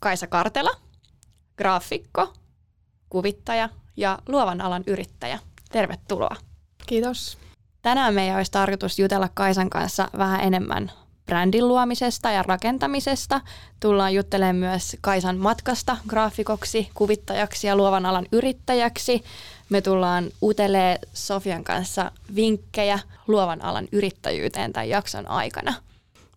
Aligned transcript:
Kaisa 0.00 0.26
Kartela, 0.26 0.70
graafikko, 1.56 2.32
kuvittaja 3.08 3.68
ja 3.96 4.18
luovan 4.28 4.60
alan 4.60 4.84
yrittäjä. 4.86 5.38
Tervetuloa. 5.72 6.36
Kiitos. 6.86 7.38
Tänään 7.82 8.14
meidän 8.14 8.36
olisi 8.36 8.52
tarkoitus 8.52 8.98
jutella 8.98 9.28
Kaisan 9.34 9.70
kanssa 9.70 10.08
vähän 10.18 10.40
enemmän 10.40 10.92
brändin 11.26 11.68
luomisesta 11.68 12.30
ja 12.30 12.42
rakentamisesta. 12.42 13.40
Tullaan 13.80 14.14
juttelemaan 14.14 14.56
myös 14.56 14.96
Kaisan 15.00 15.36
matkasta 15.36 15.96
graafikoksi, 16.08 16.90
kuvittajaksi 16.94 17.66
ja 17.66 17.76
luovan 17.76 18.06
alan 18.06 18.26
yrittäjäksi. 18.32 19.24
Me 19.68 19.80
tullaan 19.80 20.30
utelee 20.42 20.98
Sofian 21.14 21.64
kanssa 21.64 22.12
vinkkejä 22.34 22.98
luovan 23.26 23.64
alan 23.64 23.88
yrittäjyyteen 23.92 24.72
tämän 24.72 24.88
jakson 24.88 25.28
aikana. 25.28 25.74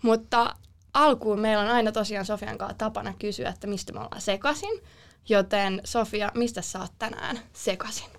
Mutta 0.01 0.55
alkuun 0.93 1.39
meillä 1.39 1.63
on 1.63 1.69
aina 1.69 1.91
tosiaan 1.91 2.25
Sofian 2.25 2.57
kanssa 2.57 2.77
tapana 2.77 3.13
kysyä, 3.19 3.49
että 3.49 3.67
mistä 3.67 3.93
me 3.93 3.99
ollaan 3.99 4.21
sekasin. 4.21 4.81
Joten 5.29 5.81
Sofia, 5.83 6.31
mistä 6.35 6.61
sä 6.61 6.79
oot 6.79 6.91
tänään 6.99 7.39
sekasin? 7.53 8.09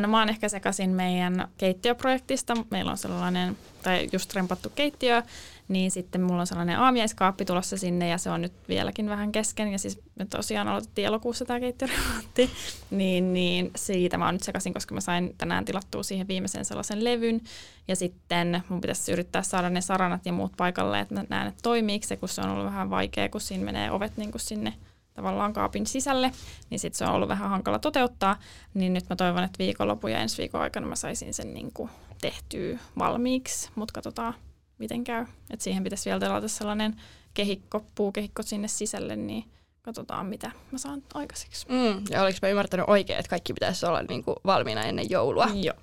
no 0.00 0.08
mä 0.08 0.18
oon 0.18 0.28
ehkä 0.28 0.48
sekasin 0.48 0.90
meidän 0.90 1.48
keittiöprojektista. 1.58 2.54
Meillä 2.70 2.90
on 2.90 2.98
sellainen, 2.98 3.56
tai 3.82 4.08
just 4.12 4.34
rempattu 4.34 4.70
keittiö, 4.74 5.22
niin 5.70 5.90
sitten 5.90 6.20
mulla 6.20 6.40
on 6.40 6.46
sellainen 6.46 6.78
aamiaiskaappi 6.78 7.44
tulossa 7.44 7.76
sinne 7.76 8.08
ja 8.08 8.18
se 8.18 8.30
on 8.30 8.42
nyt 8.42 8.52
vieläkin 8.68 9.08
vähän 9.08 9.32
kesken. 9.32 9.72
Ja 9.72 9.78
siis 9.78 10.00
me 10.18 10.24
tosiaan 10.24 10.68
aloitettiin 10.68 11.06
elokuussa 11.06 11.44
tämä 11.44 11.60
keittiöremontti, 11.60 12.50
niin, 12.90 13.32
niin 13.32 13.70
siitä 13.76 14.18
mä 14.18 14.24
oon 14.24 14.34
nyt 14.34 14.42
sekaisin, 14.42 14.74
koska 14.74 14.94
mä 14.94 15.00
sain 15.00 15.34
tänään 15.38 15.64
tilattua 15.64 16.02
siihen 16.02 16.28
viimeisen 16.28 16.64
sellaisen 16.64 17.04
levyn. 17.04 17.40
Ja 17.88 17.96
sitten 17.96 18.62
mun 18.68 18.80
pitäisi 18.80 19.12
yrittää 19.12 19.42
saada 19.42 19.70
ne 19.70 19.80
saranat 19.80 20.26
ja 20.26 20.32
muut 20.32 20.52
paikalle, 20.56 21.00
että 21.00 21.14
mä 21.14 21.24
näen, 21.28 21.48
että 21.48 21.62
toimiiko 21.62 22.06
se, 22.06 22.16
kun 22.16 22.28
se 22.28 22.40
on 22.40 22.50
ollut 22.50 22.66
vähän 22.66 22.90
vaikea, 22.90 23.28
kun 23.28 23.40
siinä 23.40 23.64
menee 23.64 23.90
ovet 23.90 24.16
niin 24.16 24.30
kuin 24.30 24.40
sinne 24.40 24.74
tavallaan 25.14 25.52
kaapin 25.52 25.86
sisälle, 25.86 26.32
niin 26.70 26.78
sitten 26.78 26.98
se 26.98 27.04
on 27.04 27.14
ollut 27.14 27.28
vähän 27.28 27.50
hankala 27.50 27.78
toteuttaa. 27.78 28.36
Niin 28.74 28.92
nyt 28.92 29.08
mä 29.10 29.16
toivon, 29.16 29.44
että 29.44 29.58
viikonlopun 29.58 30.12
ja 30.12 30.18
ensi 30.18 30.38
viikon 30.38 30.60
aikana 30.60 30.86
mä 30.86 30.96
saisin 30.96 31.34
sen 31.34 31.54
niin 31.54 31.72
kuin 31.74 31.90
tehtyä 32.20 32.78
valmiiksi, 32.98 33.70
mutta 33.74 33.92
katsotaan 33.92 34.34
miten 34.80 35.04
käy. 35.04 35.26
Et 35.50 35.60
siihen 35.60 35.84
pitäisi 35.84 36.04
vielä 36.04 36.20
tilata 36.20 36.48
sellainen 36.48 36.96
kehikko, 37.34 37.84
puukehikko 37.94 38.42
sinne 38.42 38.68
sisälle, 38.68 39.16
niin 39.16 39.44
katsotaan 39.82 40.26
mitä 40.26 40.50
mä 40.70 40.78
saan 40.78 41.02
aikaiseksi. 41.14 41.66
Mm, 41.68 42.04
ja 42.10 42.22
oliko 42.22 42.38
mä 42.42 42.48
ymmärtänyt 42.48 42.86
oikein, 42.88 43.18
että 43.18 43.30
kaikki 43.30 43.52
pitäisi 43.52 43.86
olla 43.86 44.02
niin 44.02 44.24
kuin 44.24 44.36
valmiina 44.46 44.84
ennen 44.84 45.10
joulua? 45.10 45.48
Joo. 45.54 45.76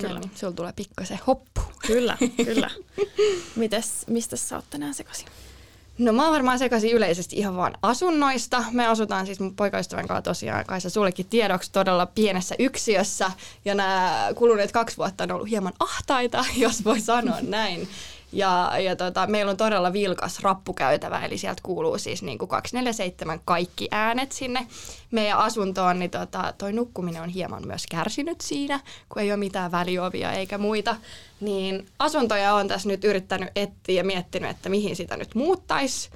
Kyllä. 0.00 0.14
No, 0.14 0.20
niin, 0.20 0.30
sulla 0.34 0.52
tulee 0.52 0.72
pikkasen 0.72 1.20
hoppu. 1.26 1.60
Kyllä, 1.86 2.18
kyllä. 2.44 2.70
Mites, 3.56 4.06
mistä 4.06 4.36
sä 4.36 4.56
oot 4.56 4.64
tänään 4.70 4.94
sekaisin? 4.94 5.26
No 5.98 6.12
mä 6.12 6.22
oon 6.22 6.32
varmaan 6.32 6.58
sekaisin 6.58 6.92
yleisesti 6.92 7.36
ihan 7.36 7.56
vaan 7.56 7.74
asunnoista. 7.82 8.64
Me 8.70 8.86
asutaan 8.86 9.26
siis 9.26 9.40
mun 9.40 9.56
poikaystävän 9.56 10.08
kanssa 10.08 10.22
tosiaan, 10.22 10.64
Kaisa 10.64 10.90
sullekin 10.90 11.26
tiedoksi, 11.26 11.72
todella 11.72 12.06
pienessä 12.06 12.54
yksiössä. 12.58 13.30
Ja 13.64 13.74
nämä 13.74 14.28
kuluneet 14.34 14.72
kaksi 14.72 14.96
vuotta 14.96 15.24
on 15.24 15.32
ollut 15.32 15.50
hieman 15.50 15.72
ahtaita, 15.80 16.44
jos 16.56 16.84
voi 16.84 17.00
sanoa 17.00 17.38
näin. 17.40 17.88
Ja, 18.32 18.72
ja 18.78 18.96
tota, 18.96 19.26
meillä 19.26 19.50
on 19.50 19.56
todella 19.56 19.92
vilkas 19.92 20.40
rappukäytävä, 20.40 21.20
eli 21.24 21.38
sieltä 21.38 21.60
kuuluu 21.62 21.98
siis 21.98 22.22
niin 22.22 22.38
kuin 22.38 22.48
247 22.48 23.40
kaikki 23.44 23.88
äänet 23.90 24.32
sinne 24.32 24.66
meidän 25.10 25.38
asuntoon, 25.38 25.98
niin 25.98 26.10
tota, 26.10 26.54
toi 26.58 26.72
nukkuminen 26.72 27.22
on 27.22 27.28
hieman 27.28 27.66
myös 27.66 27.86
kärsinyt 27.90 28.40
siinä, 28.40 28.80
kun 29.08 29.22
ei 29.22 29.30
ole 29.30 29.36
mitään 29.36 29.72
väliovia 29.72 30.32
eikä 30.32 30.58
muita. 30.58 30.96
Niin 31.40 31.86
asuntoja 31.98 32.54
on 32.54 32.68
tässä 32.68 32.88
nyt 32.88 33.04
yrittänyt 33.04 33.48
etsiä 33.56 33.94
ja 33.94 34.04
miettinyt, 34.04 34.50
että 34.50 34.68
mihin 34.68 34.96
sitä 34.96 35.16
nyt 35.16 35.34
muuttaisi 35.34 36.10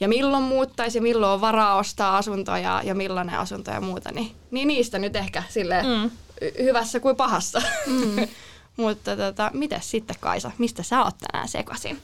ja 0.00 0.08
milloin 0.08 0.42
muuttaisi 0.42 0.98
ja 0.98 1.02
milloin 1.02 1.32
on 1.32 1.40
varaa 1.40 1.76
ostaa 1.76 2.16
asuntoja 2.16 2.82
ja 2.84 2.94
millainen 2.94 3.38
asunto 3.38 3.70
ja 3.70 3.80
muuta, 3.80 4.12
niin, 4.12 4.30
niin 4.50 4.68
niistä 4.68 4.98
nyt 4.98 5.16
ehkä 5.16 5.42
sille 5.48 5.82
mm. 5.82 6.10
hyvässä 6.58 7.00
kuin 7.00 7.16
pahassa. 7.16 7.62
Mm. 7.86 8.28
Mutta 8.78 9.16
tota, 9.16 9.50
miten 9.54 9.82
sitten 9.82 10.16
Kaisa, 10.20 10.50
mistä 10.58 10.82
sä 10.82 11.02
oot 11.02 11.14
tänään 11.18 11.48
sekasin? 11.48 11.98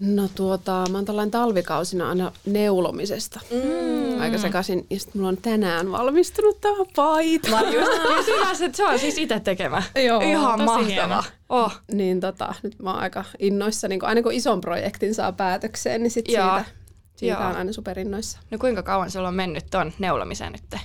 No 0.00 0.28
tuota, 0.34 0.84
mä 0.90 0.98
oon 0.98 1.04
tällainen 1.04 1.30
talvikausina 1.30 2.08
aina 2.08 2.32
neulomisesta. 2.46 3.40
Mm. 3.50 4.20
Aika 4.20 4.38
sekaisin. 4.38 4.86
Ja 4.90 5.00
sitten 5.00 5.20
mulla 5.20 5.28
on 5.28 5.36
tänään 5.36 5.92
valmistunut 5.92 6.60
tämä 6.60 6.84
paita. 6.96 7.50
Mä 7.50 7.60
just 7.60 8.26
hyvä, 8.26 8.50
että 8.66 8.76
se 8.76 8.84
on 8.84 8.98
siis 8.98 9.18
itse 9.18 9.40
tekemä. 9.40 9.82
Joo, 10.06 10.20
Ihan 10.20 10.64
mahtava. 10.64 11.24
Oh. 11.48 11.80
Niin 11.92 12.20
tota, 12.20 12.54
nyt 12.62 12.78
mä 12.82 12.90
oon 12.90 13.02
aika 13.02 13.24
innoissa. 13.38 13.88
Niin 13.88 14.00
kun, 14.00 14.08
aina 14.08 14.22
kun 14.22 14.32
ison 14.32 14.60
projektin 14.60 15.14
saa 15.14 15.32
päätökseen, 15.32 16.02
niin 16.02 16.10
sit 16.10 16.26
siitä, 16.26 16.64
siitä 17.16 17.48
on 17.48 17.56
aina 17.56 17.72
superinnoissa. 17.72 18.38
No 18.50 18.58
kuinka 18.58 18.82
kauan 18.82 19.10
sulla 19.10 19.28
on 19.28 19.34
mennyt 19.34 19.64
ton 19.70 19.92
neulomiseen 19.98 20.52
nyt? 20.52 20.80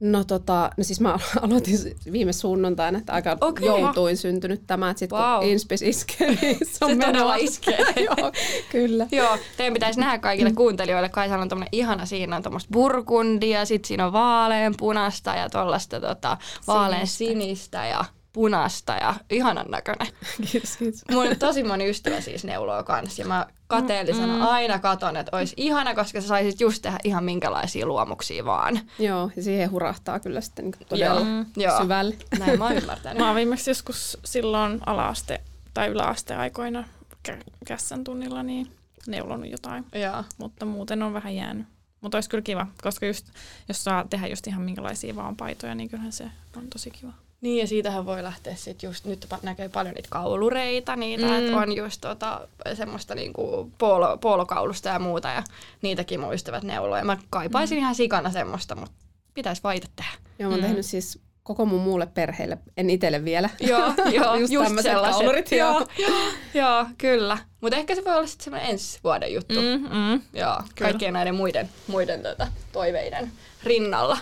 No 0.00 0.24
tota, 0.24 0.70
no 0.76 0.84
siis 0.84 1.00
mä 1.00 1.18
aloitin 1.42 1.78
viime 2.12 2.32
sunnuntaina, 2.32 2.98
että 2.98 3.12
aika 3.12 3.36
okay. 3.40 3.66
joutuin 3.66 4.16
syntynyt 4.16 4.62
tämä, 4.66 4.90
että 4.90 4.98
sitten 4.98 5.18
wow. 5.18 5.38
kun 5.38 5.48
Inspis 5.48 5.82
iskee, 5.82 6.38
niin 6.42 6.58
se 6.72 6.84
on 6.84 6.90
se 6.90 7.06
todella 7.06 7.34
iskee. 7.34 7.78
Joo, 8.06 8.32
kyllä. 8.72 9.06
Joo, 9.12 9.38
teidän 9.56 9.74
pitäisi 9.74 10.00
nähdä 10.00 10.18
kaikille 10.18 10.52
kuuntelijoille, 10.52 11.08
Kaisalla 11.08 11.42
on 11.42 11.48
tommonen 11.48 11.68
ihana, 11.72 12.06
siinä 12.06 12.36
on 12.36 12.42
tuommoista 12.42 12.70
burgundia, 12.72 13.64
sitten 13.64 13.88
siinä 13.88 14.06
on 14.06 14.12
vaaleanpunasta 14.12 15.34
ja 15.34 15.50
tuollaista 15.50 16.00
tota, 16.00 16.36
vaalean 16.66 17.06
sinistä 17.06 17.86
ja 17.86 18.04
punasta 18.36 18.92
ja 18.92 19.14
ihanan 19.30 19.66
näköinen. 19.68 20.06
Kiitos, 20.50 20.76
kiitos. 20.76 21.02
Mun 21.10 21.26
tosi 21.38 21.62
moni 21.62 21.90
ystävä 21.90 22.20
siis 22.20 22.44
neuloo 22.44 22.84
kanssa 22.84 23.22
ja 23.22 23.28
mä 23.28 23.46
kateellisena 23.66 24.34
mm. 24.34 24.42
aina 24.42 24.78
katon, 24.78 25.16
että 25.16 25.36
olisi 25.36 25.54
ihana, 25.56 25.94
koska 25.94 26.20
sä 26.20 26.28
saisit 26.28 26.60
just 26.60 26.82
tehdä 26.82 26.98
ihan 27.04 27.24
minkälaisia 27.24 27.86
luomuksia 27.86 28.44
vaan. 28.44 28.80
Joo, 28.98 29.30
ja 29.36 29.42
siihen 29.42 29.70
hurahtaa 29.70 30.20
kyllä 30.20 30.40
sitten 30.40 30.64
niin 30.64 30.88
todella 30.88 31.20
Joo. 31.56 31.82
syvälle. 31.82 32.14
Näin 32.38 32.58
mä 32.58 32.64
oon 32.64 32.76
ymmärtänyt. 32.82 33.18
mä 33.18 33.26
oon 33.26 33.36
viimeksi 33.36 33.70
joskus 33.70 34.18
silloin 34.24 34.80
ala-aste 34.86 35.40
tai 35.74 35.88
yläasteaikoina 35.88 36.84
kä- 37.28 37.42
kässän 37.66 38.04
tunnilla 38.04 38.42
niin 38.42 38.70
neulonut 39.06 39.50
jotain, 39.50 39.86
Joo. 39.94 40.24
mutta 40.38 40.66
muuten 40.66 41.02
on 41.02 41.12
vähän 41.12 41.36
jäänyt. 41.36 41.66
Mutta 42.00 42.16
olisi 42.16 42.30
kyllä 42.30 42.42
kiva, 42.42 42.66
koska 42.82 43.06
just, 43.06 43.26
jos 43.68 43.84
saa 43.84 44.04
tehdä 44.10 44.26
just 44.26 44.46
ihan 44.46 44.62
minkälaisia 44.62 45.16
vaan 45.16 45.36
paitoja, 45.36 45.74
niin 45.74 45.88
kyllähän 45.88 46.12
se 46.12 46.30
on 46.56 46.68
tosi 46.68 46.90
kiva. 46.90 47.12
Niin 47.40 47.58
ja 47.58 47.66
siitähän 47.66 48.06
voi 48.06 48.22
lähteä 48.22 48.54
sitten 48.54 48.88
just, 48.88 49.04
nyt 49.04 49.26
näkee 49.42 49.68
paljon 49.68 49.94
niitä 49.94 50.08
kaulureita, 50.10 50.96
niitä, 50.96 51.26
mm. 51.26 51.32
että 51.32 51.56
on 51.56 51.76
just 51.76 52.00
tota, 52.00 52.48
semmoista 52.74 53.14
niinku 53.14 53.72
poolo, 53.78 54.16
poolokaulusta 54.16 54.88
ja 54.88 54.98
muuta 54.98 55.28
ja 55.28 55.42
niitäkin 55.82 56.20
mun 56.20 56.34
ystävät 56.34 56.62
neuloo. 56.62 56.98
Ja 56.98 57.04
mä 57.04 57.18
kaipaisin 57.30 57.78
mm. 57.78 57.80
ihan 57.80 57.94
sikana 57.94 58.30
semmoista, 58.30 58.74
mutta 58.74 58.94
pitäisi 59.34 59.62
vaihtaa 59.62 59.90
tehdä. 59.96 60.12
Joo, 60.38 60.50
mä 60.50 60.54
oon 60.54 60.62
mm. 60.62 60.66
tehnyt 60.66 60.86
siis 60.86 61.20
koko 61.46 61.66
mun 61.66 61.80
muulle 61.80 62.06
perheelle, 62.06 62.58
en 62.76 62.90
itselle 62.90 63.24
vielä. 63.24 63.50
Joo, 63.60 63.92
joo 64.16 64.34
just, 64.34 64.52
just 64.52 64.82
sellaiset. 64.82 65.18
Kaulurit, 65.18 65.52
joo, 65.52 65.86
joo, 65.98 66.20
joo, 66.54 66.86
kyllä. 66.98 67.38
Mutta 67.60 67.76
ehkä 67.76 67.94
se 67.94 68.04
voi 68.04 68.16
olla 68.16 68.26
sitten 68.26 68.44
semmoinen 68.44 68.70
ensi 68.70 68.98
vuoden 69.04 69.34
juttu. 69.34 69.54
Mm, 69.54 69.96
mm. 69.96 70.20
Joo, 70.32 70.62
kaikkien 70.78 71.12
näiden 71.12 71.34
muiden, 71.34 71.68
muiden 71.86 72.22
tota, 72.22 72.46
toiveiden 72.72 73.32
rinnalla. 73.64 74.18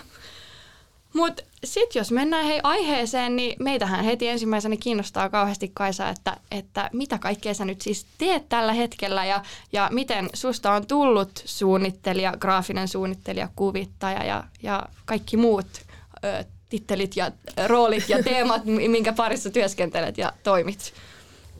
Mutta 1.15 1.43
sitten 1.63 1.99
jos 1.99 2.11
mennään 2.11 2.45
hei 2.45 2.59
aiheeseen, 2.63 3.35
niin 3.35 3.55
meitähän 3.59 4.05
heti 4.05 4.27
ensimmäisenä 4.27 4.75
kiinnostaa 4.79 5.29
kauheasti 5.29 5.71
Kaisa, 5.73 6.09
että, 6.09 6.37
että 6.51 6.89
mitä 6.93 7.17
kaikkea 7.17 7.53
sä 7.53 7.65
nyt 7.65 7.81
siis 7.81 8.05
teet 8.17 8.49
tällä 8.49 8.73
hetkellä 8.73 9.25
ja, 9.25 9.43
ja 9.73 9.89
miten 9.91 10.29
susta 10.33 10.71
on 10.71 10.87
tullut 10.87 11.29
suunnittelija, 11.45 12.33
graafinen 12.39 12.87
suunnittelija, 12.87 13.49
kuvittaja 13.55 14.23
ja, 14.23 14.43
ja 14.63 14.85
kaikki 15.05 15.37
muut 15.37 15.67
ö, 16.25 16.43
tittelit 16.69 17.15
ja 17.15 17.31
roolit 17.67 18.09
ja 18.09 18.23
teemat, 18.23 18.65
minkä 18.87 19.13
parissa 19.13 19.49
työskentelet 19.49 20.17
ja 20.17 20.33
toimit. 20.43 20.93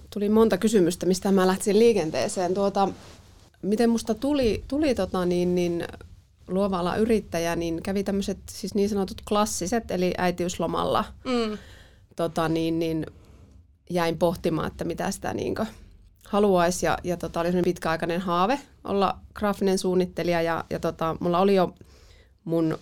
Tuli 0.09 0.29
monta 0.29 0.57
kysymystä, 0.57 1.05
mistä 1.05 1.31
mä 1.31 1.47
lähtisin 1.47 1.79
liikenteeseen. 1.79 2.53
Tuota, 2.53 2.87
miten 3.61 3.89
musta 3.89 4.13
tuli, 4.13 4.63
tuli 4.67 4.95
tota 4.95 5.25
niin, 5.25 5.55
niin 5.55 5.87
luova 6.47 6.95
yrittäjä, 6.95 7.55
niin 7.55 7.83
kävi 7.83 8.03
tämmöiset 8.03 8.37
siis 8.49 8.75
niin 8.75 8.89
sanotut 8.89 9.21
klassiset, 9.27 9.91
eli 9.91 10.13
äitiyslomalla. 10.17 11.05
Mm. 11.23 11.57
Tota, 12.15 12.49
niin, 12.49 12.79
niin 12.79 13.05
jäin 13.89 14.17
pohtimaan, 14.17 14.67
että 14.67 14.83
mitä 14.83 15.11
sitä 15.11 15.33
niin 15.33 15.55
haluaisi 16.27 16.85
ja, 16.85 16.97
ja 17.03 17.17
tota, 17.17 17.39
oli 17.39 17.61
pitkäaikainen 17.63 18.21
haave 18.21 18.59
olla 18.83 19.17
graafinen 19.33 19.77
suunnittelija 19.77 20.41
ja, 20.41 20.65
ja 20.69 20.79
tota, 20.79 21.15
mulla 21.19 21.39
oli 21.39 21.55
jo 21.55 21.73
mun 22.43 22.77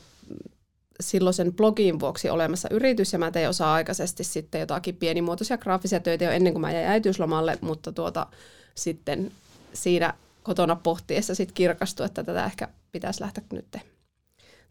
silloisen 1.00 1.54
blogin 1.54 2.00
vuoksi 2.00 2.30
olemassa 2.30 2.70
yritys 2.72 3.14
ja 3.14 3.20
mä 3.20 3.32
tein 3.32 3.50
osa-aikaisesti 3.50 4.24
sitten 4.24 4.62
jotakin 4.62 4.96
pienimuotoisia 4.96 5.58
graafisia 5.58 6.00
töitä 6.00 6.24
jo 6.26 6.32
ennen 6.32 6.54
kuin 6.54 6.62
mä 6.62 6.72
jäin 6.72 6.88
äitiyslomalle, 6.88 7.58
mutta 7.62 7.92
tuota, 7.92 8.28
sitten 8.76 9.32
siinä 9.74 10.14
kotona 10.44 10.76
pohtiessa 10.76 11.36
sitten 11.36 11.56
kirkastui, 11.56 12.06
että 12.06 12.24
tätä 12.24 12.46
ehkä 12.46 12.68
pitäisi 12.92 13.22
lähteä 13.22 13.44
nyt 13.52 13.78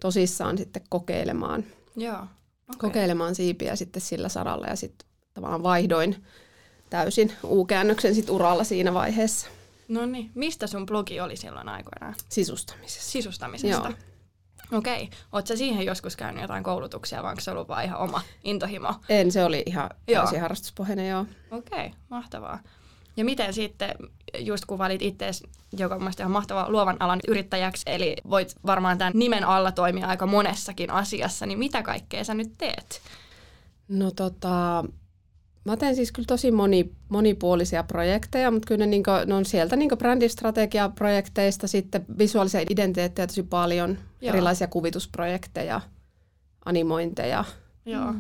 tosissaan 0.00 0.58
sitten 0.58 0.82
kokeilemaan. 0.88 1.64
Joo. 1.96 2.14
Okay. 2.14 2.28
Kokeilemaan 2.78 3.34
siipiä 3.34 3.76
sitten 3.76 4.02
sillä 4.02 4.28
saralla 4.28 4.66
ja 4.66 4.76
sitten 4.76 5.08
tavallaan 5.34 5.62
vaihdoin 5.62 6.24
täysin 6.90 7.32
U-käännöksen 7.44 8.14
sit 8.14 8.30
uralla 8.30 8.64
siinä 8.64 8.94
vaiheessa. 8.94 9.46
No 9.88 10.06
niin, 10.06 10.30
mistä 10.34 10.66
sun 10.66 10.86
blogi 10.86 11.20
oli 11.20 11.36
silloin 11.36 11.68
aikoinaan? 11.68 12.14
Sisustamisesta. 12.28 13.10
Sisustamisesta. 13.10 13.88
Joo. 13.88 14.78
Okei. 14.78 15.10
Oletko 15.32 15.56
siihen 15.56 15.86
joskus 15.86 16.16
käynyt 16.16 16.42
jotain 16.42 16.64
koulutuksia, 16.64 17.22
vai 17.22 17.30
onko 17.30 17.40
se 17.40 17.50
ollut 17.50 17.68
vaan 17.68 17.84
ihan 17.84 18.00
oma 18.00 18.22
intohimo? 18.44 18.94
En, 19.08 19.32
se 19.32 19.44
oli 19.44 19.62
ihan 19.66 19.90
täysin 20.06 20.40
harrastuspohjainen, 20.40 21.08
joo. 21.08 21.26
Okei, 21.50 21.90
mahtavaa. 22.08 22.58
Ja 23.16 23.24
miten 23.24 23.54
sitten, 23.54 23.94
just 24.38 24.64
kun 24.64 24.78
valit 24.78 25.02
itseäsi, 25.02 25.44
joka 25.78 25.94
on 25.94 26.00
mielestäni 26.00 26.24
ihan 26.24 26.32
mahtava 26.32 26.66
luovan 26.68 26.96
alan 27.00 27.20
yrittäjäksi, 27.28 27.82
eli 27.86 28.16
voit 28.30 28.54
varmaan 28.66 28.98
tämän 28.98 29.12
nimen 29.16 29.44
alla 29.44 29.72
toimia 29.72 30.06
aika 30.06 30.26
monessakin 30.26 30.90
asiassa, 30.90 31.46
niin 31.46 31.58
mitä 31.58 31.82
kaikkea 31.82 32.24
sä 32.24 32.34
nyt 32.34 32.52
teet? 32.58 33.00
No 33.88 34.10
tota, 34.10 34.84
mä 35.64 35.76
teen 35.76 35.96
siis 35.96 36.12
kyllä 36.12 36.26
tosi 36.26 36.50
moni, 36.50 36.92
monipuolisia 37.08 37.82
projekteja, 37.82 38.50
mutta 38.50 38.66
kyllä 38.66 38.78
ne, 38.78 38.86
niinku, 38.86 39.10
ne 39.26 39.34
on 39.34 39.44
sieltä 39.44 39.76
niinku 39.76 39.96
brändistrategiaprojekteista, 39.96 41.68
sitten 41.68 42.04
visuaalisia 42.18 42.60
identiteettejä 42.70 43.26
tosi 43.26 43.42
paljon. 43.42 43.98
Joo. 44.20 44.34
erilaisia 44.34 44.66
kuvitusprojekteja, 44.66 45.80
animointeja 46.64 47.44
Joo. 47.86 48.14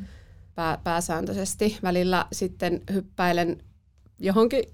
pää, 0.54 0.78
pääsääntöisesti. 0.84 1.78
Välillä 1.82 2.26
sitten 2.32 2.80
hyppäilen 2.92 3.62
johonkin 4.18 4.64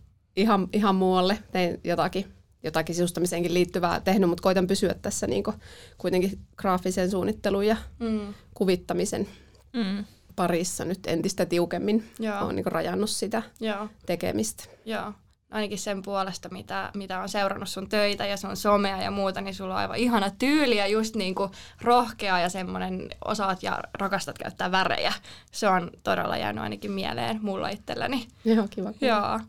ihan, 0.41 0.69
ihan 0.73 0.95
muualle, 0.95 1.39
tein 1.53 1.81
jotakin, 1.85 2.33
jotakin 2.63 2.95
sisustamiseenkin 2.95 3.55
liittyvää 3.55 4.01
tehnyt, 4.01 4.29
mutta 4.29 4.43
koitan 4.43 4.67
pysyä 4.67 4.95
tässä 5.03 5.27
niinku 5.27 5.55
kuitenkin 5.99 6.39
graafisen 6.57 7.11
suunnittelun 7.11 7.67
ja 7.67 7.77
Mm. 7.99 8.35
kuvittamisen 8.55 9.29
Mm. 9.73 10.05
parissa 10.37 10.85
nyt 10.85 10.99
entistä 11.07 11.47
tiukemmin. 11.47 12.11
Joo. 12.19 12.45
Olen 12.45 12.57
niin 12.57 12.67
rajannut 12.67 13.11
sitä 13.11 13.43
Joo. 13.61 13.89
tekemistä. 14.07 14.65
Joo. 14.85 15.13
Ainakin 15.51 15.79
sen 15.79 16.03
puolesta, 16.03 16.49
mitä, 16.49 16.91
mitä 16.95 17.21
on 17.21 17.29
seurannut 17.29 17.69
sun 17.69 17.89
töitä 17.89 18.27
ja 18.27 18.37
sun 18.37 18.57
somea 18.57 19.03
ja 19.03 19.11
muuta, 19.11 19.41
niin 19.41 19.55
sulla 19.55 19.75
on 19.75 19.81
aivan 19.81 19.97
ihana 19.97 20.31
tyyli 20.39 20.77
ja 20.77 20.87
just 20.87 21.17
niin 21.17 21.35
kuin 21.35 21.51
rohkea 21.81 22.39
ja 22.41 22.49
semmoinen 22.49 23.09
osaat 23.25 23.63
ja 23.63 23.79
rakastat 23.95 24.39
käyttää 24.39 24.71
värejä. 24.73 25.13
Se 25.53 25.69
on 25.69 25.91
todella 26.03 26.37
jäänyt 26.37 26.63
ainakin 26.63 26.91
mieleen 26.93 27.39
mulla 27.43 27.69
itselläni. 27.69 28.27
Joo, 28.45 28.67
kiva. 28.71 28.93
Joo. 29.01 29.41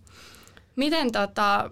Miten, 0.80 1.12
tota, 1.12 1.72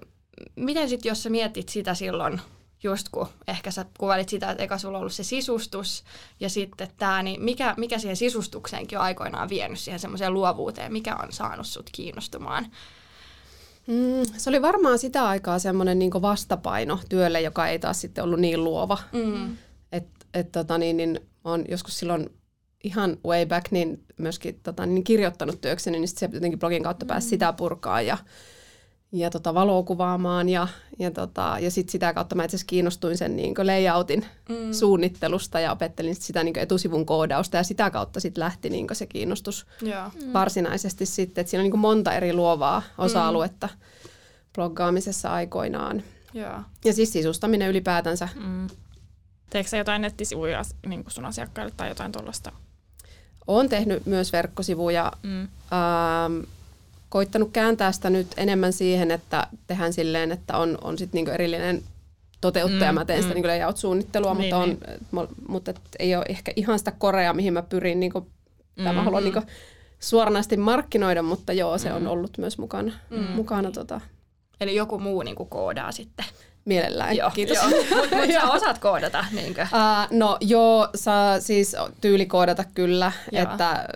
miten 0.55 0.89
sitten, 0.89 1.09
jos 1.09 1.23
sä 1.23 1.29
mietit 1.29 1.69
sitä 1.69 1.93
silloin, 1.93 2.41
just 2.83 3.09
kun 3.11 3.27
ehkä 3.47 3.71
sä 3.71 3.85
kuvailit 3.97 4.29
sitä, 4.29 4.51
että 4.51 4.63
eka 4.63 4.77
sulla 4.77 4.97
on 4.97 4.99
ollut 4.99 5.13
se 5.13 5.23
sisustus 5.23 6.03
ja 6.39 6.49
sitten 6.49 6.87
tämä, 6.97 7.23
niin 7.23 7.43
mikä, 7.43 7.73
mikä 7.77 7.99
siihen 7.99 8.17
sisustukseenkin 8.17 8.97
on 8.97 9.03
aikoinaan 9.03 9.49
vienyt 9.49 9.79
siihen 9.79 9.99
semmoiseen 9.99 10.33
luovuuteen, 10.33 10.93
mikä 10.93 11.15
on 11.15 11.31
saanut 11.31 11.67
sut 11.67 11.89
kiinnostumaan? 11.91 12.67
Mm, 13.87 14.37
se 14.37 14.49
oli 14.49 14.61
varmaan 14.61 14.99
sitä 14.99 15.27
aikaa 15.27 15.59
semmoinen 15.59 15.99
niin 15.99 16.21
vastapaino 16.21 16.99
työlle, 17.09 17.41
joka 17.41 17.67
ei 17.67 17.79
taas 17.79 18.01
sitten 18.01 18.23
ollut 18.23 18.39
niin 18.39 18.63
luova. 18.63 18.97
Mm. 19.11 19.57
Et, 19.91 20.07
et, 20.33 20.51
tota, 20.51 20.77
niin, 20.77 20.97
niin, 20.97 21.19
oon 21.43 21.65
joskus 21.69 21.99
silloin 21.99 22.29
ihan 22.83 23.17
way 23.25 23.45
back 23.45 23.71
niin 23.71 24.03
myöskin 24.17 24.59
tota, 24.63 24.85
niin 24.85 25.03
kirjoittanut 25.03 25.61
työkseni, 25.61 25.99
niin 25.99 26.07
sit 26.07 26.17
se 26.17 26.29
jotenkin 26.33 26.59
blogin 26.59 26.83
kautta 26.83 27.05
pääsi 27.05 27.29
sitä 27.29 27.53
purkaa 27.53 28.01
ja, 28.01 28.17
ja 29.11 29.29
tota, 29.29 29.53
valoa 29.53 29.83
kuvaamaan. 29.83 30.49
Ja, 30.49 30.67
ja, 30.99 31.11
tota, 31.11 31.57
ja 31.59 31.71
sitten 31.71 31.91
sitä 31.91 32.13
kautta 32.13 32.35
mä 32.35 32.43
itse 32.43 32.57
kiinnostuin 32.67 33.17
sen 33.17 33.35
niin 33.35 33.53
layoutin 33.63 34.25
Mm. 34.49 34.73
suunnittelusta 34.73 35.59
ja 35.59 35.71
opettelin 35.71 36.15
sit 36.15 36.23
sitä 36.23 36.43
niin 36.43 36.59
etusivun 36.59 37.05
koodausta 37.05 37.57
ja 37.57 37.63
sitä 37.63 37.89
kautta 37.89 38.19
sitten 38.19 38.39
lähti 38.43 38.69
niin 38.69 38.87
se 38.93 39.05
kiinnostus 39.05 39.65
Joo. 39.81 40.03
mm. 40.25 40.33
varsinaisesti 40.33 41.05
sitten. 41.05 41.41
Et 41.41 41.47
siinä 41.47 41.63
on 41.63 41.69
niin 41.69 41.79
monta 41.79 42.13
eri 42.13 42.33
luovaa 42.33 42.81
osa-aluetta 42.97 43.69
bloggaamisessa 44.55 45.29
aikoinaan. 45.33 46.03
Joo. 46.33 46.59
Ja 46.85 46.93
siis 46.93 47.13
sisustaminen 47.13 47.69
ylipäätänsä. 47.69 48.29
Mm. 48.35 48.67
Teekö 49.49 49.69
sä 49.69 49.77
jotain 49.77 50.01
nettisivuja 50.01 50.61
niin 50.87 51.03
sun 51.07 51.25
asiakkaille 51.25 51.73
tai 51.77 51.89
jotain 51.89 52.11
tuollaista? 52.11 52.51
Olen 53.47 53.69
tehnyt 53.69 54.05
myös 54.05 54.31
verkkosivuja. 54.33 55.11
Mm. 55.23 55.41
Ähm, 55.41 56.43
koittanut 57.09 57.49
kääntää 57.53 57.91
sitä 57.91 58.09
nyt 58.09 58.27
enemmän 58.37 58.73
siihen, 58.73 59.11
että 59.11 59.47
tehdään 59.67 59.93
silleen, 59.93 60.31
että 60.31 60.57
on, 60.57 60.77
on 60.81 60.97
sit 60.97 61.13
niinku 61.13 61.31
erillinen 61.31 61.83
toteuttaja. 62.41 62.91
Mm, 62.91 62.95
Mä 62.95 63.05
teen 63.05 63.21
sitä 63.21 63.33
mm. 63.33 63.35
niinku 63.35 63.47
layout-suunnittelua, 63.47 64.33
Niin, 64.33 64.41
mutta, 64.55 64.57
on, 64.57 64.69
niin. 65.11 65.27
mutta 65.47 65.71
et 65.71 65.81
ei 65.99 66.15
ole 66.15 66.25
ehkä 66.29 66.51
ihan 66.55 66.79
sitä 66.79 66.91
korea, 66.91 67.33
mihin 67.33 67.53
mä 67.53 67.61
pyrin, 67.61 67.99
niinku, 67.99 68.19
mm, 68.75 68.83
mä 68.83 69.03
haluan 69.03 69.23
mm. 69.23 69.29
niinku 69.33 69.51
suoranaisesti 69.99 70.57
markkinoida, 70.57 71.21
mutta 71.21 71.53
joo, 71.53 71.77
se 71.77 71.93
on 71.93 72.01
Mm. 72.01 72.07
ollut 72.07 72.37
myös 72.37 72.57
mukana, 72.57 72.91
Mm. 73.09 73.17
mukana 73.23 73.71
tota, 73.71 74.01
Eli 74.61 74.75
joku 74.75 74.99
muu 74.99 75.21
niinku 75.23 75.45
koodaa 75.45 75.91
sitten. 75.91 76.25
Mielellään. 76.67 77.15
Joo, 77.15 77.31
Kiitos. 77.31 77.57
Mutta 77.95 78.15
mut 78.15 78.31
sä 78.33 78.51
osaat 78.51 78.77
koodata, 78.77 79.25
niinkö? 79.31 79.61
Uh, 79.61 80.17
no 80.17 80.37
joo, 80.41 80.89
saa 80.95 81.39
siis 81.39 81.75
tyylikoodata 82.01 82.63
kyllä, 82.73 83.11
Joo. 83.31 83.43
että 83.43 83.87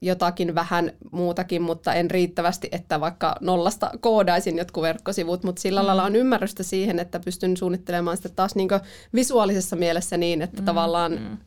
jotakin 0.00 0.54
vähän 0.54 0.92
muutakin, 1.12 1.62
mutta 1.62 1.94
en 1.94 2.10
riittävästi, 2.10 2.68
että 2.72 3.00
vaikka 3.00 3.36
nollasta 3.40 3.90
koodaisin 4.00 4.58
jotkut 4.58 4.82
verkkosivut, 4.82 5.42
mutta 5.42 5.62
sillä 5.62 5.80
mm. 5.80 5.86
lailla 5.86 6.04
on 6.04 6.16
ymmärrystä 6.16 6.62
siihen, 6.62 6.98
että 6.98 7.20
pystyn 7.20 7.56
suunnittelemaan 7.56 8.16
sitä 8.16 8.28
taas 8.28 8.54
niin 8.54 8.68
visuaalisessa 9.14 9.76
mielessä 9.76 10.16
niin, 10.16 10.42
että 10.42 10.62
mm. 10.62 10.64
tavallaan, 10.64 11.12
mm. 11.12 11.38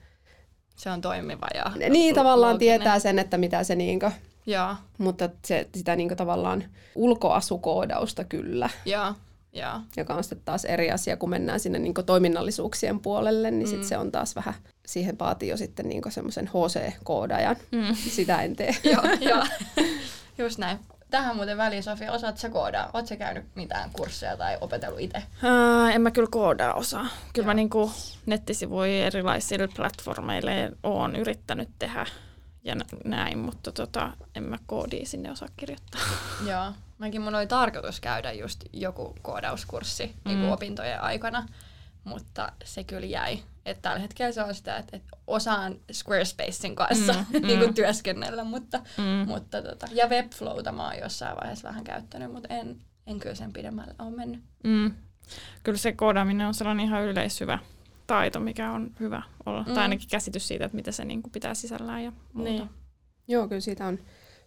Se 0.76 0.90
on 0.90 1.02
toimiva 1.02 1.48
ja 1.56 1.90
niin 1.90 2.16
tavallaan 2.16 2.54
looginen. 2.54 2.80
tietää 2.80 3.00
sen, 3.00 3.20
että 3.20 3.38
mitä 3.38 3.64
se 3.64 3.76
niin 3.76 4.00
kuin, 4.00 4.12
Joo, 4.46 4.76
mutta 4.98 5.30
se, 5.46 5.68
sitä 5.76 5.96
niin 5.96 6.18
tavallaan 6.18 6.64
ulkoasukoodausta 6.96 8.24
kyllä, 8.24 8.70
joo, 8.86 9.14
joo. 9.54 9.80
joka 9.98 10.14
on 10.14 10.24
sitten 10.24 10.42
taas 10.46 10.66
eri 10.66 10.92
asia, 10.92 11.18
kun 11.18 11.30
mennään 11.30 11.60
sinne 11.60 11.80
niin 11.80 11.94
toiminnallisuuksien 12.06 13.00
puolelle, 13.00 13.52
niin 13.52 13.68
sit 13.68 13.80
Mm. 13.80 13.84
se 13.86 13.98
on 13.98 14.12
taas 14.12 14.36
vähän, 14.36 14.54
siihen 14.86 15.20
vaatii 15.20 15.50
jo 15.50 15.58
sitten 15.58 15.90
niin 15.90 16.02
semmoisen 16.10 16.48
HC-koodajan. 16.54 17.56
Mm. 17.72 17.96
Sitä 17.96 18.42
en 18.42 18.56
tee. 18.56 18.76
joo, 18.94 19.04
joo. 19.22 19.44
Just 20.38 20.58
näin. 20.58 20.80
Tähän 21.10 21.36
muuten 21.36 21.58
väliin, 21.58 21.84
Sofia, 21.84 22.12
osaat 22.12 22.38
sä 22.38 22.50
koodaa? 22.50 22.90
Oot 22.94 23.08
sä 23.08 23.16
käynyt 23.16 23.46
mitään 23.56 23.90
kursseja 23.94 24.38
tai 24.38 24.58
opetellut 24.62 25.00
itse? 25.00 25.24
En 25.94 26.02
mä 26.02 26.12
kyllä 26.12 26.28
koodaa 26.32 26.74
osaa. 26.74 27.08
Kyllä 27.34 27.46
Joo. 27.46 27.46
mä 27.46 27.54
niinku 27.54 27.92
nettisivuja 28.26 29.06
erilaisille 29.06 29.68
platformeille 29.76 30.72
oon 30.84 31.16
yrittänyt 31.16 31.70
tehdä 31.80 32.06
ja 32.64 32.76
nä- 32.76 32.86
näin, 33.06 33.38
mutta 33.38 33.72
tota, 33.72 34.12
en 34.36 34.44
mä 34.44 34.58
koodia 34.66 35.06
sinne 35.06 35.32
osaa 35.32 35.48
kirjoittaa. 35.58 36.02
Joo. 36.50 36.72
Mäkin 37.04 37.22
mun 37.22 37.36
oli 37.36 37.48
tarkoitus 37.48 38.00
käydä 38.00 38.32
just 38.32 38.64
joku 38.74 39.16
koodauskurssi 39.22 40.06
mm. 40.06 40.30
niin 40.30 40.40
Mm. 40.40 40.52
opintojen 40.52 41.02
aikana, 41.02 41.46
mutta 42.04 42.52
se 42.64 42.84
kyllä 42.84 43.06
jäi. 43.06 43.40
Et 43.66 43.82
tällä 43.82 44.00
hetkellä 44.00 44.32
se 44.32 44.44
on 44.44 44.56
sitä, 44.56 44.78
että 44.78 44.98
et 44.98 45.04
osaan 45.28 45.76
Squarespacein 45.92 46.76
kanssa 46.76 47.14
Mm, 47.14 47.40
mm, 47.40 47.42
niin 47.48 47.60
kuin 47.60 47.70
mm. 47.70 47.74
työskennellä, 47.74 48.44
mutta, 48.44 48.80
Mm. 48.98 49.28
mutta 49.28 49.62
tota, 49.62 49.86
ja 49.92 50.08
Webflowta 50.08 50.72
mä 50.72 50.84
oon 50.86 51.00
jossain 51.02 51.36
vaiheessa 51.42 51.68
vähän 51.68 51.84
käyttänyt, 51.84 52.32
mutta 52.32 52.54
en, 52.54 52.78
en 53.08 53.20
kyllä 53.20 53.36
sen 53.36 53.54
pidemmälle 53.54 53.96
ole 54.00 54.10
mennyt. 54.12 54.42
Mm. 54.64 54.92
Kyllä 55.64 55.78
se 55.78 55.92
koodaaminen 55.92 56.48
on 56.48 56.54
sellainen 56.54 56.86
ihan 56.86 57.04
yleishyvä 57.04 57.60
taito, 58.08 58.40
mikä 58.40 58.72
on 58.72 58.92
hyvä 59.00 59.22
olla. 59.46 59.64
Mm. 59.64 59.74
Tai 59.74 59.84
ainakin 59.84 60.10
käsitys 60.10 60.48
siitä, 60.48 60.66
että 60.66 60.76
mitä 60.76 60.92
se 60.92 61.06
niinku 61.06 61.30
pitää 61.30 61.54
sisällään 61.54 62.04
ja 62.04 62.12
muuta. 62.34 62.52
Niin. 62.52 62.70
Joo, 63.28 63.48
kyllä 63.48 63.62
siitä 63.62 63.86
on 63.86 64.00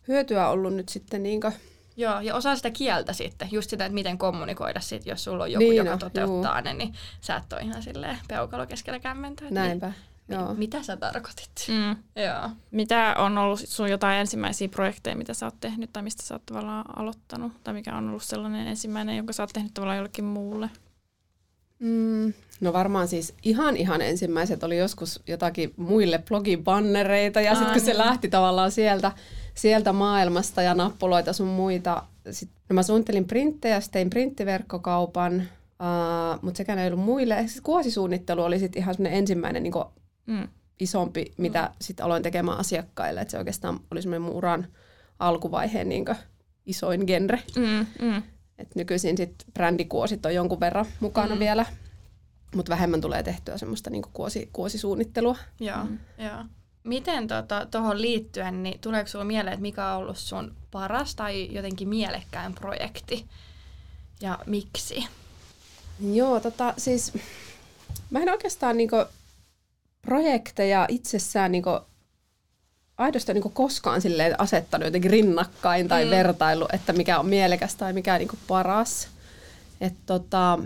hyötyä 0.09 0.49
ollut 0.49 0.75
nyt 0.75 0.89
sitten 0.89 1.23
niin 1.23 1.41
kuin, 1.41 1.53
Joo, 1.97 2.21
ja 2.21 2.35
osaa 2.35 2.57
sitä 2.57 2.71
kieltä 2.71 3.13
sitten, 3.13 3.49
just 3.53 3.71
sitä, 3.71 3.85
että 3.85 3.95
miten 3.95 4.19
kommunikoida 4.19 4.81
sit, 4.81 5.07
jos 5.07 5.25
sulla 5.25 5.45
on 5.45 5.53
joku, 5.53 5.59
Niin 5.59 5.71
niin 5.71 5.77
joka 5.77 5.91
no, 5.91 5.97
toteuttaa 5.99 6.61
ne, 6.61 6.75
niin 6.75 6.95
sä 7.21 7.37
et 7.37 7.53
ole 7.53 7.61
ihan 7.61 7.83
silleen 7.83 8.19
peukalo 8.29 8.67
keskellä 8.67 8.99
kämmentä. 8.99 9.45
että 9.45 9.55
näinpä. 9.55 9.87
Niin, 9.87 10.39
Joo. 10.39 10.49
niin, 10.49 10.59
mitä 10.59 10.83
sä 10.83 10.97
tarkoitit? 10.97 11.51
Mm. 11.69 12.23
Joo. 12.23 12.51
Mitä 12.71 13.15
on 13.19 13.39
ollut 13.39 13.61
sit 13.61 13.69
sun 13.69 13.91
jotain 13.91 14.21
ensimmäisiä 14.21 14.69
projekteja, 14.69 15.17
mitä 15.17 15.35
sä 15.35 15.47
oot 15.47 15.61
tehnyt 15.61 15.93
tai 15.93 16.03
mistä 16.03 16.23
sä 16.23 16.35
oot 16.35 16.47
tavallaan 16.47 17.01
aloittanut? 17.01 17.53
Tai 17.65 17.75
mikä 17.75 17.97
on 17.97 18.09
ollut 18.09 18.23
sellainen 18.23 18.67
ensimmäinen, 18.67 19.17
jonka 19.17 19.33
sä 19.33 19.43
oot 19.43 19.51
tehnyt 19.53 19.75
tavallaan 19.75 19.97
jollekin 19.97 20.25
muulle? 20.25 20.71
Mm, 21.79 22.33
no 22.61 22.73
varmaan 22.73 23.09
siis 23.09 23.35
ihan 23.43 23.77
ihan 23.77 24.03
ensimmäiset 24.03 24.63
oli 24.63 24.79
joskus 24.79 25.23
jotakin 25.27 25.75
muille 25.77 26.23
blogibannereita 26.29 27.41
ja 27.41 27.55
sitten 27.55 27.73
kun 27.73 27.81
se 27.81 27.91
niin. 27.91 27.99
lähti 27.99 28.29
tavallaan 28.29 28.71
sieltä, 28.71 29.13
sieltä 29.57 29.93
maailmasta 29.93 30.63
ja 30.63 30.75
nappuloita 30.75 31.33
sun 31.33 31.47
muita, 31.47 32.03
sit, 32.31 32.51
no 32.69 32.75
mä 32.75 32.83
suunnittelin 32.83 33.25
printtejä, 33.25 33.81
tein 33.93 34.11
printtiverkkokaupan, 34.11 35.37
uh, 35.41 36.43
mutta 36.43 36.59
sekään 36.59 36.79
ei 36.79 36.87
ollut 36.87 37.05
muille. 37.05 37.37
Siis 37.39 37.61
kuosisuunnittelu 37.61 38.43
oli 38.43 38.59
sitten 38.59 38.83
ihan 38.83 38.95
semmoinen 38.95 39.19
ensimmäinen 39.19 39.63
niin 39.63 39.75
mm. 40.27 40.49
isompi, 40.81 41.33
mitä 41.37 41.63
mm. 41.63 41.75
sitten 41.81 42.07
aloin 42.07 42.23
tekemään 42.23 42.59
asiakkaille. 42.59 43.21
Et 43.21 43.31
se 43.31 43.39
oikeastaan 43.39 43.81
oli 43.91 44.03
semmoinen 44.03 44.23
mun 44.23 44.37
uran 44.37 44.67
alkuvaiheen 45.19 45.89
niin 45.89 46.05
isoin 46.67 47.05
genre. 47.07 47.43
Mm, 47.57 47.87
mm. 48.07 48.23
Et 48.59 48.75
nykyisin 48.75 49.17
sit 49.17 49.35
brändikuosit 49.55 50.27
on 50.27 50.35
jonkun 50.35 50.61
verran 50.61 50.87
mukana 51.01 51.35
mm. 51.35 51.39
vielä, 51.39 51.67
mutta 52.55 52.71
vähemmän 52.71 53.01
tulee 53.01 53.23
tehtyä 53.23 53.59
semmoista 53.59 53.91
niin 53.91 54.03
kuosi, 54.13 54.51
kuosisuunnittelua. 54.53 55.37
Joo, 55.61 55.85
mm. 55.85 55.99
joo. 56.19 56.45
Miten 56.87 57.29
tuohon 57.29 57.47
tota, 57.49 58.01
liittyen, 58.01 58.63
niin 58.63 58.81
tuleeko 58.81 59.09
sinulle 59.09 59.27
mieleen, 59.27 59.53
että 59.55 59.63
mikä 59.63 59.87
on 59.87 59.97
ollut 59.97 60.19
sun 60.19 60.55
paras 60.71 61.15
tai 61.15 61.49
jotenkin 61.53 61.89
mielekkäin 61.89 62.55
projekti 62.55 63.27
ja 64.21 64.39
miksi? 64.47 65.07
Joo, 66.13 66.41
tota, 66.41 66.75
siis 66.77 67.13
mä 68.11 68.19
en 68.19 68.31
oikeastaan 68.31 68.77
niinku 68.77 68.97
projekteja 70.03 70.87
itsessään 70.89 71.53
niinku 71.53 71.71
aidosti 72.99 73.33
niinku 73.33 73.49
koskaan 73.49 74.03
silleen 74.03 74.41
asettanut 74.41 74.87
jotenkin 74.87 75.11
rinnakkain 75.11 75.89
tai 75.89 76.05
mm. 76.05 76.11
vertailu, 76.11 76.69
että 76.73 76.93
mikä 76.93 77.19
on 77.19 77.27
mielekäs 77.27 77.75
tai 77.75 77.93
mikä 77.93 78.19
niinku 78.19 78.39
paras. 78.49 79.09
Et 79.81 79.95
tota, 80.07 80.59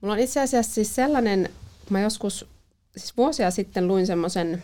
mulla 0.00 0.14
on 0.14 0.20
itse 0.20 0.40
asiassa 0.40 0.74
siis 0.74 0.94
sellainen, 0.94 1.50
mä 1.90 2.00
joskus 2.00 2.46
siis 2.96 3.16
vuosia 3.16 3.50
sitten 3.50 3.88
luin 3.88 4.06
semmoisen 4.06 4.62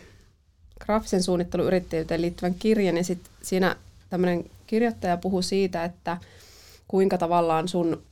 graafisen 0.85 1.23
suunnitteluyrittäjyyteen 1.23 2.23
liittyvän 2.23 2.55
kirjan 2.55 2.97
ja 2.97 3.05
sit 3.05 3.21
siinä 3.43 3.77
tämmöinen 4.11 4.45
kirjoittaja 4.67 5.17
puhuu 5.17 5.43
siitä, 5.43 5.85
että 5.85 6.17
kuinka 6.89 7.19
tavallaan 7.19 7.69
sun 7.69 8.03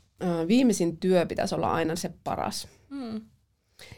viimeisin 0.48 0.96
työ 0.96 1.26
pitäisi 1.26 1.54
olla 1.54 1.72
aina 1.72 1.96
se 1.96 2.10
paras. 2.24 2.68
Mm. 2.90 3.20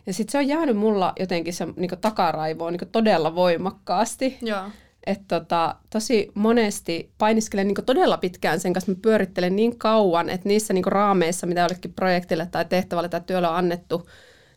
Ja 0.07 0.13
sitten 0.13 0.33
se 0.33 0.39
on 0.39 0.49
jäänyt 0.49 0.77
mulla 0.77 1.13
jotenkin 1.19 1.55
se 1.55 1.67
niin 1.77 1.91
takaraivoon 2.01 2.73
niin 2.73 2.89
todella 2.93 3.35
voimakkaasti. 3.35 4.39
Joo. 4.43 4.65
Että 5.07 5.41
tota, 5.41 5.77
tosi 5.91 6.31
monesti 6.35 7.13
painiskelen 7.19 7.67
niin 7.69 7.85
todella 7.87 8.17
pitkään 8.17 8.61
sen 8.61 8.73
kanssa, 8.73 8.93
mä 8.93 8.99
pyörittelen 9.03 9.57
niin 9.57 9.79
kauan, 9.79 10.31
että 10.31 10.49
niissä 10.49 10.75
niin 10.75 10.85
raameissa, 10.85 11.47
mitä 11.47 11.61
jollekin 11.61 11.93
projektille 11.93 12.49
tai 12.51 12.65
tehtävälle 12.65 13.09
tai 13.09 13.21
työlle 13.27 13.49
on 13.49 13.57
annettu, 13.57 14.09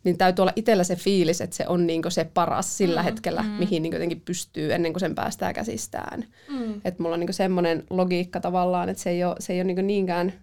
niin 0.06 0.18
täytyy 0.18 0.44
olla 0.44 0.54
itsellä 0.56 0.84
se 0.84 0.96
fiilis, 0.96 1.42
että 1.42 1.56
se 1.56 1.68
on 1.68 1.88
niin 1.88 2.02
se 2.10 2.24
paras 2.34 2.78
sillä 2.78 3.02
mm, 3.02 3.06
hetkellä, 3.06 3.42
mm. 3.42 3.50
mihin 3.50 3.84
niin 3.84 3.94
jotenkin 3.94 4.22
pystyy 4.22 4.74
ennen 4.74 4.94
kuin 4.94 5.00
sen 5.00 5.16
päästää 5.16 5.54
käsistään. 5.54 6.26
Mm. 6.50 6.82
Että 6.86 7.04
mulla 7.04 7.14
on 7.14 7.20
niin 7.20 7.34
semmoinen 7.34 7.84
logiikka 7.90 8.40
tavallaan, 8.40 8.90
että 8.90 9.04
se 9.04 9.10
ei 9.10 9.24
ole, 9.24 9.36
se 9.40 9.54
ei 9.54 9.60
ole 9.60 9.74
niin 9.74 9.88
niinkään 9.88 10.34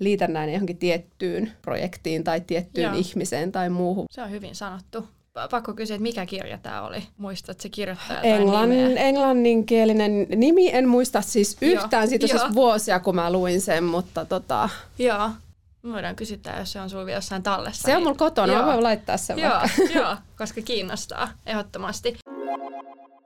liitännäinen 0.00 0.52
johonkin 0.52 0.76
tiettyyn 0.76 1.52
projektiin 1.62 2.24
tai 2.24 2.40
tiettyyn 2.40 2.84
Joo. 2.84 2.94
ihmiseen 2.94 3.52
tai 3.52 3.70
muuhun. 3.70 4.06
Se 4.10 4.22
on 4.22 4.30
hyvin 4.30 4.54
sanottu. 4.54 5.08
Pakko 5.50 5.74
kysyä, 5.74 5.94
että 5.94 6.02
mikä 6.02 6.26
kirja 6.26 6.58
tämä 6.58 6.82
oli? 6.82 7.02
Muistatko 7.16 7.62
se 7.62 7.68
kirjoittaja 7.68 8.20
Englann, 8.20 8.72
Englanninkielinen 8.96 10.26
nimi, 10.36 10.70
en 10.72 10.88
muista 10.88 11.20
siis 11.20 11.56
yhtään. 11.60 12.08
Siitä 12.08 12.24
on 12.24 12.28
siis 12.28 12.54
vuosia, 12.54 13.00
kun 13.00 13.14
mä 13.14 13.32
luin 13.32 13.60
sen, 13.60 13.84
mutta 13.84 14.24
tota... 14.24 14.68
Joo. 14.98 15.30
Me 15.84 15.92
voidaan 15.92 16.16
kysyttää, 16.16 16.58
jos 16.58 16.72
se 16.72 16.80
on 16.80 16.90
sulla 16.90 17.06
vielä 17.06 17.16
jossain 17.16 17.42
tallessa. 17.42 17.82
Se 17.82 17.90
on 17.90 17.96
niin... 17.96 18.04
mulla 18.04 18.18
kotona, 18.18 18.52
joo. 18.52 18.62
mä 18.62 18.72
voin 18.72 18.82
laittaa 18.82 19.16
sen 19.16 19.38
joo, 19.38 19.52
vaikka. 19.52 19.82
Joo, 19.98 20.16
koska 20.38 20.62
kiinnostaa 20.62 21.28
ehdottomasti. 21.46 22.16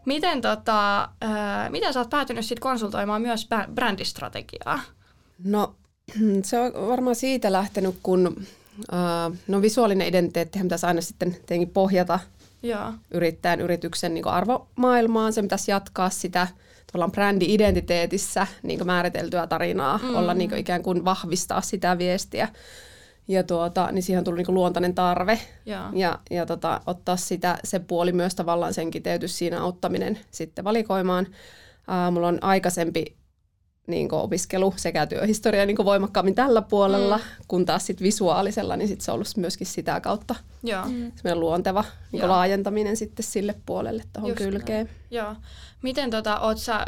Miten, 0.06 0.40
tota, 0.40 1.02
äh, 1.02 1.70
miten 1.70 1.92
sä 1.92 2.00
oot 2.00 2.10
päätynyt 2.10 2.46
sit 2.46 2.60
konsultoimaan 2.60 3.22
myös 3.22 3.48
brändistrategiaa? 3.74 4.80
No 5.44 5.74
se 6.44 6.58
on 6.58 6.88
varmaan 6.88 7.16
siitä 7.16 7.52
lähtenyt, 7.52 7.98
kun 8.02 8.26
uh, 8.78 9.36
no 9.48 9.62
visuaalinen 9.62 10.08
identiteettihän 10.08 10.66
pitäisi 10.66 10.86
aina 10.86 11.00
sitten 11.00 11.32
tietenkin 11.32 11.70
pohjata 11.70 12.20
Joo. 12.62 12.92
yrittäjän 13.10 13.60
yrityksen 13.60 14.14
niin 14.14 14.26
arvomaailmaan. 14.26 15.32
Se 15.32 15.42
pitäisi 15.42 15.70
jatkaa 15.70 16.10
sitä 16.10 16.48
tavallaan 16.92 17.12
brändi-identiteetissä 17.12 18.46
niin 18.62 18.86
määriteltyä 18.86 19.46
tarinaa, 19.46 20.00
mm. 20.02 20.14
olla 20.14 20.34
niin 20.34 20.56
ikään 20.56 20.82
kuin 20.82 21.04
vahvistaa 21.04 21.60
sitä 21.60 21.98
viestiä. 21.98 22.48
Ja 23.28 23.42
tuota, 23.42 23.92
niin 23.92 24.02
siihen 24.02 24.18
on 24.18 24.24
tullut 24.24 24.46
niin 24.46 24.54
luontainen 24.54 24.94
tarve 24.94 25.40
ja, 25.66 25.90
ja, 25.94 26.18
ja 26.30 26.46
tota, 26.46 26.80
ottaa 26.86 27.16
sitä, 27.16 27.58
se 27.64 27.78
puoli 27.78 28.12
myös 28.12 28.34
tavallaan 28.34 28.74
sen 28.74 28.90
kiteytys 28.90 29.38
siinä 29.38 29.62
auttaminen 29.62 30.18
sitten 30.30 30.64
valikoimaan. 30.64 31.26
Uh, 31.26 32.12
mulla 32.12 32.28
on 32.28 32.38
aikaisempi 32.40 33.18
niin 33.88 34.14
opiskelu 34.14 34.74
sekä 34.76 35.06
työhistoria 35.06 35.66
niin 35.66 35.84
voimakkaammin 35.84 36.34
tällä 36.34 36.62
puolella, 36.62 37.16
mm. 37.16 37.22
kun 37.48 37.64
taas 37.64 37.86
sit 37.86 38.02
visuaalisella, 38.02 38.76
niin 38.76 38.88
sit 38.88 39.00
se 39.00 39.10
on 39.10 39.14
ollut 39.14 39.36
myöskin 39.36 39.66
sitä 39.66 40.00
kautta 40.00 40.34
Joo. 40.62 40.84
Mm. 40.84 41.12
luonteva 41.34 41.84
niin 42.12 42.28
laajentaminen 42.28 42.96
sitten 42.96 43.24
sille 43.24 43.54
puolelle 43.66 44.02
tuohon 44.12 44.34
kylkeen. 44.34 44.90
Joo. 45.10 45.34
Miten 45.82 46.10
tota, 46.10 46.40
oot 46.40 46.58
sä 46.58 46.84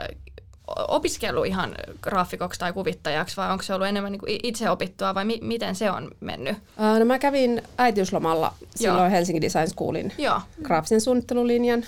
opiskellut 0.88 1.47
ihan 1.47 1.75
graafikoksi 2.02 2.61
tai 2.61 2.73
kuvittajaksi 2.73 3.37
vai 3.37 3.50
onko 3.52 3.62
se 3.62 3.75
ollut 3.75 3.88
enemmän 3.88 4.12
niin 4.12 4.40
itse 4.42 4.70
opittua 4.70 5.14
vai 5.14 5.25
mi- 5.25 5.40
miten 5.42 5.75
se 5.75 5.90
on 5.90 6.11
mennyt? 6.20 6.56
Uh, 6.56 6.99
no 6.99 7.04
mä 7.04 7.18
kävin 7.18 7.62
äitiyslomalla 7.78 8.54
silloin 8.76 8.99
Joo. 9.02 9.11
Helsingin 9.11 9.42
Design 9.42 9.68
Schoolin 9.68 10.12
Joo. 10.18 10.40
graafisen 10.62 11.00
suunnittelulinjan 11.00 11.85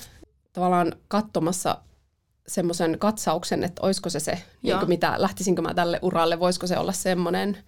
tavallaan 0.52 0.92
katsomassa 1.08 1.78
semmoisen 2.48 2.98
katsauksen, 2.98 3.64
että 3.64 3.82
olisiko 3.82 4.10
se 4.10 4.20
se, 4.20 4.42
niin 4.62 4.88
mitä, 4.88 5.14
lähtisinkö 5.18 5.62
mä 5.62 5.74
tälle 5.74 5.98
uralle, 6.02 6.40
voisiko 6.40 6.66
se 6.66 6.78
olla 6.78 6.92
semmoinen. 6.92 7.58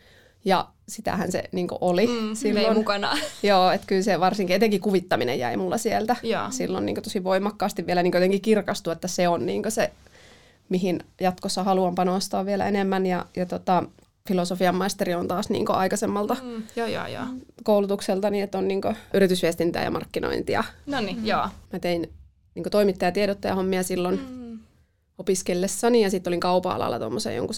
Ja 0.44 0.68
sitähän 0.88 1.32
se 1.32 1.44
niin 1.52 1.68
oli 1.80 2.06
mm, 2.06 2.34
silloin. 2.34 2.76
mukana. 2.76 3.18
Joo, 3.42 3.70
että 3.70 3.86
kyllä 3.86 4.02
se 4.02 4.20
varsinkin, 4.20 4.56
etenkin 4.56 4.80
kuvittaminen 4.80 5.38
jäi 5.38 5.56
mulla 5.56 5.78
sieltä 5.78 6.16
Joo. 6.22 6.50
silloin 6.50 6.86
niin 6.86 7.02
tosi 7.02 7.24
voimakkaasti 7.24 7.86
vielä 7.86 8.02
niin 8.02 8.12
jotenkin 8.14 8.40
kirkastui, 8.40 8.92
että 8.92 9.08
se 9.08 9.28
on 9.28 9.46
niin 9.46 9.62
se, 9.68 9.90
mihin 10.68 11.00
jatkossa 11.20 11.64
haluan 11.64 11.94
panostaa 11.94 12.46
vielä 12.46 12.68
enemmän. 12.68 13.06
Ja, 13.06 13.26
ja 13.36 13.46
tota, 13.46 13.82
filosofian 14.28 14.74
maisteri 14.74 15.14
on 15.14 15.28
taas 15.28 15.50
niin 15.50 15.70
aikaisemmalta 15.70 16.36
mm, 16.42 16.62
joo, 16.76 16.86
joo, 16.86 17.06
joo. 17.06 17.24
koulutukselta, 17.62 18.30
niin 18.30 18.44
että 18.44 18.58
on 18.58 18.68
niin 18.68 18.80
yritysviestintää 19.14 19.84
ja 19.84 19.90
markkinointia. 19.90 20.64
No 20.86 21.00
niin, 21.00 21.18
mm. 21.18 21.26
joo. 21.26 21.48
Mä 21.72 21.78
tein 21.78 22.12
niin 22.54 22.64
toimittaja- 22.70 23.08
ja 23.08 23.12
tiedottajahommia 23.12 23.82
silloin. 23.82 24.20
Mm 24.20 24.43
opiskellessani 25.18 26.02
ja 26.02 26.10
sitten 26.10 26.30
olin 26.30 26.40
kaupa-alalla 26.40 26.98
tuommoisen 26.98 27.36
jonkun 27.36 27.54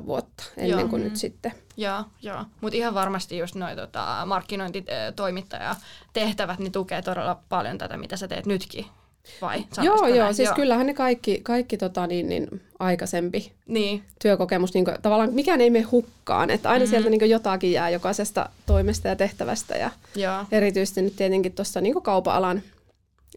7-8 0.00 0.06
vuotta 0.06 0.44
ennen 0.56 0.78
joo. 0.78 0.88
kuin 0.88 1.04
nyt 1.04 1.16
sitten. 1.16 1.52
Joo, 1.76 2.04
joo. 2.22 2.44
mutta 2.60 2.76
ihan 2.76 2.94
varmasti 2.94 3.38
just 3.38 3.54
noin 3.54 3.76
tota, 3.76 4.22
markkinointitoimittaja 4.26 5.76
tehtävät 6.12 6.58
niin 6.58 6.72
tukee 6.72 7.02
todella 7.02 7.40
paljon 7.48 7.78
tätä, 7.78 7.96
mitä 7.96 8.16
sä 8.16 8.28
teet 8.28 8.46
nytkin. 8.46 8.86
Vai? 9.42 9.64
Joo, 9.82 10.06
joo, 10.06 10.18
näin? 10.18 10.34
siis 10.34 10.46
joo. 10.46 10.56
kyllähän 10.56 10.86
ne 10.86 10.94
kaikki, 10.94 11.40
kaikki 11.42 11.76
tota, 11.76 12.06
niin, 12.06 12.28
niin, 12.28 12.62
aikaisempi 12.78 13.52
niin. 13.66 14.02
työkokemus, 14.22 14.74
niin 14.74 14.84
kuin, 14.84 14.96
tavallaan 15.02 15.32
mikään 15.32 15.60
ei 15.60 15.70
mene 15.70 15.84
hukkaan, 15.84 16.50
että 16.50 16.70
aina 16.70 16.84
mm. 16.84 16.88
sieltä 16.88 17.10
niin 17.10 17.18
kuin, 17.18 17.30
jotakin 17.30 17.72
jää 17.72 17.90
jokaisesta 17.90 18.48
toimesta 18.66 19.08
ja 19.08 19.16
tehtävästä 19.16 19.74
ja 19.74 19.90
joo. 20.16 20.44
erityisesti 20.52 21.02
nyt 21.02 21.16
tietenkin 21.16 21.52
tuossa 21.52 21.80
niin 21.80 22.02
kaupa-alan 22.02 22.62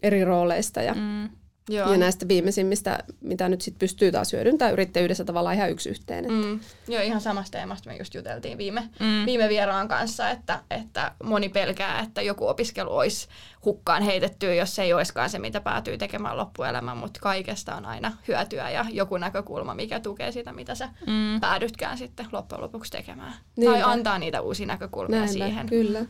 eri 0.02 0.24
rooleista 0.24 0.82
ja 0.82 0.94
mm 0.94 1.28
Joo. 1.68 1.92
Ja 1.92 1.98
näistä 1.98 2.28
viimeisimmistä, 2.28 2.98
mitä 3.20 3.48
nyt 3.48 3.60
sit 3.60 3.78
pystyy 3.78 4.12
taas 4.12 4.32
hyödyntämään 4.32 4.72
yrittäjyydessä 4.72 5.24
tavallaan 5.24 5.54
ihan 5.54 5.70
yksi 5.70 5.88
yhteen. 5.88 6.24
Että. 6.24 6.46
Mm. 6.46 6.60
Joo, 6.88 7.02
ihan 7.02 7.20
samasta 7.20 7.58
teemasta 7.58 7.90
me 7.90 7.96
just 7.96 8.14
juteltiin 8.14 8.58
viime, 8.58 8.88
mm. 9.00 9.26
viime 9.26 9.48
vieraan 9.48 9.88
kanssa, 9.88 10.30
että, 10.30 10.60
että 10.70 11.12
moni 11.24 11.48
pelkää, 11.48 12.00
että 12.00 12.22
joku 12.22 12.48
opiskelu 12.48 12.96
olisi 12.96 13.28
hukkaan 13.64 14.02
heitettyä, 14.02 14.54
jos 14.54 14.74
se 14.74 14.82
ei 14.82 14.92
olisikaan 14.92 15.30
se, 15.30 15.38
mitä 15.38 15.60
päätyy 15.60 15.98
tekemään 15.98 16.36
loppuelämän, 16.36 16.96
mutta 16.96 17.20
kaikesta 17.20 17.74
on 17.74 17.84
aina 17.84 18.12
hyötyä 18.28 18.70
ja 18.70 18.84
joku 18.90 19.16
näkökulma, 19.16 19.74
mikä 19.74 20.00
tukee 20.00 20.32
sitä, 20.32 20.52
mitä 20.52 20.74
sä 20.74 20.88
mm. 21.06 21.40
päädytkään 21.40 21.98
sitten 21.98 22.26
loppujen 22.32 22.62
lopuksi 22.62 22.92
tekemään. 22.92 23.34
Niinpä. 23.56 23.80
Tai 23.80 23.92
antaa 23.92 24.18
niitä 24.18 24.40
uusia 24.40 24.66
näkökulmia 24.66 25.18
Näinpä, 25.18 25.32
siihen. 25.32 25.68
Kyllä. 25.68 26.04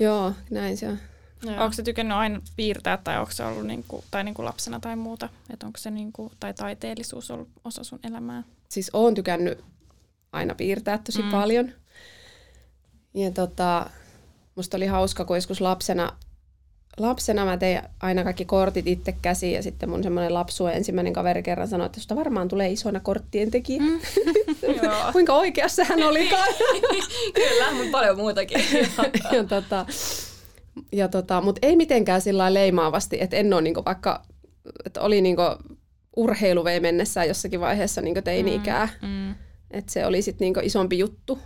Joo, 0.00 0.32
näin 0.50 0.76
se 0.76 0.88
on. 0.88 0.98
Joo. 1.42 1.62
Onko 1.62 1.72
se 1.72 1.82
tykännyt 1.82 2.16
aina 2.16 2.40
piirtää 2.56 2.96
tai 2.96 3.18
onko 3.18 3.32
se 3.32 3.44
ollut 3.44 3.66
niinku, 3.66 4.04
tai 4.10 4.24
niinku 4.24 4.44
lapsena 4.44 4.80
tai 4.80 4.96
muuta? 4.96 5.28
Et 5.50 5.62
onko 5.62 5.78
se 5.78 5.90
niinku, 5.90 6.32
tai 6.40 6.54
taiteellisuus 6.54 7.30
ollut 7.30 7.48
osa 7.64 7.84
sun 7.84 8.00
elämää? 8.04 8.42
Siis 8.68 8.90
oon 8.92 9.14
tykännyt 9.14 9.64
aina 10.32 10.54
piirtää 10.54 10.98
tosi 10.98 11.22
mm. 11.22 11.30
paljon. 11.30 11.72
Ja 13.14 13.30
tota, 13.30 13.90
musta 14.54 14.76
oli 14.76 14.86
hauska, 14.86 15.24
kun 15.24 15.36
joskus 15.36 15.60
lapsena, 15.60 16.12
lapsena 16.98 17.44
mä 17.44 17.56
tein 17.56 17.82
aina 18.00 18.24
kaikki 18.24 18.44
kortit 18.44 18.86
itse 18.86 19.14
käsiin 19.22 19.54
ja 19.54 19.62
sitten 19.62 19.88
mun 19.88 20.02
semmoinen 20.02 20.34
lapsu 20.34 20.66
ensimmäinen 20.66 21.12
kaveri 21.12 21.42
kerran 21.42 21.68
sanoi, 21.68 21.86
että 21.86 22.00
susta 22.00 22.16
varmaan 22.16 22.48
tulee 22.48 22.70
isona 22.70 23.00
korttien 23.00 23.50
tekijä. 23.50 23.82
Mm. 23.82 24.00
Kuinka 25.12 25.34
oikeassa 25.34 25.84
hän 25.84 26.02
olikaan. 26.02 26.48
Kyllä, 27.34 27.72
mutta 27.72 27.90
paljon 27.92 28.16
muutakin. 28.16 28.60
ja 29.32 29.44
tota, 29.48 29.86
ja 30.92 31.08
tota, 31.08 31.40
Mutta 31.40 31.66
ei 31.66 31.76
mitenkään 31.76 32.20
sillä 32.20 32.54
leimaavasti, 32.54 33.20
että 33.20 33.36
en 33.36 33.54
ole 33.54 33.62
niinku 33.62 33.82
vaikka, 33.86 34.22
että 34.84 35.00
oli 35.00 35.20
niinku 35.20 35.42
urheilu 36.16 36.64
vei 36.64 36.80
mennessään 36.80 37.28
jossakin 37.28 37.60
vaiheessa 37.60 38.00
niinku 38.00 38.22
teini-ikää. 38.22 38.88
Mm, 39.02 39.08
mm. 39.08 39.34
että 39.70 39.92
se 39.92 40.06
oli 40.06 40.22
sitten 40.22 40.44
niinku 40.44 40.60
isompi 40.62 40.98
juttu. 40.98 41.38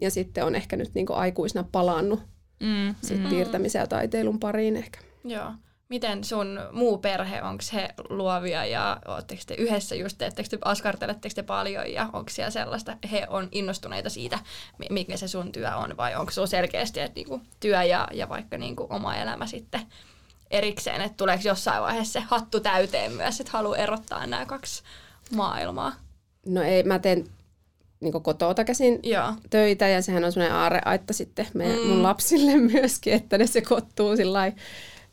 Ja 0.00 0.10
sitten 0.10 0.44
on 0.44 0.54
ehkä 0.54 0.76
nyt 0.76 0.94
niinku 0.94 1.12
aikuisena 1.12 1.64
palannut 1.72 2.20
Mm, 2.60 2.94
sit 3.02 3.22
mm. 3.22 3.28
piirtämisen 3.28 3.80
ja 3.80 3.86
taiteilun 3.86 4.40
pariin 4.40 4.76
ehkä. 4.76 5.00
Joo. 5.24 5.52
Miten 5.88 6.24
sun 6.24 6.60
muu 6.72 6.98
perhe, 6.98 7.42
onko 7.42 7.64
he 7.72 7.88
luovia 8.08 8.64
ja 8.64 9.00
ootteko 9.08 9.42
te 9.46 9.54
yhdessä 9.54 9.94
just, 9.94 10.18
teettekö 10.18 10.48
te, 10.48 10.58
askarteletteko 10.64 11.34
te 11.34 11.42
paljon 11.42 11.92
ja 11.92 12.08
onko 12.12 12.30
siellä 12.30 12.50
sellaista, 12.50 12.96
he 13.12 13.26
on 13.28 13.48
innostuneita 13.52 14.10
siitä, 14.10 14.38
mi- 14.78 14.86
mikä 14.90 15.16
se 15.16 15.28
sun 15.28 15.52
työ 15.52 15.76
on 15.76 15.96
vai 15.96 16.14
onko 16.14 16.32
se 16.32 16.46
selkeästi, 16.46 17.00
että 17.00 17.14
niinku 17.14 17.40
työ 17.60 17.82
ja, 17.82 18.08
ja 18.12 18.28
vaikka 18.28 18.58
niinku 18.58 18.86
oma 18.90 19.16
elämä 19.16 19.46
sitten 19.46 19.80
erikseen, 20.50 21.00
että 21.00 21.16
tuleeko 21.16 21.42
jossain 21.46 21.82
vaiheessa 21.82 22.12
se 22.20 22.26
hattu 22.30 22.60
täyteen 22.60 23.12
myös, 23.12 23.40
että 23.40 23.52
haluaa 23.52 23.76
erottaa 23.76 24.26
nämä 24.26 24.46
kaksi 24.46 24.82
maailmaa. 25.34 25.92
No 26.46 26.62
ei, 26.62 26.82
mä 26.82 26.98
teen 26.98 27.24
niinku 28.00 28.20
kotoa 28.20 28.54
käsin 28.54 29.00
Joo. 29.02 29.32
töitä 29.50 29.88
ja 29.88 30.02
sehän 30.02 30.24
on 30.24 30.32
semmoinen 30.32 30.56
aarreaitta 30.58 31.12
sitten 31.12 31.46
meidän, 31.54 31.78
Mm. 31.78 31.86
mun 31.86 32.02
lapsille 32.02 32.56
myöskin, 32.72 33.12
että 33.14 33.38
ne 33.38 33.46
sekoittuu 33.46 34.16
sillä 34.16 34.32
lailla 34.32 34.56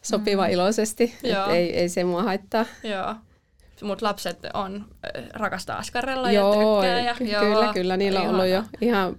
sopiva 0.01 0.45
Mm. 0.47 0.51
iloisesti, 0.53 1.15
ei, 1.51 1.75
ei 1.75 1.89
se 1.89 2.03
mua 2.03 2.23
haittaa. 2.23 2.65
Joo. 2.83 3.15
Mut 3.81 4.01
lapset 4.01 4.39
on, 4.53 4.85
äh, 5.17 5.23
rakastaa 5.33 5.77
askarella 5.77 6.31
Joo, 6.31 6.53
ja 6.83 6.89
tykkää. 6.89 6.99
Ja, 6.99 7.15
ky- 7.15 7.23
joo, 7.23 7.41
kyllä, 7.41 7.73
kyllä, 7.73 7.97
niillä 7.97 8.21
on 8.21 8.29
ollut 8.29 8.47
jo 8.47 8.63
ihan 8.81 9.15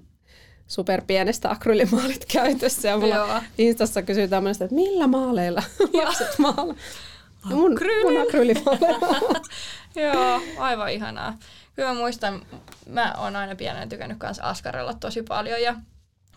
superpienestä 0.66 1.50
akryylimaalit 1.50 2.24
käytössä 2.32 2.88
ja 2.88 2.98
mulla 2.98 3.14
Joo. 3.14 3.40
Instassa 3.58 4.02
kysytään 4.02 4.42
monesti, 4.42 4.64
että 4.64 4.74
millä 4.74 5.06
maaleilla 5.06 5.62
lapset 5.92 6.38
maala. 6.38 6.74
No 7.50 7.56
mun, 7.56 7.78
mun 8.04 8.22
akryylimaaleilla. 8.22 9.40
Joo, 10.12 10.40
aivan 10.58 10.90
ihanaa. 10.92 11.38
Kyllä 11.76 11.88
mä 11.88 11.94
muistan, 11.94 12.42
mä 12.88 13.14
oon 13.18 13.36
aina 13.36 13.54
pienenä 13.56 13.86
tykännyt 13.86 14.18
kanssa 14.18 14.42
askarella 14.42 14.94
tosi 14.94 15.22
paljon 15.22 15.62
ja 15.62 15.74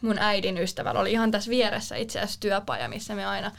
mun 0.06 0.20
äidin 0.20 0.58
ystävällä 0.58 1.00
oli 1.00 1.12
ihan 1.12 1.32
tässä 1.32 1.50
vieressä 1.50 1.96
itse 1.96 2.20
asiassa 2.20 2.40
työpaja, 2.40 2.90
missä 2.90 3.16
me 3.16 3.26
aina 3.26 3.52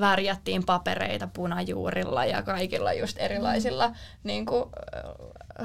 värjättiin 0.00 0.64
papereita 0.64 1.28
punajuurilla 1.32 2.24
ja 2.24 2.42
kaikilla 2.42 2.92
just 2.92 3.16
erilaisilla 3.18 3.88
mm. 3.88 3.94
niin 4.24 4.46
kuin, 4.46 4.64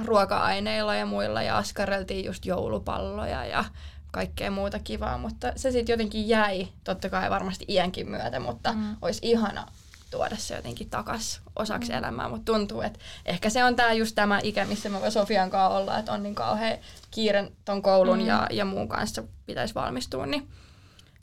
ruoka-aineilla 0.05 0.95
ja 0.95 1.05
muilla 1.05 1.41
ja 1.41 1.57
askareltiin 1.57 2.25
just 2.25 2.45
joulupalloja 2.45 3.45
ja 3.45 3.65
kaikkea 4.11 4.51
muuta 4.51 4.79
kivaa, 4.79 5.17
mutta 5.17 5.51
se 5.55 5.71
sitten 5.71 5.93
jotenkin 5.93 6.27
jäi, 6.27 6.67
totta 6.83 7.09
kai 7.09 7.29
varmasti 7.29 7.65
iänkin 7.67 8.09
myötä, 8.09 8.39
mutta 8.39 8.73
mm. 8.73 8.95
olisi 9.01 9.19
ihana 9.23 9.67
tuoda 10.11 10.35
se 10.35 10.55
jotenkin 10.55 10.89
takas 10.89 11.41
osaksi 11.55 11.91
mm. 11.91 11.97
elämää, 11.97 12.29
mutta 12.29 12.53
tuntuu, 12.53 12.81
että 12.81 12.99
ehkä 13.25 13.49
se 13.49 13.63
on 13.63 13.75
tää 13.75 13.93
just 13.93 14.15
tämä 14.15 14.39
ikä, 14.43 14.65
missä 14.65 14.89
mä 14.89 15.01
voin 15.01 15.11
Sofian 15.11 15.49
kanssa 15.49 15.77
olla, 15.77 15.99
että 15.99 16.11
on 16.11 16.23
niin 16.23 16.35
kauhean 16.35 16.77
kiire 17.11 17.51
ton 17.65 17.81
koulun 17.81 18.19
mm. 18.19 18.25
ja, 18.25 18.47
ja 18.51 18.65
muun 18.65 18.87
kanssa 18.87 19.23
pitäisi 19.45 19.75
valmistua, 19.75 20.25
niin, 20.25 20.47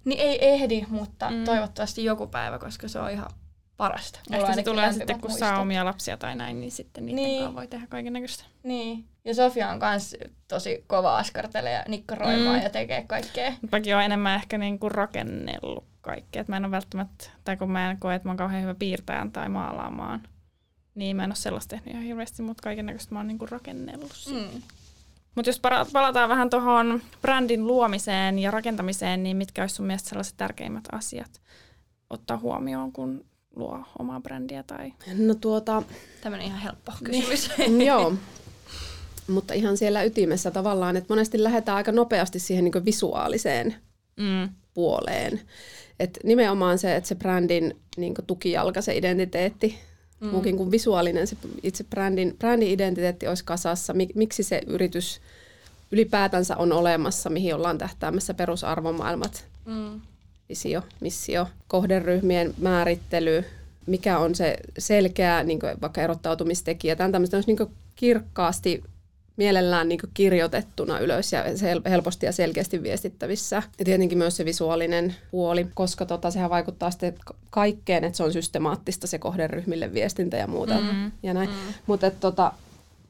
niin 0.05 0.21
ei 0.21 0.49
ehdi, 0.49 0.87
mutta 0.89 1.31
mm. 1.31 1.45
toivottavasti 1.45 2.05
joku 2.05 2.27
päivä, 2.27 2.59
koska 2.59 2.89
se 2.89 2.99
on 2.99 3.11
ihan 3.11 3.31
parasta. 3.77 4.21
Mulla 4.31 4.43
Ehkä 4.43 4.55
se 4.55 4.63
tulee 4.63 4.77
lämpimät 4.83 4.95
sitten, 5.01 5.21
kun 5.21 5.31
muistot. 5.31 5.49
saa 5.49 5.61
omia 5.61 5.85
lapsia 5.85 6.17
tai 6.17 6.37
näin, 6.37 6.61
niin 6.61 6.73
sitten 6.73 7.07
niiden 7.07 7.25
Niin. 7.25 7.41
kanssa 7.43 7.55
voi 7.57 7.67
tehdä 7.67 7.87
kaiken 7.87 8.13
näköistä. 8.13 8.45
Niin, 8.63 9.05
ja 9.25 9.35
Sofia 9.35 9.71
on 9.71 9.79
kans 9.81 10.17
tosi 10.49 10.85
kova 10.87 11.17
askartelee 11.19 11.73
ja 11.73 11.85
nikkaroimaan 11.89 12.57
Mm. 12.57 12.63
ja 12.63 12.71
tekee 12.71 13.05
kaikkea. 13.07 13.53
Mäkin 13.73 13.95
olen 13.95 14.05
enemmän 14.07 14.35
ehkä 14.35 14.59
niin 14.59 14.79
kuin 14.79 14.91
rakennellut 14.93 15.85
kaikkea. 16.01 16.41
Et 16.43 16.49
mä 16.49 16.57
en 16.57 16.65
ole 16.65 16.71
välttämättä, 16.71 17.31
tai 17.45 17.57
kun 17.57 17.71
mä 17.71 17.91
en 17.91 17.99
koe, 18.01 18.15
että 18.15 18.29
mä 18.29 18.31
oon 18.31 18.37
kauhean 18.37 18.63
hyvä 18.63 18.75
piirtäjän 18.75 19.33
tai 19.33 19.49
maalaamaan, 19.49 20.23
niin 20.95 21.17
mä 21.17 21.25
en 21.25 21.31
ole 21.31 21.35
sellaista 21.37 21.71
tehnyt 21.77 21.91
ihan 21.91 22.03
hirveästi, 22.03 22.43
mutta 22.43 22.63
kaiken 22.63 22.87
näköistä 22.87 23.15
mä 23.15 23.19
oon 23.19 23.29
niin 23.29 23.39
kuin 23.39 23.49
rakennellut. 23.49 24.13
Mm. 24.31 24.35
Mm. 24.37 24.63
Mutta 25.35 25.49
jos 25.49 25.61
palataan 25.93 26.29
vähän 26.29 26.51
tuohon 26.51 27.03
brändin 27.23 27.67
luomiseen 27.67 28.39
ja 28.39 28.51
rakentamiseen, 28.51 29.23
niin 29.23 29.37
mitkä 29.37 29.63
olisi 29.63 29.75
sun 29.75 29.87
mielestä 29.87 30.09
sellaiset 30.09 30.37
tärkeimmät 30.37 30.85
asiat 30.93 31.41
ottaa 32.11 32.37
huomioon, 32.37 32.93
kun 32.93 33.25
luo 33.57 33.85
omaa 33.99 34.21
brändiä 34.21 34.63
tai... 34.63 34.93
No 35.19 35.35
tuota, 35.35 35.83
Tämmönen 36.21 36.47
ihan 36.47 36.61
helppo 36.61 36.93
kysymys. 37.05 37.51
joo. 37.87 38.15
Mutta 39.29 39.55
ihan 39.55 39.77
siellä 39.77 40.03
ytimessä 40.03 40.51
tavallaan, 40.51 40.97
että 40.97 41.15
monesti 41.15 41.43
lähdetään 41.43 41.77
aika 41.77 41.93
nopeasti 41.93 42.39
siihen 42.39 42.65
niin 42.65 42.85
visuaaliseen 42.85 43.75
Mm. 44.17 44.49
puoleen. 44.75 45.41
Et 46.01 46.19
nimenomaan 46.25 46.79
se, 46.79 46.97
että 46.97 47.09
se 47.09 47.15
brändin 47.15 47.77
niin 47.97 48.15
tukijalka, 48.27 48.83
se 48.83 48.97
identiteetti, 48.97 49.79
mm. 50.21 50.27
muukin 50.29 50.57
kuin 50.57 50.71
visuaalinen, 50.71 51.27
se 51.27 51.37
itse 51.63 51.85
brändin, 51.85 52.37
brändin 52.39 52.69
identiteetti 52.71 53.27
olisi 53.29 53.45
kasassa, 53.45 53.93
Mik, 53.95 54.15
miksi 54.15 54.43
se 54.43 54.61
yritys 54.67 55.21
ylipäätänsä 55.93 56.57
on 56.57 56.73
olemassa, 56.73 57.31
mihin 57.31 57.55
ollaan 57.55 57.79
tähtäämässä 57.79 58.35
perusarvomaailmat, 58.35 59.47
mm. 59.65 60.01
Visio, 60.55 60.83
missio, 61.01 61.47
kohderyhmien 61.69 62.55
määrittely, 62.59 63.45
mikä 63.87 64.19
on 64.19 64.35
se 64.35 64.57
selkeä 64.79 65.43
niin 65.43 65.59
vaikka 65.83 66.03
erottautumistekijä, 66.03 66.97
tämän 66.97 67.13
tämmöistä 67.13 67.37
olisi 67.37 67.55
niin 67.55 67.71
kirkkaasti 67.97 68.83
mielellään 69.37 69.89
niin 69.89 70.01
kirjoitettuna 70.15 70.99
ylös 70.99 71.33
ja 71.33 71.45
helposti 71.91 72.27
ja 72.27 72.33
selkeästi 72.33 72.83
viestittävissä. 72.83 73.63
Ja 73.79 73.85
tietenkin 73.85 74.19
myös 74.19 74.37
se 74.37 74.45
visuaalinen 74.45 75.15
puoli, 75.31 75.67
koska 75.75 76.07
tota, 76.07 76.31
sehän 76.31 76.51
vaikuttaa 76.51 76.91
sitten 76.91 77.15
kaikkeen, 77.51 78.05
että 78.05 78.17
se 78.17 78.23
on 78.23 78.33
systemaattista 78.33 79.07
se 79.07 79.19
kohderyhmille 79.19 79.95
viestintä 79.95 80.37
ja 80.37 80.47
muuta. 80.47 80.75
Mm. 80.75 81.13
Ja 81.23 81.35
näin. 81.35 81.49
Mm. 81.49 81.57
Mutta 81.87 82.11
tota, 82.11 82.53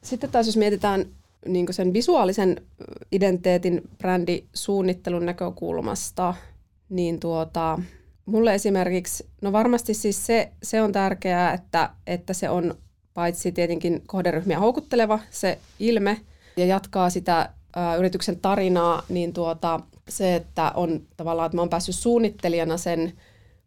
sitten 0.01 0.31
taas 0.31 0.45
jos 0.45 0.57
mietitään 0.57 1.05
niin 1.47 1.67
sen 1.71 1.93
visuaalisen 1.93 2.61
identiteetin 3.11 3.81
brändisuunnittelun 3.97 5.25
näkökulmasta, 5.25 6.33
niin 6.89 7.19
tuota, 7.19 7.79
mulle 8.25 8.55
esimerkiksi, 8.55 9.27
no 9.41 9.51
varmasti 9.51 9.93
siis 9.93 10.25
se, 10.25 10.51
se 10.63 10.81
on 10.81 10.91
tärkeää, 10.91 11.53
että, 11.53 11.89
että 12.07 12.33
se 12.33 12.49
on 12.49 12.75
paitsi 13.13 13.51
tietenkin 13.51 14.01
kohderyhmiä 14.07 14.59
houkutteleva 14.59 15.19
se 15.31 15.59
ilme 15.79 16.21
ja 16.57 16.65
jatkaa 16.65 17.09
sitä 17.09 17.49
ä, 17.77 17.95
yrityksen 17.95 18.39
tarinaa, 18.39 19.03
niin 19.09 19.33
tuota, 19.33 19.79
se, 20.09 20.35
että 20.35 20.71
on 20.75 21.01
tavallaan, 21.17 21.45
että 21.45 21.57
mä 21.57 21.61
oon 21.61 21.69
päässyt 21.69 21.95
suunnittelijana 21.95 22.77
sen 22.77 23.13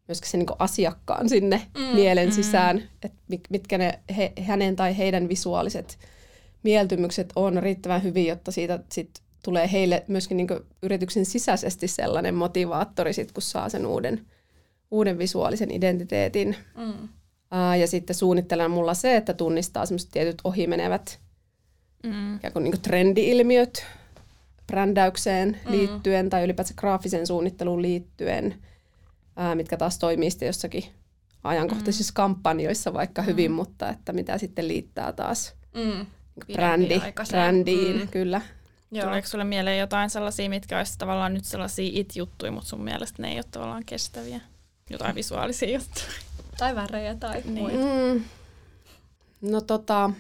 myöskin 0.09 0.31
sen 0.31 0.39
niin 0.39 0.57
asiakkaan 0.59 1.29
sinne 1.29 1.63
mm, 1.79 1.95
mielen 1.95 2.29
mm. 2.29 2.33
sisään, 2.33 2.83
että 3.03 3.19
mitkä 3.51 3.79
ne 3.79 3.99
he, 4.17 4.33
hänen 4.41 4.77
tai 4.77 4.99
heidän 4.99 5.29
visuaaliset 5.29 5.99
mieltymykset 6.63 7.33
on 7.37 7.63
riittävän 7.63 8.03
hyvin, 8.03 8.27
jotta 8.27 8.53
siitä 8.53 8.79
sit 8.93 9.11
tulee 9.45 9.73
heille 9.73 10.05
myöskin 10.09 10.37
niin 10.37 10.49
yrityksen 10.83 11.25
sisäisesti 11.25 11.89
sellainen 11.89 12.35
motivaattori, 12.35 13.13
sit, 13.13 13.33
kun 13.33 13.43
saa 13.43 13.69
sen 13.69 13.87
uuden, 13.87 14.27
uuden 14.91 15.19
visuaalisen 15.19 15.71
identiteetin. 15.71 16.57
Mm. 16.77 17.09
Ää, 17.51 17.77
ja 17.77 17.87
sitten 17.87 18.17
suunnittelen 18.17 18.71
mulla 18.71 18.95
se, 18.95 19.17
että 19.17 19.35
tunnistaa 19.35 19.87
semmoiset 19.87 20.11
tietyt 20.11 20.39
ohimenevät 20.45 21.19
Mm. 22.03 22.37
ikään 22.37 22.53
kuin, 22.53 22.63
niin 22.65 22.73
kuin 22.73 22.83
trendi-ilmiöt 22.83 23.87
brändäykseen 24.67 25.49
mm. 25.65 25.71
liittyen 25.71 26.31
tai 26.31 26.45
ylipäätään 26.45 26.75
graafisen 26.79 27.27
suunnitteluun 27.27 27.83
liittyen, 27.83 28.55
ää, 29.37 29.55
mitkä 29.55 29.77
taas 29.77 29.99
toimii 29.99 30.31
sitten 30.31 30.47
jossakin 30.47 30.85
ajankohtaisissa 31.45 32.13
mm. 32.13 32.15
kampanjoissa 32.15 32.93
vaikka 32.95 33.23
mm. 33.23 33.27
hyvin, 33.27 33.51
mutta 33.53 33.89
että 33.89 34.13
mitä 34.13 34.39
sitten 34.39 34.69
liittää 34.69 35.13
taas 35.13 35.55
Mm. 35.75 36.07
brändi, 36.53 36.87
Pidempiaikaiseen. 36.87 37.41
brändiin, 37.43 38.01
Mm. 38.01 38.09
kyllä. 38.09 38.41
Joo. 38.91 39.05
Tuleeko 39.07 39.29
sulle 39.29 39.45
mieleen 39.45 39.79
jotain 39.79 40.11
sellaisia, 40.11 40.49
mitkä 40.49 40.79
olisi 40.79 40.99
tavallaan 40.99 41.35
nyt 41.35 41.45
sellaisia 41.45 41.91
it-juttuja, 41.93 42.53
mutta 42.53 42.69
sun 42.69 42.85
mielestä 42.85 43.23
ne 43.23 43.29
ei 43.29 43.37
ole 43.37 43.45
tavallaan 43.51 43.85
kestäviä? 43.87 44.41
Jotain 44.91 45.15
visuaalisia 45.15 45.73
juttuja. 45.79 46.07
Tai 46.59 46.75
värejä 46.75 47.15
tai 47.15 47.43
Niin. 47.45 47.55
muita. 47.59 47.79
Mm. 48.15 48.25
No 49.51 49.61
tota, 49.61 50.11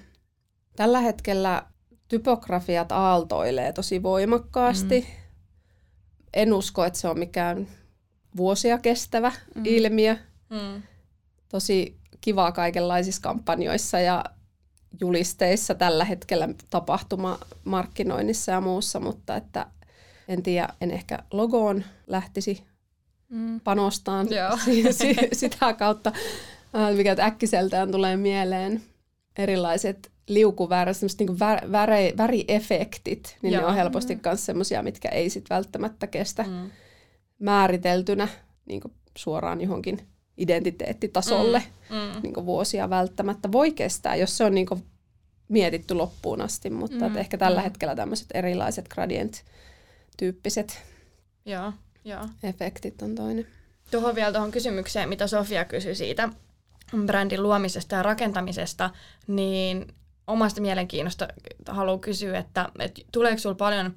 tällä 0.76 1.00
hetkellä 1.00 1.62
typografiat 2.08 2.92
aaltoilee 2.92 3.72
tosi 3.72 4.02
voimakkaasti. 4.02 5.00
Mm. 5.00 5.06
En 6.34 6.52
usko, 6.52 6.84
että 6.84 6.98
se 6.98 7.08
on 7.08 7.18
mikään 7.18 7.68
vuosia 8.36 8.78
kestävä 8.78 9.32
mm. 9.54 9.62
ilmiö. 9.64 10.16
Mm. 10.50 10.82
Tosi 11.48 11.96
kivaa 12.20 12.52
kaikenlaisissa 12.52 13.22
kampanjoissa 13.22 14.00
ja 14.00 14.24
julisteissa 15.00 15.74
tällä 15.74 16.04
hetkellä 16.04 16.48
tapahtumamarkkinoinnissa 16.70 18.52
ja 18.52 18.60
muussa, 18.60 19.00
mutta 19.00 19.36
että 19.36 19.66
en 20.28 20.42
tiedä, 20.42 20.68
en 20.80 20.90
ehkä 20.90 21.18
logoon 21.32 21.84
lähtisi 22.06 22.64
Mm. 23.28 23.60
panostaan 23.60 24.28
si- 24.64 24.92
si- 24.92 25.28
sitä 25.32 25.72
kautta, 25.72 26.12
mikä 26.96 27.16
äkkiseltään 27.20 27.90
tulee 27.92 28.16
mieleen. 28.16 28.82
Erilaiset 29.38 30.10
liukuväärät, 30.28 30.96
semmoiset 30.96 31.18
niin 31.20 31.28
vä- 31.28 31.64
väre- 31.64 32.16
väriefektit, 32.16 33.36
niin 33.42 33.52
Joo. 33.54 33.62
ne 33.62 33.66
on 33.68 33.74
helposti 33.74 34.18
myös 34.24 34.46
semmoisia, 34.46 34.82
mitkä 34.82 35.08
ei 35.08 35.30
sit 35.30 35.50
välttämättä 35.50 36.06
kestä 36.06 36.42
mm. 36.42 36.50
Mm. 36.50 36.70
määriteltynä 37.38 38.28
niin 38.66 38.80
suoraan 39.18 39.60
johonkin 39.60 40.08
identiteettitasolle 40.38 41.62
Mm. 41.90 41.96
Mm. 41.96 42.22
niin 42.22 42.46
vuosia 42.46 42.90
välttämättä. 42.90 43.52
Voi 43.52 43.72
kestää, 43.72 44.16
jos 44.16 44.36
se 44.36 44.44
on 44.44 44.54
niin 44.54 44.66
mietitty 45.48 45.94
loppuun 45.94 46.40
asti, 46.40 46.70
mutta 46.70 47.08
Mm, 47.08 47.16
ehkä 47.16 47.38
tällä 47.38 47.60
mm. 47.60 47.64
hetkellä 47.64 47.94
tämmöiset 47.96 48.26
erilaiset 48.34 48.88
gradient-tyyppiset 48.88 50.82
Joo, 51.46 51.72
joo. 52.04 52.26
efektit 52.42 53.02
on 53.02 53.14
toinen. 53.14 53.46
Tuohon 53.90 54.14
vielä 54.14 54.32
tuohon 54.32 54.50
kysymykseen, 54.50 55.08
mitä 55.08 55.26
Sofia 55.26 55.64
kysyi 55.64 55.94
siitä 55.94 56.28
brändin 57.06 57.42
luomisesta 57.42 57.96
ja 57.96 58.02
rakentamisesta, 58.02 58.90
niin 59.26 59.86
omasta 60.26 60.60
mielenkiinnosta 60.60 61.28
haluan 61.68 62.00
kysyä, 62.00 62.38
että, 62.38 62.68
että 62.78 63.02
tuleeko 63.12 63.38
sinulla 63.38 63.56
paljon 63.56 63.94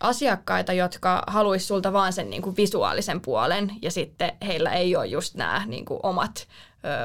asiakkaita, 0.00 0.72
jotka 0.72 1.22
haluaisi 1.26 1.66
sulta 1.66 1.92
vaan 1.92 2.12
sen 2.12 2.30
niin 2.30 2.42
kuin 2.42 2.56
visuaalisen 2.56 3.20
puolen 3.20 3.72
ja 3.82 3.90
sitten 3.90 4.32
heillä 4.46 4.72
ei 4.72 4.96
ole 4.96 5.06
just 5.06 5.34
nämä 5.34 5.62
niin 5.66 5.84
kuin 5.84 6.00
omat 6.02 6.48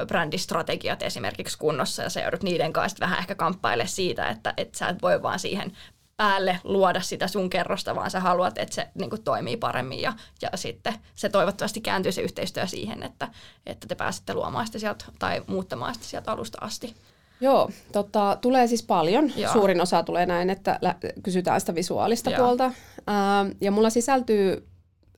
ö, 0.02 0.06
brändistrategiat 0.06 1.02
esimerkiksi 1.02 1.58
kunnossa 1.58 2.02
ja 2.02 2.10
sä 2.10 2.20
joudut 2.20 2.42
niiden 2.42 2.72
kanssa 2.72 3.00
vähän 3.00 3.18
ehkä 3.18 3.34
kamppaile 3.34 3.86
siitä, 3.86 4.28
että, 4.28 4.54
että 4.56 4.78
sä 4.78 4.88
et 4.88 5.02
voi 5.02 5.22
vaan 5.22 5.38
siihen 5.38 5.72
päälle 6.16 6.60
luoda 6.64 7.00
sitä 7.00 7.28
sun 7.28 7.50
kerrosta, 7.50 7.94
vaan 7.94 8.10
sä 8.10 8.20
haluat, 8.20 8.58
että 8.58 8.74
se 8.74 8.88
niin 8.94 9.10
kuin, 9.10 9.22
toimii 9.22 9.56
paremmin 9.56 10.02
ja, 10.02 10.12
ja 10.42 10.50
sitten 10.54 10.94
se 11.14 11.28
toivottavasti 11.28 11.80
kääntyy 11.80 12.12
se 12.12 12.20
yhteistyö 12.20 12.66
siihen, 12.66 13.02
että, 13.02 13.28
että 13.66 13.86
te 13.86 13.94
pääsette 13.94 14.34
luomaan 14.34 14.66
sitä 14.66 14.78
sieltä 14.78 15.04
tai 15.18 15.42
muuttamaan 15.46 15.94
sitä 15.94 16.06
sieltä 16.06 16.32
alusta 16.32 16.58
asti. 16.60 16.96
Joo, 17.40 17.70
tota, 17.92 18.38
tulee 18.40 18.66
siis 18.66 18.82
paljon. 18.82 19.32
Joo. 19.36 19.52
Suurin 19.52 19.80
osa 19.80 20.02
tulee 20.02 20.26
näin, 20.26 20.50
että 20.50 20.78
lä- 20.82 20.96
kysytään 21.22 21.60
sitä 21.60 21.74
visuaalista 21.74 22.30
Joo. 22.30 22.40
Puolta. 22.40 22.72
Ää, 23.06 23.46
ja 23.60 23.70
mulla 23.70 23.90
sisältyy 23.90 24.68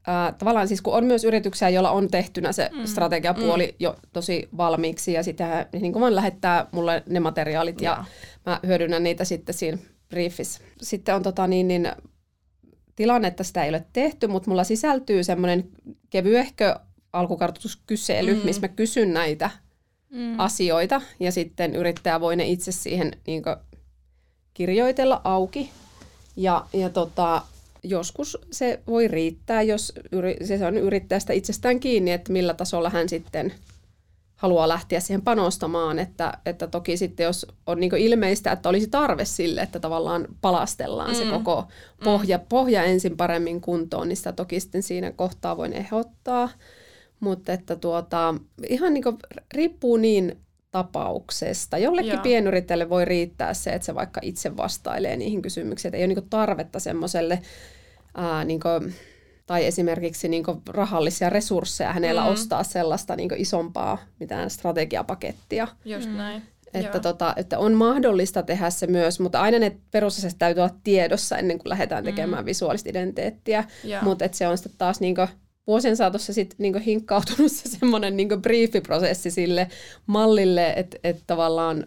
ää, 0.06 0.32
tavallaan 0.32 0.68
siis, 0.68 0.82
kun 0.82 0.94
on 0.94 1.04
myös 1.04 1.24
yrityksiä, 1.24 1.68
joilla 1.68 1.90
on 1.90 2.08
tehtynä 2.08 2.52
se 2.52 2.70
mm. 2.72 2.86
strategiapuoli 2.86 3.66
mm. 3.66 3.76
jo 3.78 3.96
tosi 4.12 4.48
valmiiksi, 4.56 5.12
ja 5.12 5.22
sitä 5.22 5.66
niin 5.72 5.92
kuin 5.92 6.00
vaan 6.00 6.14
lähettää 6.14 6.66
mulle 6.72 7.02
ne 7.08 7.20
materiaalit, 7.20 7.80
ja 7.80 7.90
Joo. 7.90 8.04
mä 8.46 8.60
hyödynnän 8.66 9.02
niitä 9.02 9.24
sitten 9.24 9.54
siinä 9.54 9.78
briefissä. 10.08 10.60
Sitten 10.82 11.14
on 11.14 11.22
tota 11.22 11.46
niin, 11.46 11.68
niin 11.68 11.92
tilanne, 12.96 13.28
että 13.28 13.44
sitä 13.44 13.64
ei 13.64 13.68
ole 13.68 13.86
tehty, 13.92 14.26
mutta 14.26 14.50
mulla 14.50 14.64
sisältyy 14.64 15.24
semmoinen 15.24 15.68
kevyehkö 16.10 16.76
alkukartoituskysely, 17.12 18.34
mm. 18.34 18.40
missä 18.44 18.62
mä 18.62 18.68
kysyn 18.68 19.12
näitä 19.12 19.50
Mm. 20.12 20.40
asioita 20.40 21.02
ja 21.20 21.32
sitten 21.32 21.76
yrittäjä 21.76 22.20
voi 22.20 22.36
ne 22.36 22.46
itse 22.46 22.72
siihen 22.72 23.12
niin 23.26 23.42
kirjoitella 24.54 25.20
auki. 25.24 25.70
Ja, 26.36 26.66
ja 26.72 26.90
tota, 26.90 27.42
joskus 27.82 28.38
se 28.50 28.80
voi 28.86 29.08
riittää, 29.08 29.62
jos 29.62 29.92
yri, 30.12 30.36
se 30.44 30.66
on 30.66 30.76
yrittäjästä 30.76 31.32
itsestään 31.32 31.80
kiinni, 31.80 32.12
että 32.12 32.32
millä 32.32 32.54
tasolla 32.54 32.90
hän 32.90 33.08
sitten 33.08 33.52
haluaa 34.36 34.68
lähteä 34.68 35.00
siihen 35.00 35.22
panostamaan. 35.22 35.98
Että, 35.98 36.38
että 36.46 36.66
toki 36.66 36.96
sitten 36.96 37.24
jos 37.24 37.46
on 37.66 37.80
niin 37.80 37.96
ilmeistä, 37.96 38.52
että 38.52 38.68
olisi 38.68 38.86
tarve 38.86 39.24
sille, 39.24 39.60
että 39.60 39.80
tavallaan 39.80 40.28
palastellaan 40.40 41.10
mm. 41.10 41.16
se 41.16 41.24
Mm. 41.24 41.30
koko 41.30 41.64
pohja, 42.04 42.38
pohja 42.38 42.84
ensin 42.84 43.16
paremmin 43.16 43.60
kuntoon, 43.60 44.08
niin 44.08 44.16
sitä 44.16 44.32
toki 44.32 44.60
sitten 44.60 44.82
siinä 44.82 45.10
kohtaa 45.10 45.56
voin 45.56 45.72
ehdottaa. 45.72 46.48
Mutta 47.22 47.52
että 47.52 47.76
tuota, 47.76 48.34
ihan 48.68 48.94
niin 48.94 49.04
riippuu 49.54 49.96
niin 49.96 50.36
tapauksesta. 50.70 51.78
Jollekin 51.78 52.12
Joo. 52.12 52.22
Pienyrittäjälle 52.22 52.88
voi 52.88 53.04
riittää 53.04 53.54
se, 53.54 53.70
että 53.70 53.86
se 53.86 53.94
vaikka 53.94 54.20
itse 54.24 54.56
vastailee 54.56 55.16
niihin 55.16 55.42
kysymyksiin. 55.42 55.90
Että 55.90 55.96
ei 55.96 56.04
ole 56.04 56.14
niin 56.14 56.30
tarvetta 56.30 56.80
semmoiselle, 56.80 57.42
ää, 58.14 58.44
niin 58.44 58.60
tai 59.46 59.66
esimerkiksi 59.66 60.28
niin 60.28 60.44
rahallisia 60.68 61.30
resursseja 61.30 61.92
hänellä 61.92 62.20
Mm. 62.20 62.26
mm. 62.26 62.32
ostaa 62.32 62.64
sellaista 62.64 63.16
niin 63.16 63.30
isompaa 63.36 63.98
mitään 64.20 64.50
strategiapakettia. 64.50 65.68
Just 65.84 66.08
Mm. 66.08 66.16
näin. 66.16 66.42
Että, 66.74 66.96
Joo. 66.96 67.00
tota, 67.02 67.34
että 67.36 67.58
on 67.58 67.72
mahdollista 67.74 68.42
tehdä 68.42 68.70
se 68.70 68.86
myös, 68.86 69.20
mutta 69.20 69.40
aina 69.40 69.58
ne 69.58 69.76
perusasiat 69.90 70.34
täytyy 70.38 70.60
olla 70.62 70.74
tiedossa 70.84 71.38
ennen 71.38 71.58
kuin 71.58 71.68
lähdetään 71.70 72.04
tekemään 72.04 72.44
Mm. 72.44 72.46
visuaalista 72.46 72.90
identiteettiä. 72.90 73.64
Mutta 74.02 74.24
se 74.32 74.48
on 74.48 74.58
sitten 74.58 74.72
taas 74.78 75.00
niinku 75.00 75.26
vuosien 75.66 75.96
saatossa 75.96 76.32
sit 76.32 76.54
niinku 76.58 76.78
hinkkautunut 76.86 77.52
se 77.52 77.68
semmoinen 77.68 78.16
niinku 78.16 78.36
briefiprosessi 78.36 79.30
sille 79.30 79.68
mallille, 80.06 80.72
että 80.76 80.96
et 81.04 81.22
tavallaan 81.26 81.84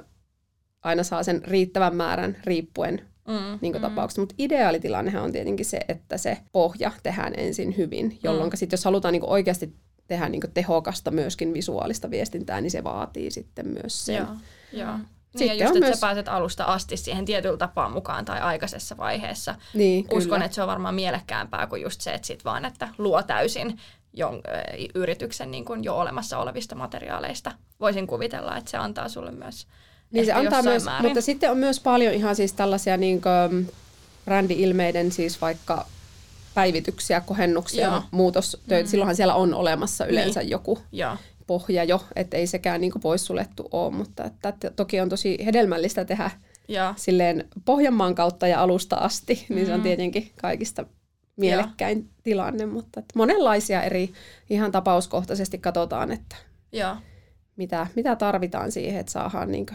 aina 0.84 1.04
saa 1.04 1.24
sen 1.24 1.42
riittävän 1.46 1.96
määrän 1.96 2.38
riippuen 2.44 3.02
Mm, 3.28 3.60
niinku 3.62 3.80
tapauksesta. 3.80 4.22
Mutta 4.22 4.36
ideaalitilannehan 4.38 5.24
on 5.24 5.32
tietenkin 5.32 5.66
se, 5.66 5.80
että 5.88 6.18
se 6.18 6.38
pohja 6.52 6.92
tehdään 7.04 7.34
ensin 7.38 7.78
hyvin, 7.78 8.20
jolloin 8.24 8.50
Mm. 8.50 8.58
sitten 8.58 8.78
jos 8.78 8.86
halutaan 8.86 9.12
niinku 9.12 9.32
oikeasti 9.32 9.74
tehdä 10.08 10.30
niinku 10.30 10.48
tehokasta 10.54 11.12
myöskin 11.12 11.54
visuaalista 11.54 12.10
viestintää, 12.10 12.62
niin 12.62 12.72
se 12.72 12.84
vaatii 12.84 13.32
sitten 13.32 13.68
myös 13.68 14.06
sen. 14.06 14.16
Joo, 14.16 14.28
joo. 14.74 14.94
Mm. 15.36 15.40
Niin 15.40 15.48
ja 15.48 15.54
Sitten 15.54 15.66
just, 15.66 15.72
on 15.72 15.78
että 15.78 15.88
myös- 15.90 16.00
sä 16.00 16.08
pääset 16.08 16.28
alusta 16.28 16.64
asti 16.64 16.98
siihen 16.98 17.26
tietyllä 17.26 17.58
tapaa 17.58 17.90
mukaan 17.90 18.26
tai 18.26 18.40
aikaisessa 18.42 18.98
vaiheessa. 18.98 19.56
Niin, 19.74 20.06
Uskon, 20.06 20.22
kyllä. 20.36 20.46
että 20.46 20.56
se 20.56 20.62
on 20.62 20.68
varmaan 20.68 20.96
mielekkäämpää 20.96 21.68
kuin 21.68 21.82
just 21.82 22.02
se, 22.02 22.14
että 22.14 22.28
sit 22.28 22.46
vaan, 22.46 22.66
että 22.66 22.88
luo 22.98 23.24
täysin 23.24 23.80
jon, 24.14 24.42
yrityksen 24.96 25.52
niin 25.52 25.66
kuin 25.66 25.84
jo 25.84 25.96
olemassa 25.98 26.38
olevista 26.38 26.76
materiaaleista. 26.76 27.52
Voisin 27.80 28.08
kuvitella, 28.08 28.58
että 28.58 28.72
se 28.72 28.78
antaa 28.78 29.10
sulle 29.10 29.32
myös 29.32 29.68
Niin 30.12 30.26
se 30.26 30.34
antaa 30.34 30.62
myös, 30.62 30.86
määrin. 30.86 31.06
mutta 31.06 31.22
sitten 31.22 31.52
on 31.52 31.58
myös 31.58 31.80
paljon 31.80 32.14
ihan 32.14 32.36
siis 32.36 32.54
tällaisia 32.54 32.98
niin 32.98 33.22
kuin, 33.22 33.72
brändi-ilmeiden 34.26 35.12
siis 35.12 35.42
vaikka 35.42 35.86
päivityksiä, 36.54 37.22
kohennuksia, 37.22 37.88
Joo. 37.88 38.04
Muutostöitä. 38.12 38.84
Mm. 38.86 38.90
Silloinhan 38.90 39.16
siellä 39.16 39.36
on 39.36 39.54
olemassa 39.54 40.06
yleensä 40.06 40.40
Niin. 40.40 40.46
niin. 40.46 40.52
joku 40.52 40.80
Joo, 40.92 41.18
pohja 41.48 41.84
jo, 41.84 42.06
että 42.16 42.38
ei 42.38 42.48
sekään 42.48 42.82
niin 42.82 42.92
kuin 42.92 43.02
poissuljettu 43.02 43.68
ole, 43.72 43.92
mutta 43.94 44.24
että, 44.24 44.54
toki 44.76 45.00
on 45.02 45.10
tosi 45.10 45.46
hedelmällistä 45.46 46.06
tehdä 46.06 46.32
joo, 46.68 46.94
silleen 46.98 47.48
Pohjanmaan 47.66 48.16
kautta 48.16 48.48
ja 48.48 48.62
alusta 48.62 48.96
asti, 48.96 49.46
niin 49.50 49.66
se 49.66 49.74
on 49.74 49.80
Mm. 49.80 49.84
tietenkin 49.84 50.32
kaikista 50.42 50.86
mielekkäin 51.36 52.10
tilanne, 52.24 52.66
mutta 52.66 53.00
että 53.00 53.14
monenlaisia 53.18 53.84
eri 53.84 54.14
ihan 54.50 54.72
tapauskohtaisesti 54.72 55.58
katsotaan, 55.58 56.12
että 56.12 56.36
joo. 56.72 56.96
mitä, 57.56 57.88
mitä 57.96 58.16
tarvitaan 58.16 58.72
siihen, 58.72 59.00
että 59.00 59.12
saadaan 59.12 59.52
niin 59.52 59.66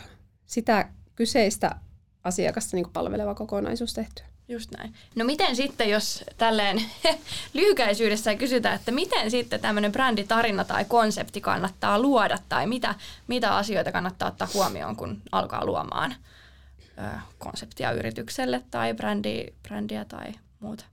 sitä 0.46 0.88
kyseistä 1.14 1.70
asiakasta 2.24 2.76
niin 2.76 2.86
palveleva 2.92 3.34
kokonaisuus 3.34 3.94
tehtyä. 3.94 4.29
Just 4.50 4.70
näin. 4.70 4.94
No 5.14 5.24
miten 5.24 5.56
sitten, 5.56 5.90
jos 5.90 6.24
tälleen 6.38 6.82
lyhykäisyydessä 7.54 8.34
kysytään, 8.34 8.74
että 8.74 8.90
miten 8.90 9.30
sitten 9.30 9.60
tämmöinen 9.60 9.92
bränditarina 9.92 10.64
tai 10.64 10.84
konsepti 10.84 11.40
kannattaa 11.40 11.98
luoda 11.98 12.38
tai 12.48 12.66
mitä, 12.66 12.94
mitä 13.28 13.56
asioita 13.56 13.92
kannattaa 13.92 14.28
ottaa 14.28 14.48
huomioon, 14.54 14.96
kun 14.96 15.22
alkaa 15.32 15.66
luomaan 15.66 16.14
ö, 16.98 17.02
konseptia 17.38 17.92
yritykselle 17.92 18.62
tai 18.70 18.94
brändi, 18.94 19.46
brändiä 19.62 20.04
tai 20.04 20.32
muuta? 20.60 20.84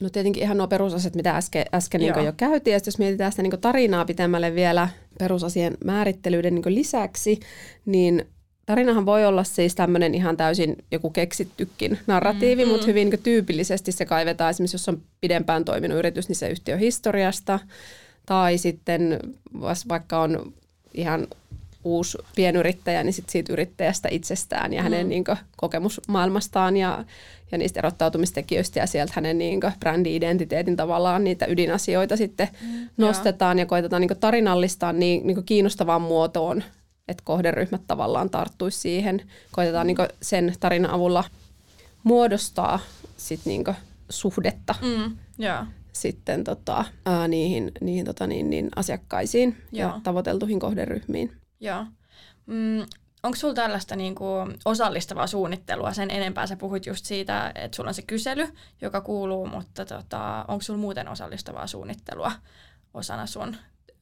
No 0.00 0.10
tietenkin 0.10 0.42
ihan 0.42 0.56
nuo 0.56 0.68
perusasiat, 0.68 1.14
mitä 1.14 1.36
äsken, 1.36 1.64
äsken 1.74 2.00
niin 2.00 2.24
jo 2.24 2.32
käytiin, 2.36 2.74
ja 2.74 2.80
jos 2.86 2.98
mietitään 2.98 3.32
sitä 3.32 3.42
niin 3.42 3.60
tarinaa 3.60 4.04
pitemmälle 4.04 4.54
vielä 4.54 4.88
perusasien 5.18 5.76
määrittelyiden 5.84 6.54
niin 6.54 6.74
lisäksi, 6.74 7.40
niin 7.86 8.26
tarinahan 8.66 9.06
voi 9.06 9.26
olla 9.26 9.44
siis 9.44 9.74
tämmöinen 9.74 10.14
ihan 10.14 10.36
täysin 10.36 10.76
joku 10.90 11.10
keksittykin 11.10 11.98
narratiivi, 12.06 12.64
mm, 12.64 12.70
mutta 12.70 12.86
hyvin 12.86 13.10
niin 13.10 13.22
tyypillisesti 13.22 13.92
se 13.92 14.04
kaivetaan 14.04 14.50
esimerkiksi, 14.50 14.74
jos 14.74 14.88
on 14.88 15.02
pidempään 15.20 15.64
toiminut 15.64 15.98
yritys, 15.98 16.28
niin 16.28 16.36
se 16.36 16.48
yhtiön 16.48 16.78
historiasta, 16.78 17.58
tai 18.26 18.58
sitten 18.58 19.20
vaikka 19.88 20.20
on 20.20 20.52
ihan 20.94 21.26
uusi 21.84 22.18
pienyrittäjä, 22.34 23.04
niin 23.04 23.12
sit 23.12 23.28
siitä 23.28 23.52
yrittäjästä 23.52 24.08
itsestään 24.12 24.72
ja 24.72 24.82
hänen 24.82 25.06
Mm. 25.06 25.08
niin 25.08 25.24
kokemusmaailmastaan 25.56 26.76
ja, 26.76 27.04
ja 27.52 27.58
niistä 27.58 27.80
erottautumistekijöistä 27.80 28.80
ja 28.80 28.86
sieltä 28.86 29.12
hänen 29.16 29.38
niin 29.38 29.60
brändi-identiteetin 29.80 30.76
tavallaan 30.76 31.24
niitä 31.24 31.46
ydinasioita 31.46 32.16
sitten 32.16 32.48
mm, 32.62 32.88
nostetaan 32.96 33.58
ja 33.58 33.66
koitetaan 33.66 34.00
niin 34.00 34.20
tarinallistaa 34.20 34.92
niin, 34.92 35.26
niin 35.26 35.44
kiinnostavaan 35.44 36.02
muotoon, 36.02 36.64
että 37.08 37.22
kohderyhmät 37.24 37.82
tavallaan 37.86 38.30
tarttuisi 38.30 38.78
siihen. 38.80 39.30
Koitetaan 39.52 39.86
niin 39.86 39.96
sen 40.22 40.54
tarinan 40.60 40.90
avulla 40.90 41.24
muodostaa 42.02 42.78
sit 43.16 43.40
niin 43.44 43.64
suhdetta 44.10 44.74
Mm, 44.82 45.16
joo. 45.38 45.64
sitten 45.92 46.44
tota, 46.44 46.84
ää, 47.06 47.28
niihin, 47.28 47.72
niihin 47.80 48.04
tota, 48.04 48.26
niin, 48.26 48.50
niin 48.50 48.68
asiakkaisiin 48.76 49.56
Joo. 49.72 49.90
ja 49.90 50.00
tavoiteltuihin 50.02 50.60
kohderyhmiin. 50.60 51.32
Joo. 51.60 51.84
Mm, 52.46 52.80
onko 53.22 53.36
sulla 53.36 53.54
tällaista 53.54 53.96
niinku 53.96 54.24
osallistavaa 54.64 55.26
suunnittelua? 55.26 55.92
Sen 55.92 56.10
enempää 56.10 56.46
sä 56.46 56.56
puhuit 56.56 56.86
just 56.86 57.04
siitä, 57.04 57.52
että 57.54 57.76
sulla 57.76 57.88
on 57.90 57.94
se 57.94 58.02
kysely, 58.02 58.48
joka 58.80 59.00
kuuluu, 59.00 59.46
mutta 59.46 59.84
tota, 59.84 60.44
onko 60.48 60.62
sulla 60.62 60.78
muuten 60.80 61.08
osallistavaa 61.08 61.66
suunnittelua 61.66 62.32
osana 62.94 63.26
sun 63.26 63.56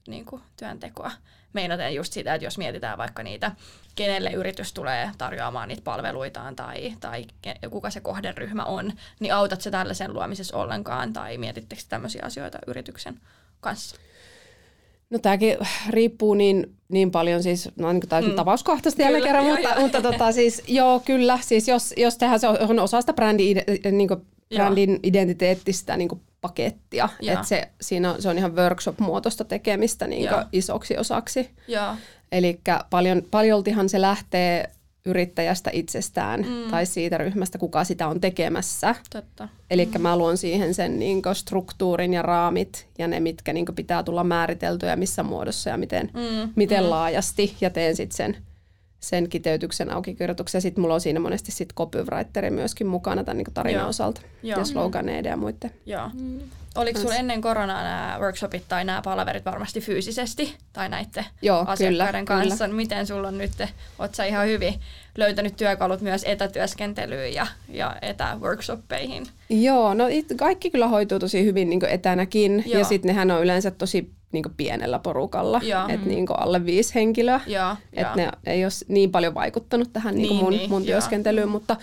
niinku, 0.09 0.41
työntekoa? 0.57 1.11
Meinaten 1.53 1.95
just 1.95 2.13
sitä, 2.13 2.35
että 2.35 2.45
jos 2.45 2.59
mietitään 2.59 2.99
vaikka 2.99 3.23
niitä, 3.23 3.53
kenelle 3.95 4.31
yritys 4.31 4.73
tulee 4.73 5.11
tarjoamaan 5.19 5.69
niitä 5.69 5.83
palveluitaan 5.85 6.57
tai, 6.57 6.95
tai 7.01 7.25
kuka 7.71 7.91
se 7.91 8.01
kohderyhmä 8.01 8.65
on, 8.65 8.93
niin 9.21 9.35
autat 9.35 9.61
se 9.61 9.71
tällaisen 9.71 10.15
luomisessa 10.15 10.57
ollenkaan 10.57 11.13
tai 11.13 11.39
mietittekö 11.39 11.83
tämmöisiä 11.89 12.23
asioita 12.25 12.59
yrityksen 12.67 13.21
kanssa? 13.61 13.97
No 15.11 15.19
tämäkin 15.19 15.57
riippuu 15.89 16.35
niin, 16.35 16.77
niin 16.89 17.11
paljon 17.11 17.43
siis, 17.43 17.69
no 17.77 17.93
niin 17.93 18.09
täysin 18.09 18.31
mm. 18.31 18.37
tapauskohtaisesti 18.37 19.03
jälleen 19.03 19.25
kerran, 19.25 19.47
joo, 19.47 19.57
mutta, 19.57 19.69
joo. 19.69 19.81
mutta 19.81 20.03
tota, 20.03 20.33
siis 20.33 20.63
joo 20.69 21.01
kyllä, 21.01 21.39
siis 21.43 21.69
jos, 21.69 21.95
jos 21.97 22.19
tehdään 22.19 22.41
se 22.41 22.49
on 22.49 22.79
osa 22.79 23.01
sitä 23.01 23.13
brändi, 23.13 23.55
niin 23.93 24.09
kuin, 24.09 24.27
brändin 24.55 25.01
identiteettistä 25.03 25.97
niin 25.97 26.09
kuin 26.09 26.21
pakettia, 26.41 27.09
että 27.23 27.47
se, 27.47 27.69
siinä 27.81 28.13
on, 28.13 28.23
se 28.23 28.29
on 28.29 28.39
ihan 28.39 28.57
workshop-muotoista 28.57 29.45
tekemistä 29.45 30.07
niin 30.07 30.29
kuin 30.29 30.45
isoksi 30.53 30.99
osaksi. 30.99 31.51
Eli 32.33 32.61
paljon, 32.91 33.23
paljoltihan 33.31 33.89
se 33.89 34.01
lähtee 34.01 34.71
yrittäjästä 35.05 35.71
itsestään 35.73 36.41
mm. 36.41 36.71
tai 36.71 36.87
siitä 36.87 37.19
ryhmästä, 37.19 37.59
kuka 37.59 37.85
sitä 37.85 38.09
on 38.09 38.21
tekemässä. 38.21 38.95
Eli 39.71 39.87
mm. 39.87 40.01
mä 40.01 40.17
luon 40.17 40.37
siihen 40.37 40.75
sen 40.75 40.99
niin 40.99 41.23
struktuurin 41.33 42.13
ja 42.13 42.23
raamit 42.23 42.87
ja 42.99 43.09
ne, 43.09 43.21
mitkä 43.21 43.53
niin 43.53 43.67
pitää 43.75 44.03
tulla 44.03 44.25
määriteltyä 44.25 44.97
missä 44.97 45.23
muodossa 45.23 45.71
ja 45.71 45.77
miten, 45.77 46.11
mm. 46.15 46.53
miten 46.57 46.85
mm. 46.85 46.91
laajasti 46.91 47.57
ja 47.61 47.71
teen 47.71 47.97
sitten 47.97 48.17
sen, 48.17 48.37
sen 49.01 49.29
kiteytyksen 49.29 49.91
aukikirjoituksen. 49.91 50.63
Sitten 50.63 50.83
mulla 50.83 50.95
on 50.95 51.01
siinä 51.01 51.21
monesti 51.21 51.53
sit 51.53 51.75
copywriteri 51.75 52.51
myöskin 52.51 52.87
mukana 52.87 53.25
tämän 53.25 53.37
niin 53.37 53.55
tarinan 53.55 53.81
Joo. 53.81 53.89
osalta 53.89 54.21
Joo. 54.43 54.59
ja 54.59 54.65
sloganeiden 54.65 55.31
ja 55.31 55.37
muiden. 55.37 55.71
Joo. 55.87 56.11
Mm. 56.21 56.41
Oliko 56.77 56.99
sinulla 56.99 57.17
ennen 57.17 57.41
koronaa 57.41 57.83
nämä 57.83 58.17
workshopit 58.21 58.63
tai 58.69 58.85
nämä 58.85 59.03
palaverit 59.03 59.45
varmasti 59.45 59.81
fyysisesti 59.81 60.55
tai 60.73 60.89
näiden 60.89 61.25
Joo, 61.43 61.65
asiakkaiden 61.67 62.25
kyllä, 62.25 62.41
kanssa? 62.41 62.65
Kyllä. 62.65 62.77
Miten 62.77 63.07
sulla 63.07 63.29
on 63.29 63.39
nyt, 63.39 63.53
oot 63.99 64.15
sä 64.15 64.25
ihan 64.25 64.47
hyvin 64.47 64.75
löytänyt 65.17 65.57
työkalut 65.57 66.01
myös 66.01 66.23
etätyöskentelyyn 66.27 67.35
ja, 67.35 67.47
ja 67.69 67.97
etäworkshoppeihin? 68.03 69.27
Joo, 69.49 69.95
no 69.95 70.07
it, 70.07 70.27
kaikki 70.37 70.71
kyllä 70.71 70.89
hoituu 70.89 71.19
tosi 71.19 71.45
hyvin 71.45 71.71
niin 71.71 71.85
etänäkin 71.85 72.65
Joo. 72.67 72.79
ja 72.79 72.85
sitten 72.85 73.09
nehän 73.09 73.31
on 73.31 73.43
yleensä 73.43 73.71
tosi 73.71 74.11
niin 74.33 74.45
pienellä 74.57 74.99
porukalla, 74.99 75.61
että 75.88 76.09
niin 76.09 76.27
alle 76.37 76.66
viisi 76.66 76.95
henkilöä. 76.95 77.40
Että 77.93 78.16
ne 78.16 78.31
ei 78.47 78.64
ole 78.64 78.73
niin 78.88 79.11
paljon 79.11 79.35
vaikuttanut 79.35 79.93
tähän 79.93 80.14
niin, 80.14 80.29
niin 80.29 80.45
mun, 80.45 80.53
niin, 80.53 80.71
mun 80.71 80.85
työskentelyyn, 80.85 81.49
mutta 81.49 81.77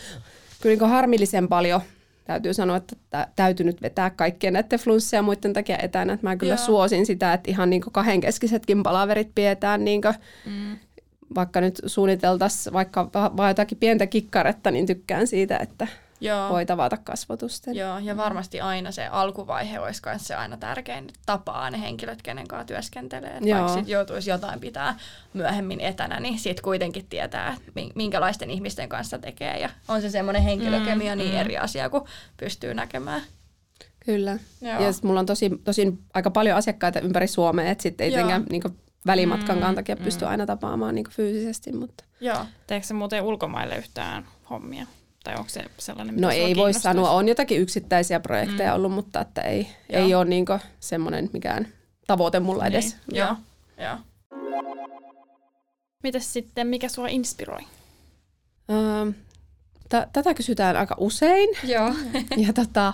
kyllä 0.61 0.75
niin 0.75 0.89
harmillisen 0.89 1.47
paljon– 1.47 1.81
täytyy 2.27 2.53
sanoa, 2.53 2.77
että 2.77 2.95
täytyy 3.35 3.65
nyt 3.65 3.81
vetää 3.81 4.09
kaikkien 4.09 4.53
näiden 4.53 4.79
flunssia 4.79 5.17
ja 5.17 5.23
muiden 5.23 5.53
takia 5.53 5.77
etänä. 5.77 6.13
Että 6.13 6.27
mä 6.27 6.35
kyllä 6.35 6.53
Joo. 6.53 6.65
suosin 6.65 7.05
sitä, 7.05 7.33
että 7.33 7.51
ihan 7.51 7.69
niin 7.69 7.81
kahdenkeskisetkin 7.91 8.83
palaverit 8.83 9.29
pidetään 9.35 9.85
niin 9.85 10.01
mm. 10.45 10.77
vaikka 11.35 11.61
nyt 11.61 11.81
suunniteltaisiin 11.85 12.73
vaikka 12.73 13.09
vaan 13.13 13.49
jotakin 13.49 13.77
pientä 13.77 14.07
kikkaretta, 14.07 14.71
niin 14.71 14.85
tykkään 14.85 15.27
siitä, 15.27 15.57
että 15.57 15.87
Joo. 16.21 16.49
voi 16.49 16.65
tavata 16.65 16.97
kasvotusten. 16.97 17.75
Joo, 17.75 17.99
ja 17.99 18.17
varmasti 18.17 18.61
aina 18.61 18.91
se 18.91 19.07
alkuvaihe 19.07 19.79
olisi 19.79 20.01
myös 20.05 20.27
se 20.27 20.35
aina 20.35 20.57
tärkein 20.57 21.07
tapaa 21.25 21.69
ne 21.69 21.81
henkilöt, 21.81 22.21
kenen 22.21 22.47
kanssa 22.47 22.65
työskentelee. 22.65 23.39
Joo. 23.41 23.57
Vaikka 23.57 23.73
sitten 23.73 23.91
joutuisi 23.93 24.29
jotain 24.29 24.59
pitää 24.59 24.99
myöhemmin 25.33 25.81
etänä, 25.81 26.19
niin 26.19 26.39
sitten 26.39 26.63
kuitenkin 26.63 27.05
tietää, 27.09 27.57
minkälaisten 27.95 28.49
ihmisten 28.49 28.89
kanssa 28.89 29.19
tekee. 29.19 29.59
Ja 29.59 29.69
on 29.87 30.01
se 30.01 30.09
semmoinen 30.09 30.43
henkilökemia 30.43 31.15
mm, 31.15 31.19
niin 31.19 31.33
mm. 31.33 31.39
eri 31.39 31.57
asia, 31.57 31.89
kuin 31.89 32.03
pystyy 32.37 32.73
näkemään. 32.73 33.21
Kyllä. 34.05 34.37
Joo. 34.61 34.73
Ja 34.73 34.89
mulla 35.03 35.19
on 35.19 35.25
tosi, 35.25 35.49
tosi 35.63 35.97
aika 36.13 36.31
paljon 36.31 36.57
asiakkaita 36.57 36.99
ympäri 36.99 37.27
Suomea, 37.27 37.71
että 37.71 37.81
sitten 37.81 38.05
ei 38.05 38.11
tietenkään 38.11 38.45
niin 38.49 38.63
välimatkan 39.05 39.57
mm, 39.57 39.75
takia 39.75 39.95
mm. 39.95 40.03
pysty 40.03 40.25
aina 40.25 40.45
tapaamaan 40.45 40.95
niin 40.95 41.09
fyysisesti. 41.09 41.71
Mutta. 41.73 42.03
Joo. 42.21 42.45
Teekö 42.67 42.87
se 42.87 42.93
muuten 42.93 43.23
ulkomaille 43.23 43.77
yhtään 43.77 44.27
hommia? 44.49 44.87
Tai 45.27 45.35
onko 45.35 45.49
se 45.49 45.65
sellainen, 45.77 46.15
No 46.17 46.29
ei 46.29 46.55
voi 46.55 46.73
sanoa, 46.73 47.11
on 47.11 47.27
jotakin 47.27 47.59
yksittäisiä 47.61 48.19
projekteja 48.19 48.71
mm. 48.71 48.75
ollut, 48.75 48.91
mutta 48.91 49.21
että 49.21 49.41
ei, 49.41 49.67
ei 49.89 50.15
ole 50.15 50.25
niinku 50.25 50.59
semmoinen 50.79 51.29
mikään 51.33 51.67
tavoite 52.07 52.39
mulla 52.39 52.63
niin. 52.63 52.73
edes. 52.73 52.97
Joo. 53.11 53.35
Joo. 53.77 53.97
Mitäs 56.03 56.33
sitten, 56.33 56.67
mikä 56.67 56.89
sua 56.89 57.07
inspiroi? 57.07 57.61
Öö, 58.71 59.11
t- 59.89 60.11
tätä 60.13 60.33
kysytään 60.33 60.75
aika 60.75 60.95
usein. 60.99 61.49
Joo. 61.63 61.93
ja 62.47 62.53
tota, 62.53 62.93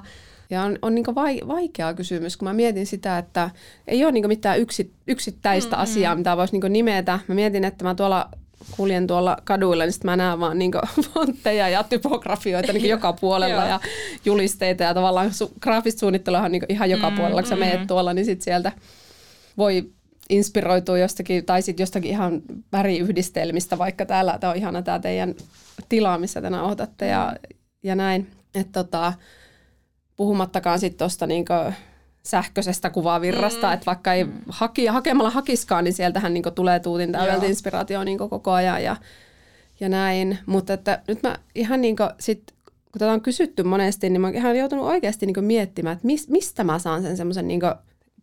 ja 0.49 0.61
on, 0.61 0.79
on 0.81 0.95
niin 0.95 1.15
vai, 1.15 1.41
vaikea 1.47 1.93
kysymys, 1.93 2.37
kun 2.37 2.47
mä 2.47 2.53
mietin 2.53 2.87
sitä, 2.87 3.17
että 3.17 3.49
ei 3.87 4.03
ole 4.03 4.11
niin 4.11 4.27
mitään 4.27 4.59
yksi, 4.59 4.93
yksittäistä 5.07 5.75
mm-hmm. 5.75 5.83
asiaa, 5.83 6.15
mitä 6.15 6.37
voisi 6.37 6.59
niin 6.59 6.73
nimetä. 6.73 7.19
Mä 7.27 7.35
mietin, 7.35 7.63
että 7.63 7.83
mä 7.83 7.95
tuolla 7.95 8.29
kuljen 8.71 9.07
tuolla 9.07 9.37
kaduilla, 9.43 9.83
niin 9.83 9.93
sitten 9.93 10.11
mä 10.11 10.15
näen 10.15 10.39
vaan 10.39 10.59
niinku 10.59 10.79
fontteja 11.13 11.69
ja 11.69 11.83
typografioita 11.83 12.73
niinku 12.73 12.89
joka 12.89 13.13
puolella 13.21 13.65
ja 13.65 13.79
julisteita 14.25 14.83
ja 14.83 14.93
tavallaan 14.93 15.29
su- 15.29 15.53
graafista 15.59 15.99
suunnittelua 15.99 16.41
on 16.41 16.51
niinku 16.51 16.65
ihan 16.69 16.89
joka 16.89 17.09
mm, 17.09 17.15
puolella, 17.15 17.41
kun 17.41 17.49
sä 17.49 17.55
meet 17.55 17.79
mm. 17.79 17.87
tuolla, 17.87 18.13
niin 18.13 18.25
sitten 18.25 18.43
sieltä 18.43 18.71
voi 19.57 19.89
inspiroitua 20.29 20.97
jostakin, 20.97 21.45
tai 21.45 21.61
sitten 21.61 21.83
jostakin 21.83 22.11
ihan 22.11 22.41
väriyhdistelmistä, 22.71 23.77
vaikka 23.77 24.05
täällä 24.05 24.37
tämä 24.39 24.51
on 24.51 24.57
ihana 24.57 24.81
tämä 24.81 24.99
teidän 24.99 25.35
tila, 25.89 26.17
missä 26.17 26.41
te 26.41 26.49
nauhoitatte 26.49 27.07
ja, 27.07 27.35
ja 27.83 27.95
näin. 27.95 28.27
Et 28.55 28.71
tota, 28.71 29.13
puhumattakaan 30.15 30.79
sitten 30.79 30.97
tuosta 30.97 31.27
niinku 31.27 31.53
sähköisestä 32.25 32.89
kuvavirrasta, 32.89 33.67
mm. 33.67 33.73
että 33.73 33.85
vaikka 33.85 34.13
ei 34.13 34.25
haki, 34.49 34.85
hakemalla 34.85 35.29
hakiskaan, 35.29 35.83
niin 35.83 35.93
sieltähän 35.93 36.33
niin 36.33 36.43
tulee 36.55 36.79
tuutin 36.79 37.11
täydeltä 37.11 37.45
inspiraatio 37.45 38.03
niin 38.03 38.17
koko 38.17 38.51
ajan 38.51 38.83
ja, 38.83 38.95
ja 39.79 39.89
näin. 39.89 40.37
Mutta 40.45 40.73
että 40.73 41.01
nyt 41.07 41.23
mä 41.23 41.35
ihan 41.55 41.81
niin 41.81 41.95
sit, 42.19 42.43
kun 42.65 42.99
tätä 42.99 43.11
on 43.11 43.21
kysytty 43.21 43.63
monesti, 43.63 44.09
niin 44.09 44.21
mä 44.21 44.27
oon 44.27 44.35
ihan 44.35 44.57
joutunut 44.57 44.85
oikeasti 44.85 45.25
niin 45.25 45.45
miettimään, 45.45 45.93
että 45.93 46.07
mis, 46.07 46.29
mistä 46.29 46.63
mä 46.63 46.79
saan 46.79 47.01
sen 47.01 47.17
semmoisen 47.17 47.47
niin 47.47 47.61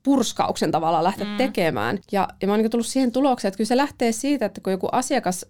purskauksen 0.02 0.70
tavallaan 0.70 1.04
lähteä 1.04 1.26
mm. 1.26 1.36
tekemään. 1.36 1.98
Ja, 2.12 2.28
ja 2.40 2.46
mä 2.46 2.52
oon 2.52 2.62
niin 2.62 2.70
tullut 2.70 2.86
siihen 2.86 3.12
tulokseen, 3.12 3.48
että 3.48 3.56
kyllä 3.56 3.68
se 3.68 3.76
lähtee 3.76 4.12
siitä, 4.12 4.46
että 4.46 4.60
kun 4.60 4.72
joku 4.72 4.88
asiakas 4.92 5.46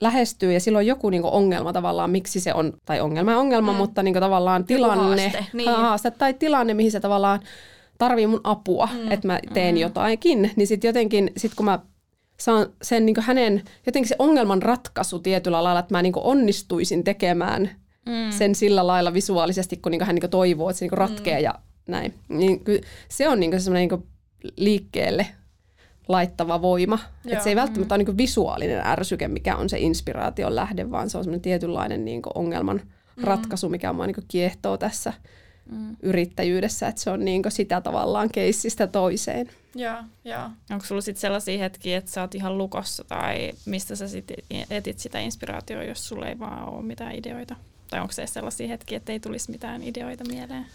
lähestyy 0.00 0.52
ja 0.52 0.60
silloin 0.60 0.86
joku 0.86 1.10
niin 1.10 1.24
ongelma 1.24 1.72
tavallaan, 1.72 2.10
miksi 2.10 2.40
se 2.40 2.54
on, 2.54 2.72
tai 2.84 3.00
ongelma 3.00 3.30
ja 3.30 3.38
ongelma, 3.38 3.72
mm. 3.72 3.78
mutta 3.78 4.02
niin 4.02 4.14
tavallaan 4.14 4.64
tilanne, 4.64 5.28
haaste, 5.28 5.46
niin. 5.52 5.70
haaste 5.70 6.10
tai 6.10 6.34
tilanne, 6.34 6.74
mihin 6.74 6.92
se 6.92 7.00
tavallaan 7.00 7.40
tarvii 7.98 8.26
mun 8.26 8.40
apua, 8.44 8.88
mm. 8.92 9.10
että 9.10 9.26
mä 9.26 9.40
teen 9.54 9.74
mm. 9.74 9.80
jotakin, 9.80 10.50
niin 10.56 10.66
sitten 10.66 10.88
jotenkin, 10.88 11.30
sit 11.36 11.54
kun 11.54 11.66
mä 11.66 11.78
saan 12.40 12.66
sen 12.82 13.06
niin 13.06 13.16
hänen, 13.20 13.62
jotenkin 13.86 14.08
se 14.08 14.16
ongelman 14.18 14.62
ratkaisu 14.62 15.18
tietyllä 15.18 15.64
lailla, 15.64 15.80
että 15.80 15.94
mä 15.94 16.02
niin 16.02 16.12
onnistuisin 16.16 17.04
tekemään 17.04 17.70
mm. 18.06 18.30
sen 18.30 18.54
sillä 18.54 18.86
lailla 18.86 19.14
visuaalisesti, 19.14 19.76
kun 19.76 19.92
niin 19.92 20.04
hän 20.04 20.14
niin 20.14 20.30
toivoo, 20.30 20.70
että 20.70 20.78
se 20.78 20.84
niin 20.84 20.98
ratkee 20.98 21.38
mm. 21.38 21.44
ja 21.44 21.54
näin. 21.86 22.14
Niin 22.28 22.62
se 23.08 23.28
on 23.28 23.40
niin 23.40 23.60
semmoinen 23.60 23.88
niin 23.88 24.06
liikkeelle 24.56 25.26
laittava 26.08 26.62
voima. 26.62 26.98
Että 27.26 27.44
se 27.44 27.50
ei 27.50 27.56
välttämättä 27.56 27.94
mm. 27.94 28.00
ole 28.00 28.04
niin 28.04 28.18
visuaalinen 28.18 28.86
ärsyke, 28.86 29.28
mikä 29.28 29.56
on 29.56 29.68
se 29.68 29.78
inspiraation 29.78 30.54
lähde, 30.54 30.90
vaan 30.90 31.10
se 31.10 31.18
on 31.18 31.24
semmoinen 31.24 31.42
tietynlainen 31.42 32.04
niin 32.04 32.22
ongelman 32.34 32.80
mm. 33.16 33.24
ratkaisu, 33.24 33.68
mikä 33.68 33.90
on 33.90 34.06
niin 34.06 34.16
kiehtoo 34.28 34.76
tässä 34.76 35.12
mm. 35.70 35.96
yrittäjyydessä, 36.02 36.88
että 36.88 37.00
se 37.00 37.10
on 37.10 37.24
niin 37.24 37.42
sitä 37.48 37.80
tavallaan 37.80 38.30
keissistä 38.30 38.86
toiseen. 38.86 39.50
Joo, 39.74 39.96
joo. 40.24 40.50
Onko 40.70 40.86
sulla 40.86 41.00
sitten 41.00 41.20
sellaisia 41.20 41.58
hetkiä, 41.58 41.98
että 41.98 42.10
sä 42.10 42.20
oot 42.20 42.34
ihan 42.34 42.58
lukossa 42.58 43.04
tai 43.04 43.52
mistä 43.66 43.96
sä 43.96 44.08
sitten 44.08 44.36
etit 44.70 44.98
sitä 44.98 45.18
inspiraatiota, 45.20 45.84
jos 45.84 46.08
sulla 46.08 46.26
ei 46.26 46.38
vaan 46.38 46.68
ole 46.68 46.82
mitään 46.82 47.14
ideoita? 47.14 47.56
Tai 47.90 48.00
onko 48.00 48.12
se 48.12 48.26
sellaisia 48.26 48.68
hetkiä, 48.68 48.96
että 48.96 49.12
ei 49.12 49.20
tulisi 49.20 49.50
mitään 49.50 49.82
ideoita 49.82 50.24
mieleen? 50.24 50.66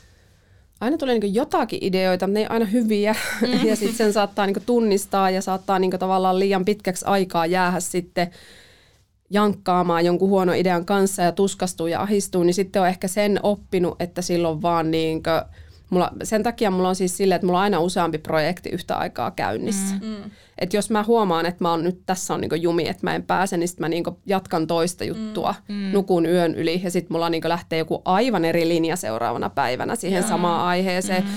Aina 0.82 0.98
tulee 0.98 1.20
niin 1.20 1.36
jotakin 1.36 1.80
ideoita, 1.82 2.28
mutta 2.28 2.34
ne 2.34 2.40
ei 2.40 2.48
aina 2.50 2.66
hyviä. 2.66 3.16
Mm. 3.42 3.66
ja 3.70 3.76
sitten 3.76 3.98
sen 3.98 4.14
saattaa 4.14 4.46
niin 4.46 4.66
tunnistaa 4.66 5.30
ja 5.30 5.42
saattaa 5.42 5.80
niin 5.80 6.00
tavallaan 6.00 6.40
liian 6.40 6.66
pitkäksi 6.66 7.06
aikaa 7.06 7.46
jäädä 7.46 7.80
sitten 7.80 8.32
jankkaamaan 9.32 10.06
jonkun 10.06 10.30
huono 10.30 10.54
idean 10.54 10.86
kanssa 10.86 11.22
ja 11.22 11.32
tuskastuu 11.32 11.88
ja 11.88 12.02
ahistuu, 12.02 12.44
niin 12.44 12.54
sitten 12.54 12.82
on 12.82 12.88
ehkä 12.88 13.08
sen 13.08 13.40
oppinut, 13.44 14.02
että 14.02 14.22
silloin 14.22 14.62
vaan 14.62 14.92
niin 14.92 15.24
kuin, 15.24 15.42
mulla, 15.90 16.12
sen 16.24 16.44
takia 16.44 16.72
mulla 16.72 16.90
on 16.90 16.96
siis 16.96 17.18
silleen, 17.18 17.36
että 17.36 17.46
mulla 17.46 17.60
on 17.60 17.64
aina 17.64 17.80
useampi 17.80 18.18
projekti 18.18 18.70
yhtä 18.70 18.96
aikaa 18.96 19.32
käynnissä. 19.32 19.96
Mm. 20.02 20.08
mm. 20.08 20.32
Että 20.58 20.78
jos 20.78 20.90
mä 20.90 21.04
huomaan, 21.04 21.46
että 21.46 21.64
mä 21.64 21.72
oon 21.72 21.84
nyt 21.84 22.02
tässä 22.06 22.34
on 22.34 22.42
niin 22.42 22.62
jumi, 22.62 22.88
että 22.88 23.04
mä 23.04 23.16
en 23.16 23.24
pääse, 23.24 23.58
niin 23.58 23.68
sitten 23.68 23.84
mä 23.84 23.90
niin 23.90 24.04
jatkan 24.26 24.68
toista 24.68 25.04
juttua, 25.04 25.56
mm. 25.68 25.76
mm. 25.76 25.92
nukun 25.92 26.26
yön 26.26 26.56
yli 26.56 26.82
ja 26.84 26.92
sitten 26.92 27.14
mulla 27.14 27.30
niin 27.30 27.42
lähtee 27.46 27.80
joku 27.80 28.02
aivan 28.06 28.46
eri 28.46 28.68
linja 28.68 28.96
seuraavana 28.96 29.50
päivänä 29.50 29.96
siihen 29.96 30.24
mm. 30.24 30.30
samaan 30.30 30.62
aiheeseen. 30.62 31.24
Mm. 31.24 31.30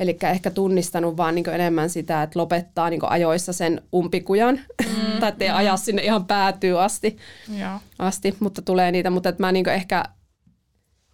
Eli 0.00 0.18
ehkä 0.22 0.50
tunnistanut 0.50 1.16
vaan 1.16 1.34
niin 1.34 1.48
enemmän 1.48 1.90
sitä, 1.90 2.22
että 2.22 2.38
lopettaa 2.38 2.90
niin 2.90 3.00
ajoissa 3.04 3.52
sen 3.52 3.82
umpikujan, 3.94 4.60
mm, 4.86 5.18
tai 5.20 5.28
ettei 5.28 5.48
mm. 5.48 5.54
aja 5.54 5.76
sinne 5.76 6.02
ihan 6.02 6.26
päätyy 6.26 6.82
asti, 6.82 7.16
ja. 7.58 7.80
asti 7.98 8.36
mutta 8.40 8.62
tulee 8.62 8.92
niitä, 8.92 9.10
mutta 9.10 9.28
että 9.28 9.42
mä 9.42 9.52
niin 9.52 9.68
ehkä, 9.68 10.04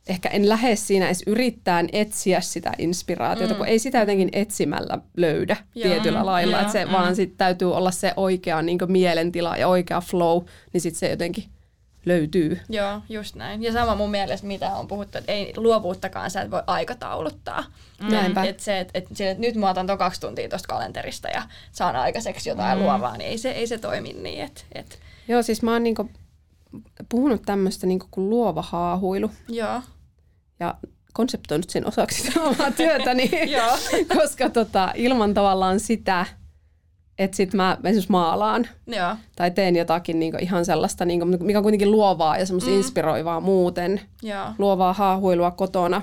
ehkä 0.08 0.28
en 0.28 0.48
lähde 0.48 0.76
siinä 0.76 1.06
edes 1.06 1.22
yrittää 1.26 1.84
etsiä 1.92 2.40
sitä 2.40 2.72
inspiraatiota, 2.78 3.54
mm. 3.54 3.58
kun 3.58 3.66
ei 3.66 3.78
sitä 3.78 3.98
jotenkin 3.98 4.28
etsimällä 4.32 4.98
löydä 5.16 5.56
ja, 5.74 5.82
tietyllä 5.82 6.26
lailla, 6.26 6.60
että 6.60 6.72
se 6.72 6.84
mm. 6.84 6.92
vaan 6.92 7.16
sit 7.16 7.36
täytyy 7.36 7.74
olla 7.74 7.90
se 7.90 8.12
oikea 8.16 8.62
niin 8.62 8.78
mielentila 8.86 9.56
ja 9.56 9.68
oikea 9.68 10.00
flow, 10.00 10.42
niin 10.72 10.80
sitten 10.80 10.98
se 10.98 11.10
jotenkin 11.10 11.44
löytyy. 12.06 12.60
Joo, 12.68 13.00
just 13.08 13.34
näin. 13.34 13.62
Ja 13.62 13.72
sama 13.72 13.94
mun 13.94 14.10
mielestä, 14.10 14.46
mitä 14.46 14.76
on 14.76 14.88
puhuttu, 14.88 15.18
että 15.18 15.32
ei 15.32 15.52
luovuuttakaan 15.56 16.30
sä 16.30 16.42
et 16.42 16.50
voi 16.50 16.62
aikatauluttaa. 16.66 17.64
Mm. 18.02 18.10
Näinpä. 18.10 18.44
Et 18.44 18.60
se, 18.60 18.80
et, 18.80 18.90
et, 18.94 19.20
et, 19.20 19.38
nyt 19.38 19.54
mä 19.54 19.70
otan 19.70 19.86
tuon 19.86 19.98
kaksi 19.98 20.20
tuntia 20.20 20.48
tuosta 20.48 20.68
kalenterista 20.68 21.28
ja 21.28 21.42
saan 21.72 21.96
aikaiseksi 21.96 22.48
jotain 22.48 22.78
mm. 22.78 22.84
luovaa, 22.84 23.16
niin 23.16 23.30
ei 23.30 23.38
se, 23.38 23.50
ei 23.50 23.66
se 23.66 23.78
toimi 23.78 24.12
niin. 24.12 24.44
Et, 24.44 24.66
et. 24.72 24.98
Joo, 25.28 25.42
siis 25.42 25.62
mä 25.62 25.72
oon 25.72 25.82
niinku 25.82 26.10
puhunut 27.08 27.42
tämmöistä 27.46 27.86
niinku 27.86 28.06
kuin 28.10 28.30
luova 28.30 28.62
haahuilu. 28.62 29.30
Joo. 29.48 29.82
Ja 30.60 30.74
konseptoinut 31.12 31.70
sen 31.70 31.86
osaksi 31.86 32.40
omaa 32.40 32.70
työtäni, 32.76 33.30
koska 34.14 34.50
tota, 34.50 34.92
ilman 34.94 35.34
tavallaan 35.34 35.80
sitä, 35.80 36.26
että 37.18 37.36
sit 37.36 37.54
mä 37.54 37.78
esimerkiksi 37.84 38.10
maalaan 38.10 38.68
Joo. 38.86 39.16
tai 39.36 39.50
teen 39.50 39.76
jotakin 39.76 40.18
niinku 40.18 40.38
ihan 40.40 40.64
sellaista, 40.64 41.04
niinku, 41.04 41.26
mikä 41.26 41.58
on 41.58 41.62
kuitenkin 41.62 41.90
luovaa 41.90 42.38
ja 42.38 42.46
semmoista 42.46 42.70
mm. 42.70 42.76
inspiroivaa 42.76 43.40
muuten, 43.40 44.00
Joo. 44.22 44.46
luovaa 44.58 44.92
haahuilua 44.92 45.50
kotona, 45.50 46.02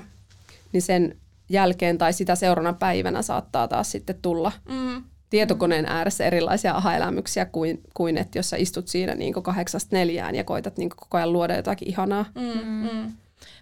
niin 0.72 0.82
sen 0.82 1.16
jälkeen 1.48 1.98
tai 1.98 2.12
sitä 2.12 2.34
seuraavana 2.34 2.72
päivänä 2.78 3.22
saattaa 3.22 3.68
taas 3.68 3.90
sitten 3.90 4.16
tulla 4.22 4.52
Mm. 4.68 5.02
tietokoneen 5.30 5.86
ääressä 5.86 6.24
erilaisia 6.24 6.74
aha-elämyksiä 6.74 7.44
kuin, 7.44 7.80
kuin 7.94 8.18
että 8.18 8.38
jos 8.38 8.50
sä 8.50 8.56
istut 8.56 8.88
siinä 8.88 9.14
niin 9.14 9.34
kahdeksasta 9.34 9.96
neljään 9.96 10.34
ja 10.34 10.44
koitat 10.44 10.76
niin 10.76 10.88
koko 10.88 11.16
ajan 11.16 11.32
luoda 11.32 11.56
jotakin 11.56 11.88
ihanaa. 11.88 12.24
Mm, 12.34 12.88
mm. 12.92 13.12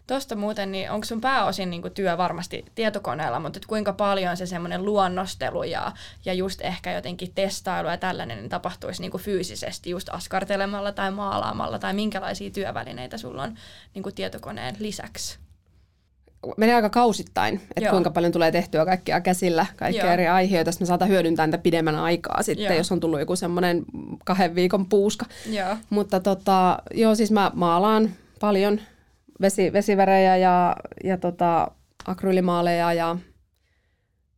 Tuosta 0.07 0.37
muuten, 0.37 0.73
niin 0.73 0.91
onko 0.91 1.05
sun 1.05 1.21
pääosin 1.21 1.71
niin 1.71 1.83
kuin 1.83 1.95
työ 1.95 2.19
varmasti 2.19 2.65
tietokoneella, 2.75 3.41
mutta 3.41 3.57
et 3.57 3.67
kuinka 3.67 3.93
paljon 3.93 4.37
se 4.37 4.47
semmoinen 4.47 4.85
luonnostelu 4.85 5.63
ja, 5.63 5.93
ja 6.25 6.33
just 6.35 6.61
ehkä 6.61 6.93
jotenkin 6.93 7.33
testailu 7.35 7.89
ja 7.89 7.97
tällainen 7.97 8.39
niin 8.39 8.49
tapahtuisi 8.49 9.01
niin 9.01 9.11
kuin 9.11 9.23
fyysisesti 9.23 9.91
just 9.91 10.09
askartelemalla 10.13 10.93
tai 10.93 11.11
maalaamalla 11.11 11.79
tai 11.79 11.95
minkälaisia 11.95 12.51
työvälineitä 12.51 13.19
sulla 13.19 13.43
on 13.43 13.55
niin 13.95 14.03
kuin 14.03 14.15
tietokoneen 14.15 14.77
lisäksi? 14.79 15.39
menee 16.57 16.75
aika 16.75 16.91
kausittain, 16.91 17.61
että 17.77 17.91
kuinka 17.91 18.11
paljon 18.11 18.33
tulee 18.33 18.53
tehtyä 18.53 18.85
kaikkia 18.85 19.21
käsillä, 19.21 19.67
kaikkia 19.77 20.05
Joo. 20.05 20.13
eri 20.13 20.29
aiheita. 20.29 20.73
Sitten 20.73 20.85
me 20.85 20.89
saatan 20.89 21.09
hyödyntää 21.09 21.47
niitä 21.47 21.59
pidemmän 21.59 21.95
aikaa 21.95 22.43
sitten, 22.43 22.65
joo. 22.65 22.75
jos 22.75 22.93
on 22.93 23.01
tullut 23.01 23.21
joku 23.21 23.37
semmoinen 23.37 23.85
kahden 24.25 24.55
viikon 24.55 24.87
puuska. 24.87 25.27
Joo. 25.51 25.77
Mutta 25.91 26.21
tota, 26.21 26.79
joo, 26.95 27.15
siis 27.15 27.31
mä 27.31 27.51
maalaan 27.55 28.11
paljon 28.41 28.81
vesi, 29.43 29.73
vesivärejä 29.73 30.37
ja, 30.37 30.77
ja 31.05 31.19
tota, 31.19 31.71
akryylimaaleja 32.07 32.93
ja 32.93 33.17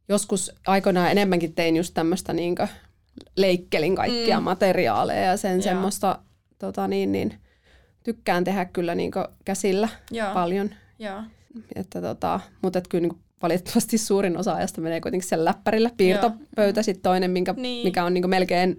joskus 0.08 0.52
aikoinaan 0.66 1.10
enemmänkin 1.10 1.54
tein 1.54 1.76
just 1.76 1.94
tämmöistä 1.94 2.32
niin 2.32 2.56
leikkelin 3.36 3.96
kaikkia 3.96 4.40
mm. 4.40 4.44
materiaaleja 4.44 5.22
ja 5.22 5.36
sen 5.36 5.52
Joo. 5.52 5.62
semmoista 5.62 6.18
tota, 6.58 6.88
niin, 6.88 7.12
niin, 7.12 7.34
tykkään 8.04 8.44
tehdä 8.44 8.64
kyllä 8.64 8.94
niin 8.94 9.10
käsillä 9.44 9.88
Joo. 10.10 10.34
paljon. 10.34 10.70
Joo. 10.98 11.22
Että 11.74 12.00
tota, 12.00 12.40
mutta 12.62 12.78
et 12.78 12.88
kyllä 12.88 13.02
niin 13.02 13.24
valitettavasti 13.42 13.98
suurin 13.98 14.36
osa 14.36 14.54
ajasta 14.54 14.80
menee 14.80 15.00
kuitenkin 15.00 15.28
sen 15.28 15.44
läppärillä. 15.44 15.90
Piirtopöytä 15.96 16.82
sitten 16.82 17.02
toinen, 17.02 17.30
minkä, 17.30 17.54
niin. 17.56 17.86
mikä 17.86 18.04
on 18.04 18.14
niin 18.14 18.30
melkein, 18.30 18.78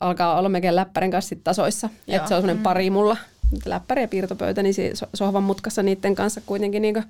alkaa 0.00 0.38
olla 0.38 0.48
melkein 0.48 0.76
läppärin 0.76 1.10
kanssa 1.10 1.36
tasoissa. 1.44 1.90
Että 2.08 2.28
se 2.28 2.34
on 2.34 2.40
semmoinen 2.40 2.56
mm. 2.56 2.62
pari 2.62 2.90
mulla 2.90 3.16
läppäri 3.64 4.02
ja 4.02 4.08
piirtopöytä, 4.08 4.62
niin 4.62 4.74
sohvan 5.14 5.42
mutkassa 5.42 5.82
niiden 5.82 6.14
kanssa 6.14 6.40
kuitenkin 6.46 6.82
niin 6.82 7.04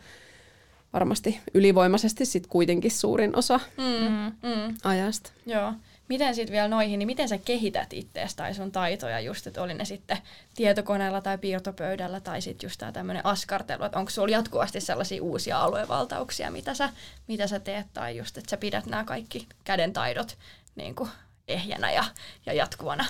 varmasti 0.92 1.40
ylivoimaisesti 1.54 2.26
sit 2.26 2.46
kuitenkin 2.46 2.90
suurin 2.90 3.36
osa 3.36 3.60
mm, 3.76 4.32
mm. 4.48 4.76
ajasta. 4.84 5.30
Joo. 5.46 5.72
Miten 6.08 6.34
sitten 6.34 6.52
vielä 6.52 6.68
noihin, 6.68 6.98
niin 6.98 7.06
miten 7.06 7.28
sä 7.28 7.38
kehität 7.38 7.92
itseäsi 7.92 8.36
tai 8.36 8.54
sun 8.54 8.72
taitoja 8.72 9.20
just, 9.20 9.46
että 9.46 9.62
oli 9.62 9.74
ne 9.74 9.84
sitten 9.84 10.18
tietokoneella 10.54 11.20
tai 11.20 11.38
piirtopöydällä 11.38 12.20
tai 12.20 12.40
sitten 12.40 12.66
just 12.66 12.78
tämä 12.78 12.92
tämmöinen 12.92 13.26
askartelu, 13.26 13.84
että 13.84 13.98
onko 13.98 14.10
sulla 14.10 14.28
jatkuvasti 14.28 14.80
sellaisia 14.80 15.22
uusia 15.22 15.58
aluevaltauksia, 15.58 16.50
mitä 16.50 16.74
sä, 16.74 16.90
mitä 17.28 17.46
sä 17.46 17.60
teet 17.60 17.86
tai 17.92 18.16
just, 18.16 18.38
että 18.38 18.50
sä 18.50 18.56
pidät 18.56 18.86
nämä 18.86 19.04
kaikki 19.04 19.46
käden 19.64 19.92
taidot 19.92 20.38
niin 20.74 20.94
kuin 20.94 21.10
ehjänä 21.48 21.92
ja, 21.92 22.04
ja 22.46 22.52
jatkuvana? 22.52 23.04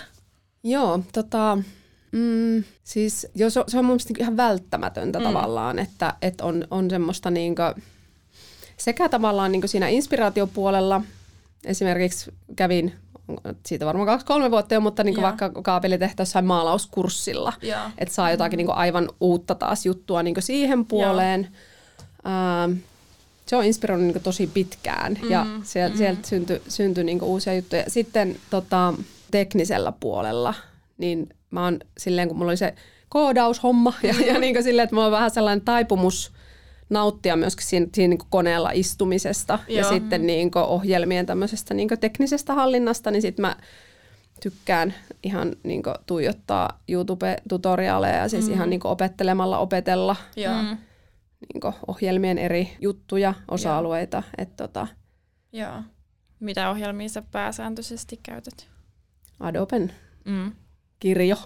Joo, 0.63 1.01
tota, 1.13 1.59
Mm, 2.13 2.65
siis 2.85 3.27
jo, 3.35 3.51
se, 3.51 3.65
se 3.69 3.79
on 3.79 3.85
mun 3.85 3.93
mielestä 3.93 4.15
ihan 4.19 4.37
välttämätöntä 4.37 5.19
mm. 5.19 5.25
tavallaan, 5.25 5.79
että, 5.79 6.15
että 6.23 6.45
on, 6.45 6.65
on 6.71 6.91
semmoista 6.91 7.31
niinku, 7.31 7.63
sekä 8.77 9.09
tavallaan 9.09 9.53
niinku 9.53 9.69
siinä 9.69 9.89
inspiraatiopuolella, 9.89 11.03
esimerkiksi 11.65 12.35
kävin 12.57 12.93
siitä 13.67 13.87
varmaan 13.87 14.07
kaksi-kolme 14.07 14.51
vuotta 14.51 14.75
jo, 14.75 14.81
mutta 14.81 15.05
niinku 15.05 15.23
vaikka 15.23 15.51
kaapelitehtäessä 15.51 16.43
maalauskurssilla, 16.43 17.53
että 17.99 18.15
saa 18.15 18.31
jotakin 18.31 18.57
mm. 18.57 18.59
niinku 18.59 18.73
aivan 18.73 19.09
uutta 19.21 19.55
taas 19.55 19.87
juttua 19.87 20.23
niinku 20.23 20.41
siihen 20.41 20.87
puoleen. 20.87 21.49
Ähm, 22.27 22.79
se 23.47 23.57
on 23.57 23.65
inspiroinut 23.65 24.07
niinku 24.07 24.21
tosi 24.21 24.47
pitkään 24.47 25.19
mm. 25.23 25.31
ja 25.31 25.47
sieltä, 25.63 25.95
mm. 25.95 25.99
sieltä 25.99 26.29
syntyi 26.29 26.63
synty 26.69 27.05
niinku 27.05 27.27
uusia 27.27 27.55
juttuja. 27.55 27.85
Sitten 27.89 28.37
tota, 28.51 28.95
teknisellä 29.31 29.93
puolella, 30.01 30.55
niin 30.99 31.29
mä 31.51 31.65
oon 31.65 31.79
silleen, 31.99 32.29
kun 32.29 32.37
mulla 32.39 32.51
oli 32.51 32.57
se 32.57 32.75
koodaushomma 33.09 33.93
ja, 34.03 34.15
ja 34.27 34.39
niin 34.39 34.55
kuin 34.55 34.65
silleen, 34.65 34.85
että 34.85 34.97
mulla 34.97 35.07
on 35.07 35.13
vähän 35.13 35.31
sellainen 35.31 35.65
taipumus 35.65 36.33
nauttia 36.91 37.37
myöskin 37.37 37.67
siinä, 37.67 37.87
siinä 37.95 38.09
niin 38.11 38.29
koneella 38.31 38.71
istumisesta 38.71 39.59
Joo. 39.69 39.79
ja 39.79 39.89
sitten 39.89 40.27
niin 40.27 40.51
ohjelmien 40.55 41.27
tämmöisestä 41.27 41.75
niin 41.75 41.89
teknisestä 42.01 42.55
hallinnasta, 42.55 43.11
niin 43.11 43.23
sitten 43.23 43.43
mä 43.43 43.57
tykkään 44.43 44.95
ihan 45.23 45.57
niin 45.63 45.83
tuijottaa 46.07 46.83
YouTube-tutoriaaleja 46.89 48.17
ja 48.17 48.29
siis 48.29 48.47
mm. 48.47 48.53
ihan 48.53 48.71
niin 48.71 48.81
opettelemalla 48.85 49.59
opetella 49.59 50.17
Joo. 50.37 50.63
Mm. 50.63 50.79
Niin 51.55 51.75
ohjelmien 51.87 52.39
eri 52.39 52.77
juttuja, 52.81 53.35
osa-alueita. 53.49 54.23
Et 54.39 54.57
tota. 54.57 54.87
Joo. 55.53 55.83
Mitä 56.41 56.71
ohjelmia 56.71 57.09
sä 57.09 57.23
pääsääntöisesti 57.23 58.21
käytät? 58.23 58.67
Adoben. 59.41 59.93
Mm 60.25 60.53
kirjo. 61.01 61.37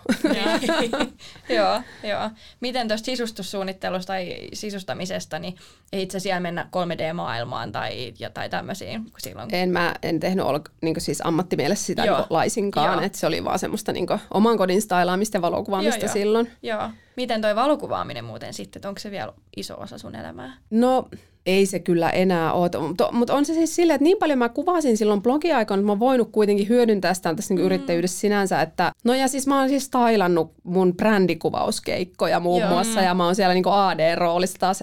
joo, 1.56 1.82
joo. 2.02 2.30
Miten 2.60 2.88
tuosta 2.88 3.06
sisustussuunnittelusta 3.06 4.06
tai 4.06 4.48
sisustamisesta, 4.52 5.38
niin 5.38 5.56
ei 5.92 6.02
itse 6.02 6.20
siellä 6.20 6.40
mennä 6.40 6.68
3D-maailmaan 6.76 7.72
tai, 7.72 8.14
ja, 8.18 8.30
tai 8.30 8.50
tämmöisiin? 8.50 9.04
Silloin... 9.18 9.54
En 9.54 9.70
mä 9.70 9.94
en 10.02 10.20
tehnyt 10.20 10.44
ol, 10.44 10.58
niin 10.82 11.00
siis 11.00 11.26
ammattimielessä 11.26 11.86
sitä 11.86 12.02
niin 12.02 12.14
laisinkaan, 12.30 13.04
että 13.04 13.18
se 13.18 13.26
oli 13.26 13.44
vaan 13.44 13.58
semmoista 13.58 13.92
niin 13.92 14.06
oman 14.34 14.58
kodin 14.58 14.82
stylaamista 14.82 15.36
ja 15.36 15.42
valokuvaamista 15.42 16.04
joo, 16.04 16.12
silloin. 16.12 16.50
Joo. 16.62 16.90
Miten 17.16 17.40
toi 17.40 17.56
valokuvaaminen 17.56 18.24
muuten 18.24 18.54
sitten, 18.54 18.86
onko 18.86 19.00
se 19.00 19.10
vielä 19.10 19.32
iso 19.56 19.80
osa 19.80 19.98
sun 19.98 20.14
elämää? 20.14 20.56
No 20.70 21.08
ei 21.46 21.66
se 21.66 21.78
kyllä 21.78 22.10
enää 22.10 22.52
ole, 22.52 22.70
mutta, 22.80 23.12
mutta 23.12 23.34
on 23.34 23.44
se 23.44 23.54
siis 23.54 23.76
silleen, 23.76 23.94
että 23.94 24.04
niin 24.04 24.18
paljon 24.18 24.38
mä 24.38 24.48
kuvasin 24.48 24.96
silloin 24.96 25.22
blogiaikana, 25.22 25.80
että 25.80 25.86
mä 25.86 25.92
oon 25.92 26.00
voinut 26.00 26.28
kuitenkin 26.32 26.68
hyödyntää 26.68 27.14
sitä 27.14 27.34
tässä 27.34 27.54
niin 27.54 27.62
mm. 27.62 27.66
yrittäjyydessä 27.66 28.20
sinänsä, 28.20 28.62
että 28.62 28.92
no 29.04 29.14
ja 29.14 29.28
siis 29.28 29.46
mä 29.46 29.60
oon 29.60 29.68
siis 29.68 29.88
tailannut 29.88 30.52
mun 30.62 30.96
brändikuvauskeikkoja 30.96 32.40
muun 32.40 32.60
Joo. 32.60 32.70
muassa 32.70 33.00
ja 33.00 33.14
mä 33.14 33.24
oon 33.24 33.34
siellä 33.34 33.54
niin 33.54 33.64
AD-roolissa 33.66 34.58
taas 34.58 34.82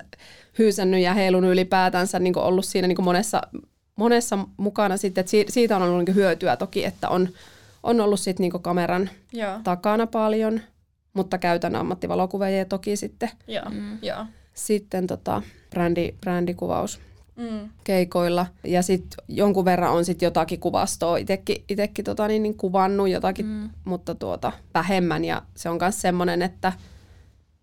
hyysännyt 0.60 1.02
ja 1.02 1.14
heilunut 1.14 1.52
ylipäätänsä 1.52 2.20
niin 2.20 2.38
ollut 2.38 2.66
siinä 2.66 2.88
niin 2.88 3.04
monessa, 3.04 3.42
monessa 3.96 4.40
mukana 4.58 4.98
sitten, 4.98 5.22
että 5.22 5.52
siitä 5.54 5.76
on 5.76 5.82
ollut 5.82 6.06
niin 6.06 6.16
hyötyä 6.16 6.58
toki, 6.58 6.86
että 6.86 7.10
on, 7.10 7.30
on 7.84 8.02
ollut 8.02 8.20
sitten 8.20 8.44
niin 8.44 8.62
kameran 8.62 9.10
Joo. 9.34 9.60
takana 9.64 10.08
paljon, 10.08 10.62
mutta 11.14 11.38
käytän 11.38 11.76
ammattivalokuvaajia 11.76 12.66
toki 12.66 12.96
sitten. 12.96 13.30
Joo. 13.48 13.70
Mm. 13.70 13.98
Joo. 14.02 14.26
Sitten 14.66 15.08
tota, 15.08 15.42
brändi, 15.70 16.16
brändikuvaus 16.22 17.00
mm. 17.36 17.70
keikoilla. 17.84 18.46
Ja 18.64 18.82
sitten 18.82 19.26
jonkun 19.28 19.66
verran 19.66 19.92
on 19.92 20.06
sitten 20.06 20.28
jotakin 20.28 20.60
kuvastoa 20.60 21.18
itsekin 21.18 22.06
tota, 22.06 22.28
niin, 22.28 22.44
niin 22.44 22.58
kuvannut 22.58 23.10
jotakin, 23.10 23.46
mm. 23.46 23.70
mutta 23.86 24.16
tuota, 24.16 24.52
vähemmän. 24.74 25.26
Ja 25.26 25.42
se 25.56 25.70
on 25.70 25.78
myös 25.82 26.02
semmoinen, 26.02 26.42
että 26.42 26.74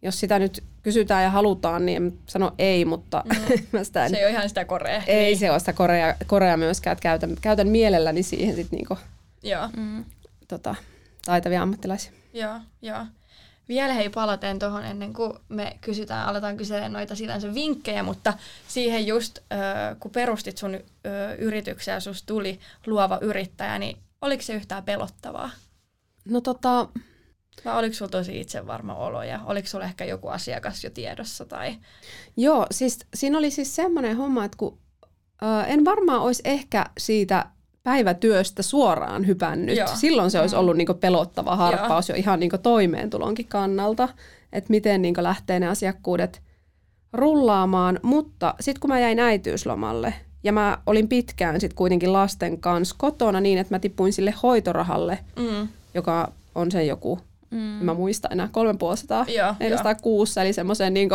jos 0.03 0.21
sitä 0.21 0.39
nyt 0.39 0.65
kysytään 0.83 1.25
ja 1.25 1.31
halutaan, 1.31 1.87
niin 1.87 2.03
en 2.03 2.19
sano 2.27 2.53
ei, 2.59 2.85
mutta 2.85 3.23
mm. 3.25 3.59
mä 3.73 3.85
sitä 3.85 4.05
en, 4.05 4.11
Se 4.11 4.17
ei 4.17 4.25
ole 4.25 4.33
ihan 4.33 4.49
sitä 4.49 4.65
korea. 4.65 5.03
Ei 5.07 5.25
niin. 5.25 5.39
se 5.39 5.51
ole 5.51 5.59
sitä 5.59 5.73
korea, 5.73 6.15
korea 6.27 6.57
myöskään, 6.57 6.93
että 6.93 7.03
käytän, 7.03 7.37
käytän 7.41 7.69
mielelläni 7.69 8.23
siihen 8.23 8.57
sitten 8.57 8.77
niinku, 8.77 8.99
Joo. 9.43 9.69
Mm. 9.77 10.05
Tota, 10.49 10.75
taitavia 11.25 11.63
ammattilaisia. 11.63 12.13
Joo, 12.33 12.61
joo. 12.83 13.07
Vielä 13.69 13.93
hei 13.93 14.09
palaten 14.09 14.59
tuohon 14.59 14.85
ennen 14.85 15.13
kuin 15.13 15.33
me 15.49 15.79
kysytään, 15.81 16.29
aletaan 16.29 16.57
kyselemään 16.57 16.93
noita 16.93 17.17
sinänsä 17.17 17.55
vinkkejä, 17.55 18.03
mutta 18.03 18.35
siihen 18.69 19.07
just 19.07 19.39
kun 20.01 20.11
perustit 20.11 20.59
sun 20.59 20.79
yrityksiä 21.39 21.95
ja 21.95 22.01
susta 22.01 22.27
tuli 22.27 22.61
luova 22.87 23.19
yrittäjä, 23.21 23.79
niin 23.79 23.97
oliko 24.21 24.43
se 24.43 24.55
yhtään 24.55 24.85
pelottavaa? 24.85 25.51
No 26.25 26.41
tota... 26.41 26.89
Vai 27.65 27.79
oliko 27.79 27.95
sulla 27.95 28.11
tosi 28.11 28.41
itsevarma 28.41 28.95
olo 28.95 29.23
ja 29.23 29.41
oliko 29.45 29.69
sulla 29.69 29.85
ehkä 29.85 30.05
joku 30.05 30.29
asiakas 30.29 30.85
jo 30.85 30.91
tiedossa? 30.91 31.45
Tai... 31.45 31.77
Joo, 32.37 32.67
siis 32.71 32.99
siinä 33.15 33.39
oli 33.39 33.51
siis 33.51 33.77
semmoinen 33.77 34.17
homma, 34.17 34.45
että 34.45 34.57
kun, 34.57 34.79
en 35.67 35.85
varmaan 35.85 36.21
olisi 36.21 36.43
ehkä 36.45 36.87
siitä 36.99 37.47
päivätyöstä 37.89 38.63
suoraan 38.63 39.27
hypännyt. 39.27 39.77
Joo. 39.77 39.89
Silloin 39.95 40.31
se 40.31 40.41
olisi 40.41 40.57
ollut 40.57 40.77
niin 40.77 40.99
pelottava 41.01 41.57
harppaus 41.57 42.09
jo 42.09 42.15
ihan 42.15 42.41
niin 42.41 42.51
toimeentulonkin 42.63 43.47
kannalta, 43.47 44.09
että 44.53 44.71
miten 44.71 45.03
niin 45.03 45.15
lähtee 45.19 45.61
ne 45.61 45.69
asiakkuudet 45.69 46.43
rullaamaan. 47.13 48.01
Mutta 48.03 48.55
sitten 48.61 48.81
kun 48.81 48.91
mä 48.91 49.01
jäin 49.01 49.19
äitiyslomalle 49.19 50.15
ja 50.45 50.53
mä 50.53 50.79
olin 50.87 51.09
pitkään 51.09 51.61
sitten 51.61 51.77
kuitenkin 51.77 52.13
lasten 52.13 52.61
kanssa 52.61 52.95
kotona 52.99 53.41
niin, 53.41 53.59
että 53.59 53.75
mä 53.75 53.79
tippuin 53.79 54.13
sille 54.13 54.35
hoitorahalle, 54.43 55.19
mm. 55.39 55.69
joka 55.95 56.33
on 56.55 56.71
se 56.71 56.85
joku, 56.85 57.19
mm. 57.51 57.59
mä 57.59 57.95
muistan 57.95 58.33
enää, 58.33 58.49
3500, 58.53 59.27
400 59.61 59.95
kuussa, 59.95 60.43
eli 60.43 60.53
semmoisen 60.53 60.95
niin 60.95 61.09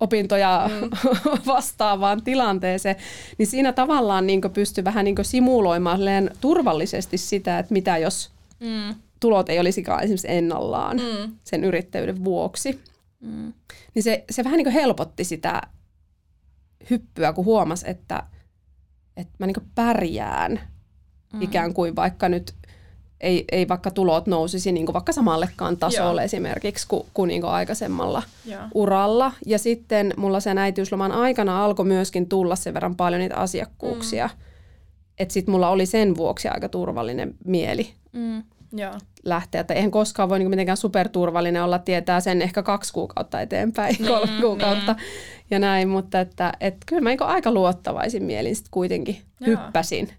opintoja 0.00 0.70
mm. 0.80 0.90
vastaavaan 1.46 2.22
tilanteeseen, 2.22 2.96
niin 3.38 3.46
siinä 3.46 3.72
tavallaan 3.72 4.26
niin 4.26 4.40
pystyi 4.52 4.84
vähän 4.84 5.04
niin 5.04 5.16
simuloimaan 5.22 6.00
turvallisesti 6.40 7.18
sitä, 7.18 7.58
että 7.58 7.72
mitä 7.72 7.98
jos 7.98 8.30
mm. 8.60 8.94
tulot 9.20 9.48
ei 9.48 9.60
olisikaan 9.60 10.02
esimerkiksi 10.02 10.30
ennallaan 10.30 10.96
mm. 10.96 11.32
sen 11.44 11.64
yrittäjyyden 11.64 12.24
vuoksi. 12.24 12.80
Mm. 13.20 13.52
Niin 13.94 14.02
se, 14.02 14.24
se 14.30 14.44
vähän 14.44 14.58
niin 14.58 14.70
helpotti 14.70 15.24
sitä 15.24 15.62
hyppyä, 16.90 17.32
kun 17.32 17.44
huomasi, 17.44 17.90
että, 17.90 18.22
että 19.16 19.34
mä 19.38 19.46
niin 19.46 19.70
pärjään 19.74 20.60
mm. 21.32 21.42
ikään 21.42 21.74
kuin 21.74 21.96
vaikka 21.96 22.28
nyt 22.28 22.54
ei, 23.20 23.44
ei 23.52 23.68
vaikka 23.68 23.90
tulot 23.90 24.26
nousisi 24.26 24.72
niin 24.72 24.86
kuin 24.86 24.94
vaikka 24.94 25.12
samallekaan 25.12 25.76
tasolle 25.76 26.20
Joo. 26.20 26.24
esimerkiksi 26.24 26.88
kuin, 26.88 27.06
kuin, 27.14 27.28
niin 27.28 27.40
kuin 27.40 27.50
aikaisemmalla 27.50 28.22
Joo. 28.46 28.62
uralla. 28.74 29.32
Ja 29.46 29.58
sitten 29.58 30.14
mulla 30.16 30.40
sen 30.40 30.58
äitiysloman 30.58 31.12
aikana 31.12 31.64
alkoi 31.64 31.86
myöskin 31.86 32.28
tulla 32.28 32.56
sen 32.56 32.74
verran 32.74 32.96
paljon 32.96 33.20
niitä 33.20 33.36
asiakkuuksia, 33.36 34.26
mm. 34.26 34.44
että 35.18 35.34
sitten 35.34 35.52
mulla 35.52 35.68
oli 35.68 35.86
sen 35.86 36.16
vuoksi 36.16 36.48
aika 36.48 36.68
turvallinen 36.68 37.34
mieli. 37.44 37.90
Mm. 38.12 38.42
Joo. 38.72 38.94
lähteä. 39.24 39.60
Että 39.60 39.74
eihän 39.74 39.90
koskaan 39.90 40.28
voi 40.28 40.38
niin 40.38 40.50
mitenkään 40.50 40.76
superturvallinen 40.76 41.62
olla, 41.62 41.78
tietää 41.78 42.20
sen 42.20 42.42
ehkä 42.42 42.62
kaksi 42.62 42.92
kuukautta 42.92 43.40
eteenpäin, 43.40 43.96
mm, 44.00 44.06
kolme 44.06 44.32
mm, 44.32 44.40
kuukautta 44.40 44.92
mm. 44.92 44.98
Ja 45.50 45.58
näin, 45.58 45.88
mutta 45.88 46.20
että, 46.20 46.52
että 46.60 46.78
kyllä 46.86 47.02
mä 47.02 47.10
niin 47.10 47.22
aika 47.22 47.52
luottavaisin 47.52 48.22
mielin 48.22 48.56
sitten 48.56 48.70
kuitenkin 48.70 49.22
Joo. 49.40 49.48
hyppäsin. 49.48 50.12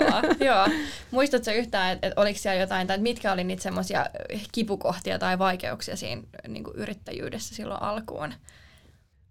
Joo. 0.46 0.66
Muistatko 1.10 1.50
yhtään, 1.50 1.92
että, 1.92 2.06
että 2.06 2.20
oliko 2.20 2.38
siellä 2.38 2.60
jotain, 2.60 2.86
tai 2.86 2.98
mitkä 2.98 3.32
oli 3.32 3.44
niitä 3.44 3.62
semmoisia 3.62 4.06
kipukohtia 4.52 5.18
tai 5.18 5.38
vaikeuksia 5.38 5.96
siinä 5.96 6.22
niin 6.48 6.64
yrittäjyydessä 6.74 7.54
silloin 7.54 7.82
alkuun? 7.82 8.34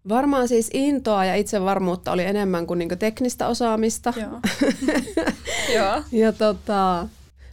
Varmaan 0.09 0.47
siis 0.47 0.69
intoa 0.73 1.25
ja 1.25 1.35
itsevarmuutta 1.35 2.11
oli 2.11 2.25
enemmän 2.25 2.67
kuin 2.67 2.79
niinku 2.79 2.95
teknistä 2.95 3.47
osaamista. 3.47 4.13
Joo. 4.17 4.39
Joo. 5.75 6.03
ja 6.11 6.33
tota, 6.33 7.07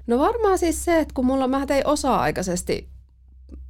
No 0.06 0.18
varmaan 0.18 0.58
siis 0.58 0.84
se, 0.84 0.98
että 0.98 1.14
kun 1.14 1.26
mulla, 1.26 1.48
mä 1.48 1.66
tein 1.66 1.86
osa-aikaisesti, 1.86 2.88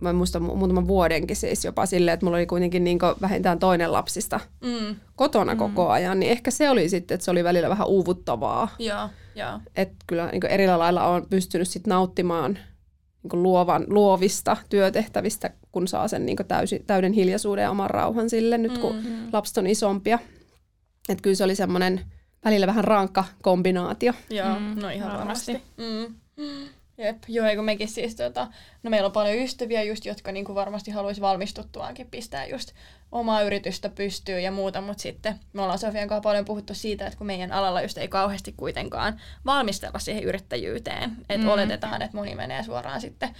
mä 0.05 0.13
muistan 0.13 0.43
muutaman 0.43 0.89
vuodenkin 0.89 1.37
siis 1.37 1.65
jopa 1.65 1.87
silleen, 1.87 2.15
että 2.15 2.27
mulla 2.27 2.37
oli 2.37 2.47
kuitenkin 2.47 2.85
niin 2.85 2.99
vähintään 3.21 3.59
toinen 3.59 3.93
lapsista 3.93 4.41
mm. 4.65 4.97
kotona 5.17 5.53
mm. 5.53 5.59
koko 5.59 5.91
ajan, 5.91 6.21
niin 6.21 6.33
ehkä 6.33 6.51
se 6.51 6.71
oli 6.71 6.89
sitten, 6.89 7.15
että 7.15 7.25
se 7.25 7.31
oli 7.31 7.45
välillä 7.45 7.69
vähän 7.69 7.87
uuvuttavaa. 7.87 8.69
Joo, 8.79 9.09
joo. 9.35 9.61
Että 9.77 9.95
kyllä 10.07 10.29
niin 10.33 10.47
eri 10.47 10.67
lailla 10.67 11.07
on 11.07 11.27
pystynyt 11.31 11.69
sitten 11.69 11.91
nauttimaan 11.91 12.59
niin 13.23 13.43
luovan, 13.43 13.85
luovista 13.89 14.57
työtehtävistä, 14.69 15.51
kun 15.73 15.89
saa 15.89 16.09
sen 16.09 16.27
niin 16.27 16.37
täysi, 16.49 16.85
täyden 16.87 17.13
hiljaisuuden 17.13 17.63
ja 17.63 17.71
oman 17.71 17.91
rauhan 17.91 18.31
sille 18.31 18.59
nyt, 18.59 18.79
kun 18.79 18.97
mm-hmm. 18.97 19.29
lapset 19.33 19.59
on 19.59 19.67
isompia. 19.67 20.19
Että 21.09 21.23
kyllä 21.23 21.37
se 21.37 21.45
oli 21.45 21.55
semmoinen 21.55 22.01
välillä 22.45 22.67
vähän 22.67 22.85
rankka 22.85 23.25
kombinaatio. 23.43 24.13
Joo, 24.31 24.59
mm, 24.59 24.81
no 24.81 24.89
ihan 24.89 25.13
varmasti. 25.13 25.53
varmasti. 25.53 26.15
Mm. 26.37 26.69
Jep, 26.99 27.17
joo, 27.29 27.47
kun 27.57 27.65
mekin 27.65 27.89
siis, 27.89 28.15
tota, 28.15 28.47
no 28.83 28.91
meillä 28.91 29.07
on 29.07 29.13
paljon 29.13 29.39
ystäviä 29.39 29.83
just, 29.83 30.05
jotka 30.05 30.33
niinku 30.33 30.55
varmasti 30.55 30.91
haluaisi 30.91 31.21
valmistuttuaankin 31.21 32.11
pistää 32.11 32.47
just 32.47 32.73
omaa 33.13 33.43
yritystä 33.43 33.89
pystyyn 33.89 34.43
ja 34.43 34.51
muuta, 34.51 34.81
mutta 34.81 35.03
sitten 35.03 35.41
me 35.53 35.63
ollaan 35.63 35.79
Sofian 35.79 36.09
kanssa 36.09 36.23
paljon 36.23 36.45
puhuttu 36.45 36.75
siitä, 36.75 37.07
että 37.07 37.19
kun 37.19 37.27
meidän 37.27 37.53
alalla 37.53 37.83
just 37.83 37.99
ei 37.99 38.09
kauheasti 38.09 38.55
kuitenkaan 38.57 39.21
valmistella 39.47 39.99
siihen 39.99 40.25
yrittäjyyteen, 40.25 41.17
että 41.29 41.47
mm. 41.47 41.53
oletetaan, 41.53 42.03
että 42.03 42.17
moni 42.17 42.35
menee 42.35 42.63
suoraan 42.63 43.01
sitten 43.01 43.35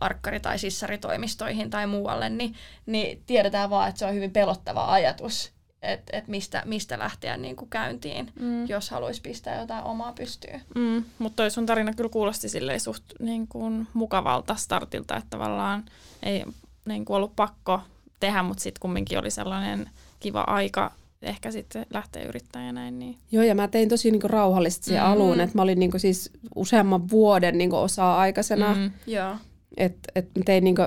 arkkari- 0.00 0.40
tai 0.40 0.58
sissaritoimistoihin 0.58 1.70
tai 1.70 1.86
muualle, 1.86 2.28
niin, 2.28 2.54
niin 2.86 3.22
tiedetään 3.26 3.70
vaan, 3.70 3.88
että 3.88 3.98
se 3.98 4.06
on 4.06 4.14
hyvin 4.14 4.32
pelottava 4.32 4.92
ajatus, 4.92 5.52
että 5.82 6.16
et 6.16 6.28
mistä, 6.28 6.62
mistä 6.66 6.98
lähteä 6.98 7.36
niin 7.36 7.56
kuin 7.56 7.70
käyntiin, 7.70 8.32
mm. 8.40 8.66
jos 8.68 8.90
haluaisi 8.90 9.20
pistää 9.20 9.60
jotain 9.60 9.84
omaa 9.84 10.12
pystyyn. 10.12 10.62
Mm, 10.74 11.04
mutta 11.18 11.36
toi 11.36 11.50
sun 11.50 11.66
tarina 11.66 11.94
kyllä 11.94 12.10
kuulosti 12.10 12.48
silleen 12.48 12.80
suht 12.80 13.04
niin 13.20 13.48
kuin 13.48 13.88
mukavalta 13.94 14.54
startilta, 14.54 15.16
että 15.16 15.30
tavallaan 15.30 15.84
ei 16.22 16.44
niin 16.84 17.04
kuin 17.04 17.16
ollut 17.16 17.36
pakko 17.36 17.80
tehdä, 18.20 18.42
mutta 18.42 18.62
sitten 18.62 18.80
kumminkin 18.80 19.18
oli 19.18 19.30
sellainen 19.30 19.90
kiva 20.20 20.40
aika 20.40 20.92
ehkä 21.22 21.50
sitten 21.50 21.86
lähteä 21.90 22.22
yrittämään 22.22 22.66
ja 22.66 22.72
näin. 22.72 22.98
Niin. 22.98 23.18
Joo, 23.32 23.44
ja 23.44 23.54
mä 23.54 23.68
tein 23.68 23.88
tosi 23.88 24.10
niinku 24.10 24.28
rauhallisesti 24.28 24.84
siihen 24.84 25.04
mm-hmm. 25.04 25.22
alun, 25.22 25.40
että 25.40 25.58
mä 25.58 25.62
olin 25.62 25.78
niinku 25.78 25.98
siis 25.98 26.30
useamman 26.54 27.10
vuoden 27.10 27.58
niinku 27.58 27.76
osa-aikaisena. 27.76 28.74
Mm, 28.74 28.90
joo. 29.06 29.36
Että 29.76 30.12
et 30.14 30.28
tein 30.44 30.64
niinku 30.64 30.82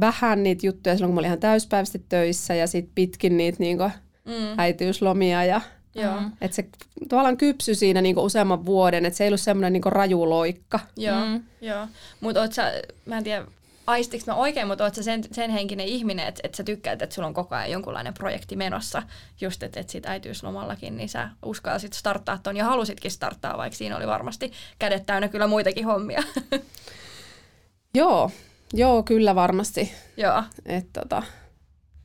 vähän 0.00 0.42
niitä 0.42 0.66
juttuja 0.66 0.94
silloin, 0.94 1.08
kun 1.08 1.14
mä 1.14 1.18
olin 1.18 1.26
ihan 1.26 1.40
täyspäiväisesti 1.40 2.04
töissä 2.08 2.54
ja 2.54 2.66
sitten 2.66 2.92
pitkin 2.94 3.36
niitä 3.36 3.56
niinku 3.60 3.84
mm. 4.24 4.58
äitiyslomia 4.58 5.44
ja 5.44 5.60
Joo. 5.94 6.20
Mm. 6.20 6.32
Että 6.40 6.54
se 6.54 6.68
tavallaan 7.08 7.36
kypsy 7.36 7.74
siinä 7.74 8.00
niinku 8.00 8.24
useamman 8.24 8.66
vuoden, 8.66 9.06
että 9.06 9.16
se 9.16 9.24
ei 9.24 9.28
ollut 9.28 9.40
semmoinen 9.40 9.72
niinku 9.72 9.90
raju 9.90 10.30
loikka. 10.30 10.80
Joo, 10.96 11.24
mm. 11.24 11.44
joo. 11.60 11.86
Mutta 12.20 12.50
sä, 12.50 12.72
mä 13.06 13.18
en 13.18 13.24
tiedä, 13.24 13.44
aistiks 13.86 14.26
mä 14.26 14.34
oikein, 14.34 14.66
mutta 14.66 14.84
oot 14.84 14.94
sä 14.94 15.02
sen, 15.02 15.24
sen 15.32 15.50
henkinen 15.50 15.86
ihminen, 15.86 16.28
että 16.28 16.40
et 16.44 16.54
sä 16.54 16.64
tykkäät, 16.64 17.02
että 17.02 17.14
sulla 17.14 17.28
on 17.28 17.34
koko 17.34 17.54
ajan 17.54 17.70
jonkunlainen 17.70 18.14
projekti 18.14 18.56
menossa, 18.56 19.02
just 19.40 19.62
että 19.62 19.80
et 19.80 19.90
sit 19.90 20.06
äitiyslomallakin, 20.06 20.96
niin 20.96 21.08
sä 21.08 21.28
uskalsit 21.42 21.92
starttaa 21.92 22.38
ton 22.42 22.56
ja 22.56 22.64
halusitkin 22.64 23.10
starttaa, 23.10 23.58
vaikka 23.58 23.76
siinä 23.76 23.96
oli 23.96 24.06
varmasti 24.06 24.52
kädet 24.78 25.06
täynnä 25.06 25.28
kyllä 25.28 25.46
muitakin 25.46 25.84
hommia. 25.84 26.22
Joo, 27.94 28.30
Joo, 28.74 29.02
kyllä 29.02 29.34
varmasti. 29.34 29.92
Joo. 30.16 30.42
Et, 30.66 30.86
tota, 30.92 31.22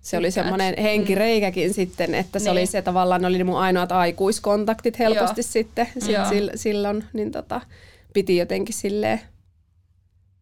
se 0.01 0.17
oli 0.17 0.31
semmoinen 0.31 0.73
henkireikäkin 0.77 1.69
mm. 1.69 1.73
sitten, 1.73 2.15
että 2.15 2.39
se 2.39 2.45
niin. 2.45 2.51
oli 2.51 2.65
se 2.65 2.81
tavallaan, 2.81 3.21
ne 3.21 3.27
oli 3.27 3.43
mun 3.43 3.59
ainoat 3.59 3.91
aikuiskontaktit 3.91 4.99
helposti 4.99 5.41
Joo. 5.41 5.51
sitten 5.51 5.87
sit 5.99 6.11
Joo. 6.11 6.51
silloin, 6.55 7.03
niin 7.13 7.31
tota, 7.31 7.61
piti 8.13 8.37
jotenkin 8.37 8.75
silleen 8.75 9.21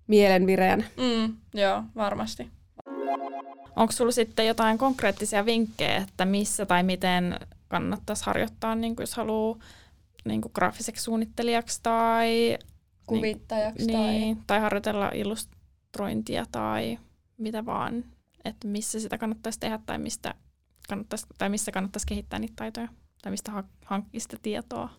mielenvireän. 0.07 0.86
Mm, 0.97 1.36
joo, 1.53 1.84
varmasti. 1.95 2.47
Onko 3.76 3.91
sulla 3.91 4.11
sitten 4.11 4.47
jotain 4.47 4.78
konkreettisia 4.78 5.45
vinkkejä, 5.45 5.97
että 5.97 6.26
missä 6.26 6.65
tai 6.65 6.84
miten 6.84 7.39
kannattaisi 7.67 8.26
harjoittaa, 8.26 8.76
niin 8.76 8.95
jos 8.99 9.15
haluaa 9.15 9.57
niin 10.26 10.41
graafiseksi 10.53 11.03
suunnittelijaksi 11.03 11.80
tai 11.84 12.57
kuvittajaksi 13.07 13.86
niin, 13.86 13.99
tai... 13.99 14.07
Niin, 14.07 14.38
tai 14.47 14.59
harjoitella 14.59 15.09
illust- 15.09 15.53
illustrointia 15.94 16.46
tai 16.52 17.00
mitä 17.38 17.66
vaan, 17.66 18.06
että 18.46 18.68
missä 18.68 19.00
sitä 19.00 19.18
kannattaisi 19.18 19.60
tehdä 19.60 19.80
tai, 19.86 19.98
mistä 19.98 20.36
kannattaisi, 20.89 21.26
tai 21.38 21.50
missä 21.50 21.72
kannattaisi 21.72 22.08
kehittää 22.08 22.39
niitä 22.39 22.54
taitoja 22.56 22.88
tai 23.22 23.32
mistä 23.32 23.52
hankkia 23.86 24.20
sitä 24.20 24.38
tietoa. 24.41 24.89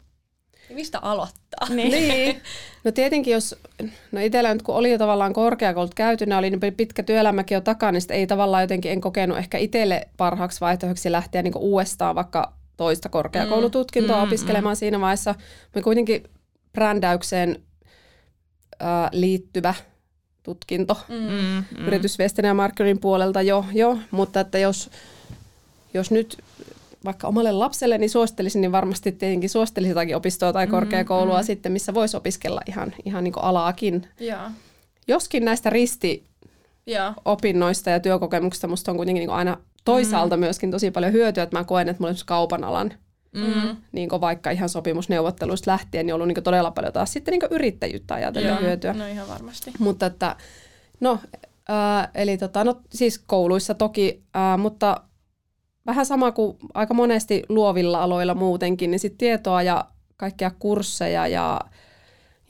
Ja 0.68 0.74
mistä 0.74 0.99
aloittaa? 0.99 1.68
Niin. 1.68 1.90
niin. 1.90 2.42
No 2.84 2.92
tietenkin 2.92 3.32
jos, 3.32 3.55
no 4.12 4.20
itsellä 4.20 4.55
nyt 4.55 4.62
kun 4.62 4.74
oli 4.74 4.90
jo 4.90 4.99
tavallaan 4.99 5.32
korkeakoulut 5.32 5.95
käyty, 5.95 6.26
ne 6.26 6.36
oli 6.36 6.51
niin 6.51 6.74
pitkä 6.74 7.03
työelämäkin 7.03 7.57
jo 7.57 7.61
takana, 7.61 7.92
niin 7.92 8.12
ei 8.12 8.26
tavallaan 8.26 8.62
jotenkin 8.62 8.92
en 8.92 9.01
kokenut 9.01 9.38
ehkä 9.38 9.59
itselle 9.59 10.09
parhaaksi 10.16 10.61
vaihtoehdoksi 10.61 11.12
lähteä 11.12 11.42
niin 11.42 11.57
uudestaan 11.57 12.14
vaikka 12.14 12.53
toista 12.76 13.09
korkeakoulututkintoa 13.09 14.16
mm, 14.16 14.22
opiskelemaan 14.22 14.74
mm. 14.74 14.78
siinä 14.78 15.01
vaiheessa. 15.01 15.34
Me 15.74 15.82
kuitenkin 15.82 16.22
brändäykseen 16.72 17.62
äh, 18.82 19.09
liittyvä 19.12 19.74
tutkinto 20.45 20.97
mm, 21.09 21.16
mm. 21.16 21.86
yritysviestinnän 21.86 22.51
ja 22.51 22.55
markkinoinnin 22.55 23.01
puolelta 23.01 23.42
jo, 23.42 23.64
jo 23.72 23.99
mutta 24.11 24.40
että 24.40 24.59
jos, 24.59 24.90
jos 25.95 26.11
nyt 26.11 26.38
vaikka 27.05 27.28
omalle 27.28 27.53
lapselle, 27.53 27.99
niin 27.99 28.11
suosittelisin, 28.11 28.61
niin 28.61 28.72
varmasti 28.72 29.12
tietenkin 29.12 29.51
suosittelisin 29.51 29.90
jotakin 29.90 30.16
opistoa 30.16 30.53
tai 30.53 30.66
mm, 30.66 30.70
korkeakoulua 30.70 31.40
mm, 31.40 31.45
sitten, 31.45 31.72
missä 31.72 31.95
voisi 31.95 32.16
opiskella 32.16 32.61
ihan, 32.66 32.95
ihan 33.05 33.24
niin 33.24 33.32
kuin 33.32 33.45
alaakin. 33.45 34.07
Ja. 34.20 34.51
Joskin 35.09 35.45
näistä 35.45 35.70
risti 35.70 36.24
ja. 36.86 37.14
opinnoista 37.24 37.90
ja 37.90 38.01
työkokemuksista 38.01 38.68
musta 38.68 38.90
on 38.90 38.97
kuitenkin 38.97 39.20
niin 39.20 39.28
kuin 39.28 39.38
aina 39.38 39.57
toisaalta 39.84 40.36
mm. 40.36 40.40
myöskin 40.40 40.70
tosi 40.70 40.90
paljon 40.90 41.12
hyötyä, 41.12 41.42
että 41.42 41.59
mä 41.59 41.64
koen, 41.64 41.88
että 41.88 42.03
mulla 42.03 42.11
on 42.11 42.16
kaupan 42.26 42.64
alan 42.64 42.92
Mm. 43.35 43.76
Niin 43.93 44.11
vaikka 44.20 44.51
ihan 44.51 44.68
sopimusneuvotteluista 44.68 45.70
lähtien, 45.70 46.07
niin 46.07 46.14
ollut 46.14 46.28
niin 46.28 46.43
todella 46.43 46.70
paljon 46.70 46.93
taas 46.93 47.12
sitten 47.12 47.32
niin 47.32 47.51
yrittäjyyttä 47.51 48.14
ajatellen 48.14 48.51
Joo, 48.51 48.61
hyötyä. 48.61 48.93
No 48.93 49.07
ihan 49.07 49.28
varmasti. 49.28 49.72
Mutta 49.78 50.07
että, 50.07 50.37
no, 51.01 51.18
äh, 51.70 52.09
eli 52.14 52.39
tota, 52.39 52.64
no, 52.64 52.80
siis 52.93 53.18
kouluissa 53.18 53.74
toki, 53.74 54.22
äh, 54.37 54.59
mutta 54.59 55.01
vähän 55.87 56.07
sama 56.07 56.32
kuin 56.32 56.57
aika 56.74 56.95
monesti 56.95 57.43
luovilla 57.49 58.03
aloilla 58.03 58.35
muutenkin, 58.35 58.91
niin 58.91 58.99
sitten 58.99 59.18
tietoa 59.18 59.62
ja 59.62 59.85
kaikkia 60.16 60.51
kursseja 60.59 61.26
ja, 61.26 61.61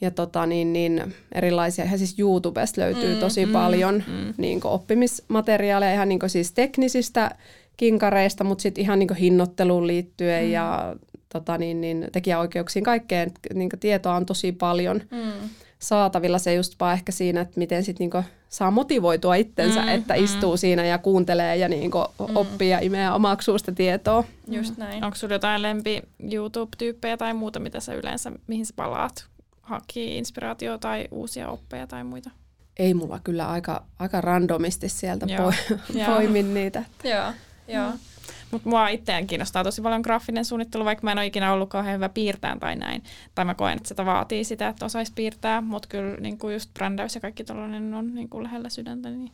ja 0.01 0.11
tota 0.11 0.45
niin, 0.45 0.73
niin 0.73 1.15
erilaisia, 1.31 1.85
ihan 1.85 1.97
siis 1.97 2.19
YouTubesta 2.19 2.81
löytyy 2.81 3.13
mm, 3.13 3.19
tosi 3.19 3.45
mm, 3.45 3.51
paljon 3.51 4.03
mm. 4.07 4.33
Niin 4.37 4.59
oppimismateriaaleja, 4.63 5.93
ihan 5.93 6.09
niin 6.09 6.19
siis 6.27 6.51
teknisistä 6.51 7.35
kinkareista, 7.77 8.43
mutta 8.43 8.61
sitten 8.61 8.81
ihan 8.81 8.99
niin 8.99 9.15
hinnoitteluun 9.15 9.87
liittyen 9.87 10.45
mm. 10.45 10.51
ja 10.51 10.95
tota 11.33 11.57
niin, 11.57 11.81
niin, 11.81 12.07
tekijäoikeuksiin 12.11 12.83
kaikkeen. 12.83 13.31
Niin 13.53 13.69
tietoa 13.79 14.15
on 14.15 14.25
tosi 14.25 14.51
paljon 14.51 15.01
mm. 15.11 15.49
saatavilla. 15.79 16.39
Se 16.39 16.53
just 16.53 16.73
vaan 16.79 16.93
ehkä 16.93 17.11
siinä, 17.11 17.41
että 17.41 17.59
miten 17.59 17.83
sit 17.83 17.99
niin 17.99 18.11
saa 18.49 18.71
motivoitua 18.71 19.35
itsensä, 19.35 19.81
mm, 19.81 19.87
että 19.87 20.13
mm. 20.13 20.23
istuu 20.23 20.57
siinä 20.57 20.85
ja 20.85 20.97
kuuntelee 20.97 21.55
ja 21.55 21.69
niin 21.69 21.91
mm. 21.91 22.35
oppii 22.35 22.69
ja 22.69 22.79
imee 22.79 23.11
omaksuu 23.11 23.57
sitä 23.57 23.71
tietoa. 23.71 24.23
Just 24.47 24.77
näin. 24.77 25.03
Onko 25.03 25.15
sinulla 25.15 25.35
jotain 25.35 25.61
lempi 25.61 26.01
YouTube-tyyppejä 26.31 27.17
tai 27.17 27.33
muuta, 27.33 27.59
mitä 27.59 27.79
sä 27.79 27.93
yleensä, 27.93 28.31
mihin 28.47 28.65
sä 28.65 28.73
palaat? 28.75 29.25
Haki 29.61 30.17
inspiraatio 30.17 30.77
tai 30.77 31.07
uusia 31.11 31.49
oppeja 31.49 31.87
tai 31.87 32.03
muita? 32.03 32.29
Ei 32.77 32.93
mulla 32.93 33.19
kyllä 33.23 33.49
aika, 33.49 33.83
aika 33.99 34.21
randomisti 34.21 34.89
sieltä 34.89 35.25
Joo. 35.25 35.53
poimin 36.05 36.53
niitä. 36.53 36.83
Joo, 37.03 37.31
Joo. 37.67 37.91
Mm. 37.91 37.99
Mutta 38.51 38.69
mua 38.69 38.87
itseään 38.87 39.27
kiinnostaa 39.27 39.63
tosi 39.63 39.81
paljon 39.81 40.01
graafinen 40.01 40.45
suunnittelu, 40.45 40.85
vaikka 40.85 41.03
mä 41.03 41.11
en 41.11 41.17
ole 41.17 41.25
ikinä 41.25 41.53
ollut 41.53 41.69
kauhean 41.69 41.95
hyvä 41.95 42.09
piirtään 42.09 42.59
tai 42.59 42.75
näin. 42.75 43.03
Tai 43.35 43.45
mä 43.45 43.53
koen, 43.53 43.77
että 43.77 43.87
sitä 43.87 44.05
vaatii 44.05 44.43
sitä, 44.43 44.67
että 44.67 44.85
osaisi 44.85 45.11
piirtää, 45.15 45.61
mutta 45.61 45.87
kyllä 45.87 46.17
niin 46.17 46.37
kuin 46.37 46.53
just 46.53 46.73
brändäys 46.73 47.15
ja 47.15 47.21
kaikki 47.21 47.43
tällainen 47.43 47.93
on 47.93 48.15
niin 48.15 48.29
kuin 48.29 48.43
lähellä 48.43 48.69
sydäntä, 48.69 49.09
niin 49.09 49.31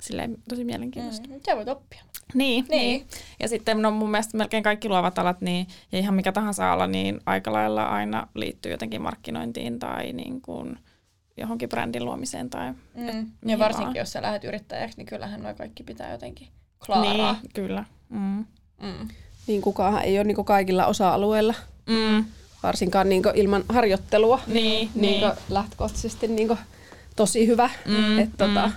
silleen 0.00 0.36
tosi 0.48 0.64
mielenkiintoista. 0.64 1.28
Mm, 1.28 1.40
sä 1.46 1.56
voit 1.56 1.68
oppia. 1.68 2.02
Niin, 2.34 2.66
niin. 2.68 2.80
niin. 2.80 3.06
Ja 3.40 3.48
sitten 3.48 3.82
no 3.82 3.90
mun 3.90 4.10
mielestä 4.10 4.36
melkein 4.36 4.62
kaikki 4.62 4.88
luovat 4.88 5.18
alat, 5.18 5.40
niin, 5.40 5.66
ja 5.92 5.98
ihan 5.98 6.14
mikä 6.14 6.32
tahansa 6.32 6.72
ala, 6.72 6.86
niin 6.86 7.20
aika 7.26 7.52
lailla 7.52 7.84
aina 7.84 8.28
liittyy 8.34 8.72
jotenkin 8.72 9.02
markkinointiin 9.02 9.78
tai 9.78 10.12
niin 10.12 10.40
kuin 10.40 10.78
johonkin 11.36 11.68
brändin 11.68 12.04
luomiseen. 12.04 12.50
Tai 12.50 12.72
mm. 12.94 13.30
Ja 13.46 13.58
varsinkin, 13.58 13.86
vaan. 13.86 13.96
jos 13.96 14.12
sä 14.12 14.22
lähdet 14.22 14.44
yrittäjäksi, 14.44 14.96
niin 14.96 15.06
kyllähän 15.06 15.42
nuo 15.42 15.54
kaikki 15.54 15.82
pitää 15.82 16.12
jotenkin 16.12 16.48
klaaraa. 16.86 17.32
Niin, 17.32 17.50
kyllä. 17.54 17.84
Mm. 18.08 18.44
Mm. 18.82 19.08
Niin 19.46 19.62
kukaan 19.62 20.02
ei 20.02 20.18
ole 20.18 20.24
niin 20.24 20.44
kaikilla 20.44 20.86
osa-alueilla. 20.86 21.54
Mm. 21.86 22.24
Varsinkaan 22.62 23.08
niin 23.08 23.22
ilman 23.34 23.64
harjoittelua. 23.68 24.40
Niin, 24.46 24.90
niin. 24.94 25.20
niin 25.20 25.32
lähtökohtaisesti 25.48 26.28
niin 26.28 26.58
tosi 27.16 27.46
hyvä. 27.46 27.70
Mm, 27.86 28.18
että 28.18 28.46
tota, 28.46 28.66
mm. 28.66 28.72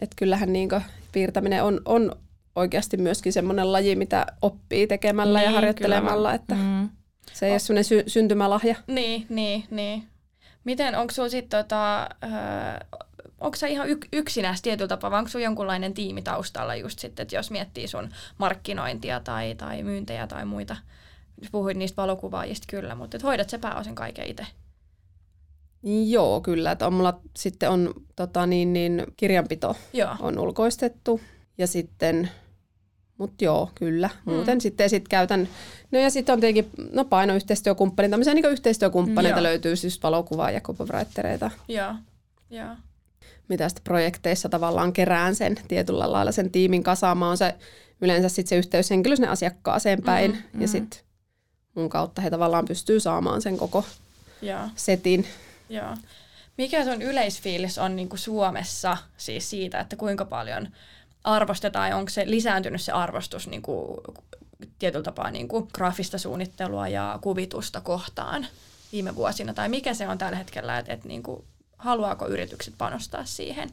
et 0.00 0.10
kyllähän 0.16 0.52
niin 0.52 0.68
piirtäminen 1.12 1.64
on, 1.64 1.80
on 1.84 2.16
oikeasti 2.56 2.96
myöskin 2.96 3.32
semmoinen 3.32 3.72
laji, 3.72 3.96
mitä 3.96 4.26
oppii 4.42 4.86
tekemällä 4.86 5.38
niin, 5.38 5.46
ja 5.46 5.52
harjoittelemalla. 5.52 6.34
Että 6.34 6.54
mm. 6.54 6.88
Se 7.32 7.46
ei 7.46 7.52
ole 7.52 7.58
semmoinen 7.58 7.84
sy- 7.84 8.04
syntymälahja. 8.06 8.76
Niin, 8.86 9.26
niin, 9.28 9.64
niin. 9.70 10.02
Miten, 10.64 10.98
onko 10.98 11.12
sinulla 11.12 11.30
sitten 11.30 11.64
tota, 11.64 12.08
onko 13.40 13.56
sä 13.56 13.66
ihan 13.66 13.88
yk- 13.88 14.08
yksinäs 14.12 14.62
tietyllä 14.62 14.88
tapaa, 14.88 15.10
vai 15.10 15.18
onko 15.18 15.28
sun 15.28 15.42
jonkunlainen 15.42 15.94
tiimi 15.94 16.22
taustalla 16.22 16.74
just 16.74 16.98
sitten, 16.98 17.22
että 17.22 17.36
jos 17.36 17.50
miettii 17.50 17.88
sun 17.88 18.08
markkinointia 18.38 19.20
tai, 19.20 19.54
tai 19.54 19.82
myyntejä 19.82 20.26
tai 20.26 20.44
muita. 20.44 20.76
Puhuit 21.52 21.76
niistä 21.76 22.02
valokuvaajista 22.02 22.66
kyllä, 22.70 22.94
mutta 22.94 23.16
et 23.16 23.22
hoidat 23.22 23.50
sä 23.50 23.58
pääosin 23.58 23.94
kaiken 23.94 24.26
itse? 24.26 24.46
Joo, 26.06 26.40
kyllä. 26.40 26.70
Että 26.70 26.86
on 26.86 26.92
mulla 26.92 27.20
sitten 27.36 27.70
on 27.70 27.94
tota, 28.16 28.46
niin, 28.46 28.72
niin, 28.72 29.06
kirjanpito 29.16 29.76
joo. 29.92 30.16
on 30.20 30.38
ulkoistettu 30.38 31.20
ja 31.58 31.66
sitten, 31.66 32.30
mutta 33.18 33.44
joo, 33.44 33.70
kyllä. 33.74 34.10
Muuten 34.24 34.56
mm. 34.56 34.60
sitten 34.60 34.90
sit 34.90 35.08
käytän, 35.08 35.48
no 35.90 35.98
ja 35.98 36.10
sitten 36.10 36.32
on 36.32 36.40
tietenkin 36.40 36.70
no 36.92 37.04
painoyhteistyökumppani, 37.04 38.08
tämmöisiä 38.08 38.34
niin 38.34 38.50
yhteistyökumppaneita 38.50 39.38
joo. 39.38 39.42
löytyy 39.42 39.76
siis 39.76 40.02
valokuvaa 40.02 40.50
ja 40.50 40.60
copywritereita. 40.60 41.50
Joo, 41.68 41.94
joo 42.50 42.76
mitä 43.48 43.68
sitten 43.68 43.84
projekteissa 43.84 44.48
tavallaan 44.48 44.92
kerään 44.92 45.34
sen 45.34 45.56
tietyllä 45.68 46.12
lailla 46.12 46.32
sen 46.32 46.50
tiimin 46.50 46.82
kasaamaan, 46.82 47.30
on 47.30 47.36
se 47.36 47.54
yleensä 48.00 48.28
sitten 48.28 48.48
se 48.48 48.56
yhteyshenkilö 48.56 49.16
sinne 49.16 49.28
asiakkaaseen 49.28 50.02
päin. 50.02 50.30
Mm-hmm. 50.30 50.62
Ja 50.62 50.68
sitten 50.68 51.00
mun 51.74 51.88
kautta 51.88 52.22
he 52.22 52.30
tavallaan 52.30 52.64
pystyy 52.64 53.00
saamaan 53.00 53.42
sen 53.42 53.56
koko 53.56 53.84
ja. 54.42 54.68
setin. 54.76 55.26
Ja. 55.68 55.96
Mikä 56.58 56.84
sun 56.84 57.02
yleisfiilis 57.02 57.78
on 57.78 57.96
niin 57.96 58.08
kuin 58.08 58.18
Suomessa 58.18 58.96
siis 59.16 59.50
siitä, 59.50 59.80
että 59.80 59.96
kuinka 59.96 60.24
paljon 60.24 60.68
arvostetaan 61.24 61.88
ja 61.88 61.96
onko 61.96 62.10
se 62.10 62.30
lisääntynyt 62.30 62.80
se 62.80 62.92
arvostus 62.92 63.48
niin 63.48 63.62
kuin, 63.62 64.00
tietyllä 64.78 65.02
tapaa 65.02 65.30
niin 65.30 65.48
kuin 65.48 65.68
graafista 65.74 66.18
suunnittelua 66.18 66.88
ja 66.88 67.18
kuvitusta 67.22 67.80
kohtaan 67.80 68.46
viime 68.92 69.14
vuosina? 69.14 69.54
Tai 69.54 69.68
mikä 69.68 69.94
se 69.94 70.08
on 70.08 70.18
tällä 70.18 70.36
hetkellä, 70.36 70.78
että, 70.78 70.92
että 70.92 71.08
niin 71.08 71.22
kuin 71.22 71.44
haluaako 71.76 72.26
yritykset 72.26 72.74
panostaa 72.78 73.24
siihen? 73.24 73.70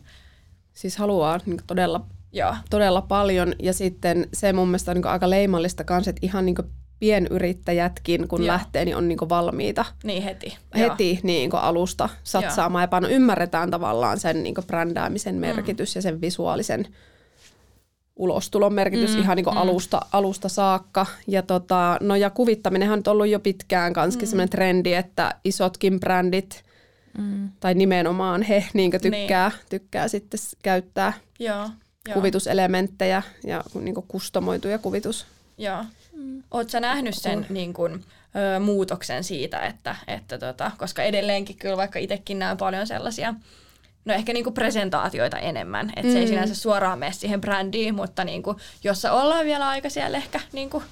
Siis 0.73 0.97
haluaa 0.97 1.39
niin 1.45 1.61
todella, 1.67 2.05
Joo. 2.31 2.55
todella 2.69 3.01
paljon 3.01 3.53
ja 3.61 3.73
sitten 3.73 4.27
se 4.33 4.53
mun 4.53 4.67
mielestä 4.67 4.91
on 4.91 4.95
niin 4.95 5.07
aika 5.07 5.29
leimallista 5.29 5.83
kanssa, 5.83 6.09
että 6.09 6.19
ihan 6.25 6.45
niin 6.45 6.55
pienyrittäjätkin, 6.99 8.27
kun 8.27 8.41
Joo. 8.41 8.47
lähtee, 8.47 8.85
niin 8.85 8.95
on 8.95 9.07
niin 9.07 9.29
valmiita. 9.29 9.85
Niin 10.03 10.23
heti. 10.23 10.57
Heti 10.77 11.19
niin 11.23 11.55
alusta 11.55 12.09
satsaamaan 12.23 12.81
Joo. 12.81 12.83
ja 12.83 12.87
pano. 12.87 13.07
Ymmärretään 13.07 13.71
tavallaan 13.71 14.19
sen 14.19 14.43
niin 14.43 14.55
brändäämisen 14.67 15.35
merkitys 15.35 15.95
mm. 15.95 15.97
ja 15.97 16.01
sen 16.01 16.21
visuaalisen 16.21 16.87
ulostulon 18.15 18.73
merkitys 18.73 19.15
mm, 19.15 19.21
ihan 19.21 19.37
niin 19.37 19.45
mm. 19.45 19.57
alusta, 19.57 20.01
alusta 20.11 20.49
saakka. 20.49 21.05
Ja, 21.27 21.41
tota, 21.41 21.97
no 22.01 22.15
ja 22.15 22.29
kuvittaminenhan 22.29 22.99
on 23.07 23.11
ollut 23.11 23.27
jo 23.27 23.39
pitkään 23.39 23.93
kanskin 23.93 24.27
mm. 24.27 24.29
sellainen 24.29 24.49
trendi, 24.49 24.93
että 24.93 25.35
isotkin 25.43 25.99
brändit– 25.99 26.63
Mm. 27.17 27.49
Tai 27.59 27.73
nimenomaan 27.73 28.41
he 28.41 28.65
niin 28.73 28.91
tykkää, 29.01 29.49
niin. 29.49 29.59
tykkää 29.69 30.07
sitten 30.07 30.39
käyttää 30.63 31.13
Joo, 31.39 31.69
jo. 32.07 32.13
kuvituselementtejä 32.13 33.21
ja 33.43 33.63
niin 33.81 33.95
kustomoituja 34.07 34.77
kuvitus. 34.77 35.25
Joo. 35.57 35.85
Mm. 36.13 36.43
Oletko 36.51 36.79
nähnyt 36.79 37.15
sen 37.15 37.45
niin 37.49 37.73
kuin, 37.73 37.93
ö, 38.55 38.59
muutoksen 38.59 39.23
siitä, 39.23 39.59
että, 39.59 39.95
että 40.07 40.37
tota, 40.37 40.71
koska 40.77 41.03
edelleenkin 41.03 41.57
kyllä 41.57 41.77
vaikka 41.77 41.99
itsekin 41.99 42.39
näen 42.39 42.57
paljon 42.57 42.87
sellaisia 42.87 43.33
no 44.05 44.13
ehkä 44.13 44.33
niinku 44.33 44.51
presentaatioita 44.51 45.39
enemmän. 45.39 45.89
Että 45.89 46.07
mm. 46.07 46.11
se 46.11 46.19
ei 46.19 46.25
mm. 46.25 46.29
sinänsä 46.29 46.55
suoraan 46.55 46.99
mene 46.99 47.11
siihen 47.11 47.41
brändiin, 47.41 47.95
mutta 47.95 48.23
niinku, 48.23 48.55
jossa 48.83 49.11
ollaan 49.11 49.45
vielä 49.45 49.67
aika 49.67 49.89
siellä 49.89 50.17
ehkä 50.17 50.39
niinku 50.53 50.83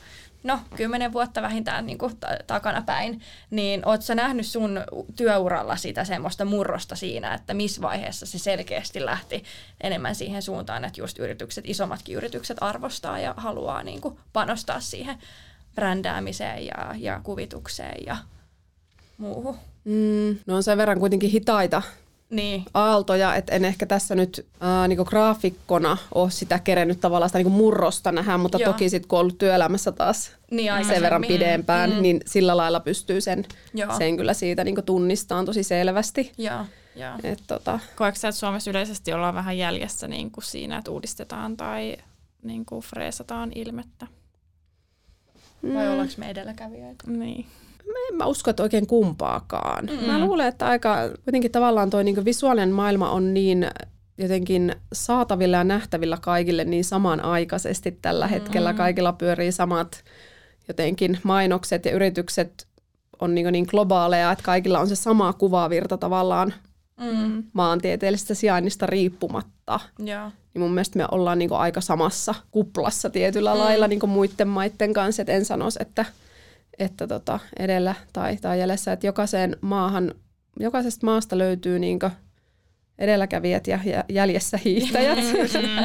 no, 0.43 0.59
kymmenen 0.75 1.13
vuotta 1.13 1.41
vähintään 1.41 1.85
niin 1.85 1.97
kuin 1.97 2.17
takana 2.47 2.81
päin, 2.81 3.21
niin 3.49 3.87
ootko 3.87 4.01
sä 4.01 4.15
nähnyt 4.15 4.45
sun 4.45 4.81
työuralla 5.15 5.75
sitä 5.75 6.03
semmoista 6.03 6.45
murrosta 6.45 6.95
siinä, 6.95 7.33
että 7.33 7.53
missä 7.53 7.81
vaiheessa 7.81 8.25
se 8.25 8.39
selkeästi 8.39 9.05
lähti 9.05 9.43
enemmän 9.81 10.15
siihen 10.15 10.41
suuntaan, 10.41 10.85
että 10.85 11.01
just 11.01 11.19
yritykset, 11.19 11.65
isommatkin 11.67 12.15
yritykset 12.15 12.57
arvostaa 12.61 13.19
ja 13.19 13.33
haluaa 13.37 13.83
niin 13.83 14.01
kuin 14.01 14.17
panostaa 14.33 14.79
siihen 14.79 15.17
brändäämiseen 15.75 16.65
ja, 16.65 16.95
ja 16.97 17.19
kuvitukseen 17.23 18.05
ja 18.05 18.17
muuhun? 19.17 19.57
Mm, 19.83 20.37
no 20.45 20.55
on 20.55 20.63
sen 20.63 20.77
verran 20.77 20.99
kuitenkin 20.99 21.29
hitaita 21.29 21.81
niin. 22.31 22.65
aaltoja, 22.73 23.35
että 23.35 23.55
en 23.55 23.65
ehkä 23.65 23.85
tässä 23.85 24.15
nyt 24.15 24.47
ää, 24.59 24.87
niinku 24.87 25.05
graafikkona 25.05 25.97
ole 26.15 26.31
sitä 26.31 26.59
kerennyt 26.59 26.99
tavallaan 26.99 27.29
sitä 27.29 27.39
niinku 27.39 27.57
murrosta 27.57 28.11
nähdä, 28.11 28.37
mutta 28.37 28.57
Joo. 28.57 28.73
toki 28.73 28.89
sitten 28.89 29.07
kun 29.07 29.19
on 29.19 29.21
ollut 29.21 29.37
työelämässä 29.37 29.91
taas 29.91 30.31
niin, 30.51 30.85
sen 30.85 31.01
verran 31.01 31.25
pidempään, 31.27 31.89
mm. 31.89 32.01
niin 32.01 32.21
sillä 32.25 32.57
lailla 32.57 32.79
pystyy 32.79 33.21
sen, 33.21 33.45
sen 33.97 34.17
kyllä 34.17 34.33
siitä 34.33 34.63
niinku 34.63 34.81
tunnistamaan 34.81 35.45
tosi 35.45 35.63
selvästi. 35.63 36.31
Joo. 36.37 36.65
Ja. 36.95 37.17
Et, 37.23 37.39
tota. 37.47 37.79
Koetko 37.95 38.27
että 38.27 38.31
Suomessa 38.31 38.69
yleisesti 38.69 39.13
ollaan 39.13 39.35
vähän 39.35 39.57
jäljessä 39.57 40.07
niin 40.07 40.31
kuin 40.31 40.43
siinä, 40.43 40.77
että 40.77 40.91
uudistetaan 40.91 41.57
tai 41.57 41.97
niin 42.43 42.65
kuin 42.65 42.81
freesataan 42.81 43.51
ilmettä? 43.55 44.07
Vai 45.63 45.85
mm. 45.85 45.91
ollaanko 45.91 46.13
me 46.17 46.29
edelläkävijöitä? 46.29 47.03
Niin 47.07 47.45
en 48.11 48.17
mä 48.17 48.25
usko, 48.25 48.49
että 48.49 48.63
oikein 48.63 48.87
kumpaakaan. 48.87 49.85
Mm. 49.85 50.07
Mä 50.07 50.19
luulen, 50.19 50.47
että 50.47 50.67
aika 50.67 50.95
kuitenkin 51.23 51.51
tavallaan 51.51 51.89
tuo 51.89 52.03
niin 52.03 52.25
visuaalinen 52.25 52.71
maailma 52.71 53.11
on 53.11 53.33
niin 53.33 53.67
jotenkin 54.17 54.75
saatavilla 54.93 55.57
ja 55.57 55.63
nähtävillä 55.63 56.17
kaikille 56.21 56.63
niin 56.63 56.83
samanaikaisesti 56.83 57.97
tällä 58.01 58.27
hetkellä. 58.27 58.73
Kaikilla 58.73 59.13
pyörii 59.13 59.51
samat 59.51 60.03
jotenkin 60.67 61.19
mainokset 61.23 61.85
ja 61.85 61.91
yritykset 61.91 62.67
on 63.19 63.35
niin, 63.35 63.51
niin 63.51 63.65
globaaleja, 63.69 64.31
että 64.31 64.43
kaikilla 64.43 64.79
on 64.79 64.87
se 64.87 64.95
sama 64.95 65.33
kuvavirta 65.33 65.97
tavallaan 65.97 66.53
mm. 67.01 67.43
maantieteellisestä 67.53 68.33
sijainnista 68.33 68.85
riippumatta. 68.85 69.79
Yeah. 70.07 70.31
Niin 70.53 70.61
mun 70.61 70.71
mielestä 70.71 70.97
me 70.97 71.05
ollaan 71.11 71.39
niin 71.39 71.53
aika 71.53 71.81
samassa 71.81 72.35
kuplassa 72.51 73.09
tietyllä 73.09 73.53
mm. 73.53 73.59
lailla 73.59 73.87
niin 73.87 74.09
muiden 74.09 74.47
maiden 74.47 74.93
kanssa, 74.93 75.21
että 75.21 75.33
en 75.33 75.45
sanoisi, 75.45 75.79
että– 75.81 76.05
että 76.79 77.07
tota, 77.07 77.39
edellä 77.59 77.95
tai, 78.13 78.37
tai 78.37 78.59
jäljessä, 78.59 78.91
että 78.91 79.07
jokaiseen 79.07 79.57
maahan, 79.61 80.15
jokaisesta 80.59 81.05
maasta 81.05 81.37
löytyy 81.37 81.79
niinkö 81.79 82.11
edelläkävijät 83.01 83.67
ja 83.67 83.79
jäljessä 84.09 84.59
hiihtäjät. 84.65 85.19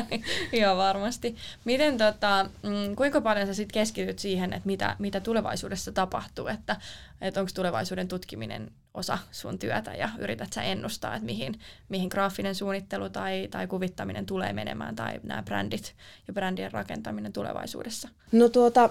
Joo, 0.61 0.77
varmasti. 0.77 1.37
Miten 1.65 1.99
tota, 1.99 2.51
mm, 2.63 2.97
kuinka 2.97 3.21
paljon 3.21 3.47
sä 3.47 3.55
sit 3.55 3.73
keskityt 3.73 4.19
siihen, 4.19 4.53
että 4.53 4.67
mitä, 4.67 4.97
mitä 4.99 5.21
tulevaisuudessa 5.21 5.93
tapahtuu, 5.93 6.47
että, 6.47 6.77
että 7.21 7.41
onko 7.41 7.53
tulevaisuuden 7.55 8.09
tutkiminen 8.09 8.71
osa 8.95 9.19
sun 9.31 9.59
työtä 9.59 9.95
ja 9.95 10.09
yrität 10.19 10.53
sä 10.53 10.63
ennustaa, 10.63 11.15
että 11.15 11.27
mihin, 11.27 11.61
mihin 11.89 12.09
graafinen 12.09 12.55
suunnittelu 12.55 13.09
tai, 13.09 13.49
tai 13.51 13.67
kuvittaminen 13.67 14.27
tulee 14.27 14.53
menemään 14.53 14.97
tai 14.97 15.21
nämä 15.23 15.43
brändit 15.43 15.95
ja 16.27 16.35
brändien 16.35 16.73
rakentaminen 16.73 17.33
tulevaisuudessa? 17.33 18.09
No 18.33 18.49
tuota, 18.49 18.91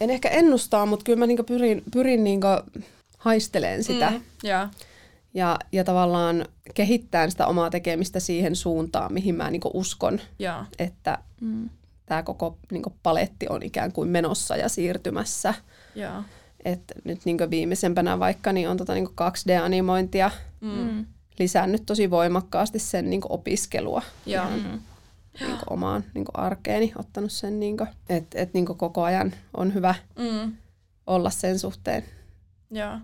en 0.00 0.10
ehkä 0.10 0.28
ennustaa, 0.28 0.86
mutta 0.86 1.04
kyllä 1.04 1.18
mä 1.18 1.26
niinku 1.26 1.42
pyrin, 1.42 1.82
pyrin 1.92 2.24
niinku 2.24 2.46
haisteleen 3.18 3.84
sitä. 3.84 4.10
Mm, 4.10 4.20
yeah. 4.44 4.70
ja, 5.34 5.58
ja 5.72 5.84
tavallaan 5.84 6.46
kehittää 6.74 7.30
sitä 7.30 7.46
omaa 7.46 7.70
tekemistä 7.70 8.20
siihen 8.20 8.56
suuntaan, 8.56 9.12
mihin 9.12 9.34
mä 9.34 9.50
niinku 9.50 9.70
uskon, 9.74 10.20
yeah. 10.40 10.66
että 10.78 11.18
mm. 11.40 11.70
tämä 12.06 12.22
koko 12.22 12.58
niinku 12.72 12.92
paletti 13.02 13.46
on 13.48 13.62
ikään 13.62 13.92
kuin 13.92 14.08
menossa 14.08 14.56
ja 14.56 14.68
siirtymässä. 14.68 15.54
Yeah. 15.96 16.24
Et 16.64 16.82
nyt 17.04 17.20
niinku 17.24 17.44
viimeisempänä 17.50 18.18
vaikka 18.18 18.52
niin 18.52 18.68
on 18.68 18.76
tota 18.76 18.94
niinku 18.94 19.12
2D-animointia 19.20 20.30
mm. 20.60 21.06
lisännyt 21.38 21.82
tosi 21.86 22.10
voimakkaasti 22.10 22.78
sen 22.78 23.10
niinku 23.10 23.28
opiskelua. 23.30 24.02
Yeah. 24.28 24.50
Mm 24.52 24.80
niin 25.40 25.58
omaan 25.70 26.04
niin 26.14 26.24
arkeeni, 26.34 26.92
ottanut 26.96 27.32
sen, 27.32 27.60
niin 27.60 27.76
että 28.08 28.38
et, 28.38 28.54
niin 28.54 28.66
koko 28.66 29.02
ajan 29.02 29.34
on 29.56 29.74
hyvä 29.74 29.94
mm. 30.18 30.56
olla 31.06 31.30
sen 31.30 31.58
suhteen 31.58 32.04
Joo. 32.70 32.98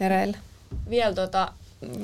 hereillä. 0.00 0.38
Vielä 0.90 1.14
tota, 1.14 1.52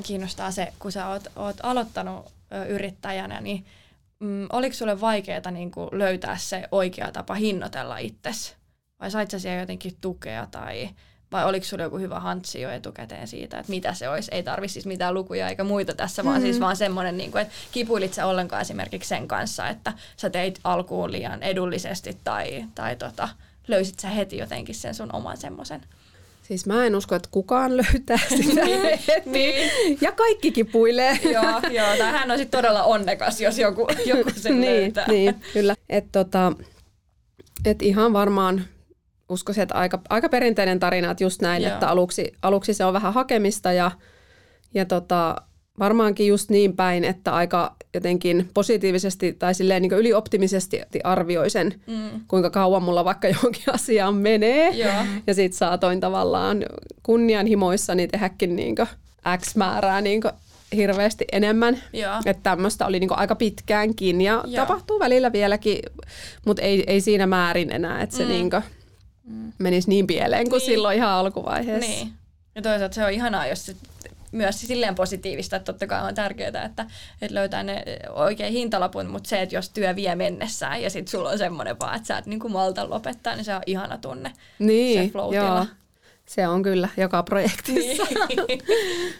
kiinnostaa 0.03 0.51
se, 0.51 0.73
kun 0.79 0.91
sä 0.91 1.07
oot, 1.07 1.27
oot 1.35 1.57
aloittanut 1.63 2.25
ö, 2.53 2.65
yrittäjänä, 2.65 3.41
niin 3.41 3.65
mm, 4.19 4.47
oliko 4.51 4.75
sulle 4.75 5.01
vaikeaa 5.01 5.51
niin 5.51 5.71
löytää 5.91 6.37
se 6.37 6.67
oikea 6.71 7.11
tapa 7.11 7.33
hinnoitella 7.33 7.97
itsesi? 7.97 8.55
Vai 8.99 9.11
sait 9.11 9.31
sä 9.31 9.39
siellä 9.39 9.59
jotenkin 9.59 9.97
tukea 10.01 10.47
tai 10.51 10.89
vai 11.31 11.45
oliko 11.45 11.65
sulla 11.65 11.83
joku 11.83 11.97
hyvä 11.97 12.19
hantsi 12.19 12.61
jo 12.61 12.69
etukäteen 12.69 13.27
siitä, 13.27 13.59
että 13.59 13.69
mitä 13.69 13.93
se 13.93 14.09
olisi? 14.09 14.31
Ei 14.33 14.43
tarvitse 14.43 14.73
siis 14.73 14.85
mitään 14.85 15.13
lukuja 15.13 15.49
eikä 15.49 15.63
muita 15.63 15.93
tässä, 15.93 16.23
vaan 16.23 16.35
mm-hmm. 16.35 16.45
siis 16.45 16.59
vaan 16.59 16.75
semmoinen, 16.75 17.17
niin 17.17 17.31
kuin, 17.31 17.41
että 17.41 17.53
kipuilit 17.71 18.13
sä 18.13 18.25
ollenkaan 18.25 18.61
esimerkiksi 18.61 19.09
sen 19.09 19.27
kanssa, 19.27 19.67
että 19.67 19.93
sä 20.17 20.29
teit 20.29 20.59
alkuun 20.63 21.11
liian 21.11 21.43
edullisesti 21.43 22.17
tai, 22.23 22.65
tai 22.75 22.95
tota, 22.95 23.29
löysit 23.67 23.99
sä 23.99 24.09
heti 24.09 24.37
jotenkin 24.37 24.75
sen 24.75 24.95
sun 24.95 25.15
oman 25.15 25.37
semmoisen? 25.37 25.81
Siis 26.41 26.65
mä 26.65 26.85
en 26.85 26.95
usko, 26.95 27.15
että 27.15 27.29
kukaan 27.31 27.77
löytää 27.77 28.19
sitä 28.43 28.65
heti. 29.07 29.29
niin. 29.29 29.71
Ja 30.01 30.11
kaikki 30.11 30.51
kipuilee. 30.51 31.19
joo, 31.33 31.61
joo, 31.71 31.97
tai 31.97 32.11
hän 32.11 32.31
on 32.31 32.37
sitten 32.37 32.57
todella 32.57 32.83
onnekas, 32.83 33.41
jos 33.41 33.59
joku, 33.59 33.87
joku 34.05 34.31
sen 34.35 34.61
niin, 34.61 34.73
löytää. 34.73 35.07
Niin, 35.07 35.35
kyllä. 35.53 35.75
Että 35.89 36.09
tota, 36.11 36.53
et 37.65 37.81
ihan 37.81 38.13
varmaan 38.13 38.65
uskoisin, 39.31 39.63
että 39.63 39.75
aika, 39.75 40.01
aika 40.09 40.29
perinteinen 40.29 40.79
tarina, 40.79 41.11
että 41.11 41.23
just 41.23 41.41
näin, 41.41 41.63
Joo. 41.63 41.73
että 41.73 41.89
aluksi, 41.89 42.31
aluksi 42.41 42.73
se 42.73 42.85
on 42.85 42.93
vähän 42.93 43.13
hakemista 43.13 43.71
ja, 43.71 43.91
ja 44.73 44.85
tota, 44.85 45.35
varmaankin 45.79 46.27
just 46.27 46.49
niin 46.49 46.75
päin, 46.75 47.03
että 47.03 47.33
aika 47.33 47.75
jotenkin 47.93 48.49
positiivisesti 48.53 49.33
tai 49.33 49.53
silleen 49.53 49.81
niin 49.81 49.91
ylioptimisesti 49.91 50.81
arvioi 51.03 51.49
sen, 51.49 51.73
mm. 51.87 52.09
kuinka 52.27 52.49
kauan 52.49 52.83
mulla 52.83 53.05
vaikka 53.05 53.27
johonkin 53.27 53.73
asiaan 53.73 54.15
menee. 54.15 54.69
Joo. 54.69 54.93
Ja 55.27 55.33
sitten 55.33 55.57
saatoin 55.57 55.99
tavallaan 55.99 56.65
kunnianhimoissani 57.03 58.07
tehdäkin 58.07 58.55
niin 58.55 58.75
X 59.37 59.55
määrää 59.55 60.01
niin 60.01 60.21
hirveästi 60.75 61.25
enemmän. 61.31 61.77
Että 62.25 62.43
tämmöistä 62.43 62.85
oli 62.85 62.99
niinku 62.99 63.15
aika 63.17 63.35
pitkäänkin 63.35 64.21
ja 64.21 64.43
Joo. 64.47 64.65
tapahtuu 64.65 64.99
välillä 64.99 65.31
vieläkin, 65.31 65.79
mutta 66.45 66.61
ei, 66.61 66.83
ei 66.87 67.01
siinä 67.01 67.27
määrin 67.27 67.71
enää, 67.71 68.01
että 68.01 68.17
se 68.17 68.23
mm. 68.23 68.29
niinku, 68.29 68.57
mm. 69.23 69.53
menisi 69.57 69.89
niin 69.89 70.07
pieleen 70.07 70.49
kuin 70.49 70.59
niin. 70.59 70.65
silloin 70.65 70.97
ihan 70.97 71.09
alkuvaiheessa. 71.09 71.91
Niin. 71.91 72.13
Ja 72.55 72.61
toisaalta 72.61 72.95
se 72.95 73.05
on 73.05 73.11
ihanaa, 73.11 73.47
jos 73.47 73.65
se 73.65 73.75
myös 74.31 74.61
silleen 74.61 74.95
positiivista, 74.95 75.55
että 75.55 75.73
totta 75.73 75.87
kai 75.87 76.07
on 76.07 76.15
tärkeää, 76.15 76.47
että, 76.47 76.85
että 77.21 77.35
löytää 77.35 77.63
ne 77.63 77.83
oikein 78.09 78.53
hintalapun, 78.53 79.07
mutta 79.07 79.29
se, 79.29 79.41
että 79.41 79.55
jos 79.55 79.69
työ 79.69 79.95
vie 79.95 80.15
mennessään 80.15 80.81
ja 80.81 80.89
sitten 80.89 81.11
sulla 81.11 81.29
on 81.29 81.37
semmoinen 81.37 81.79
vaan, 81.79 81.95
että 81.95 82.07
sä 82.07 82.17
et 82.17 82.25
niin 82.25 82.51
malta 82.51 82.89
lopettaa, 82.89 83.35
niin 83.35 83.45
se 83.45 83.55
on 83.55 83.61
ihana 83.65 83.97
tunne. 83.97 84.33
Niin, 84.59 85.11
se 85.11 85.35
joo. 85.35 85.65
Se 86.25 86.47
on 86.47 86.63
kyllä 86.63 86.89
joka 86.97 87.23
projektissa. 87.23 88.03
Niin. 88.03 88.61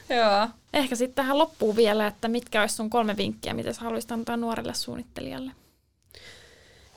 joo. 0.19 0.47
Ehkä 0.73 0.95
sitten 0.95 1.15
tähän 1.15 1.37
loppuu 1.37 1.75
vielä, 1.75 2.07
että 2.07 2.27
mitkä 2.27 2.61
olisi 2.61 2.75
sun 2.75 2.89
kolme 2.89 3.17
vinkkiä, 3.17 3.53
mitä 3.53 3.73
sä 3.73 3.81
haluaisit 3.81 4.11
antaa 4.11 4.37
nuorelle 4.37 4.73
suunnittelijalle? 4.73 5.51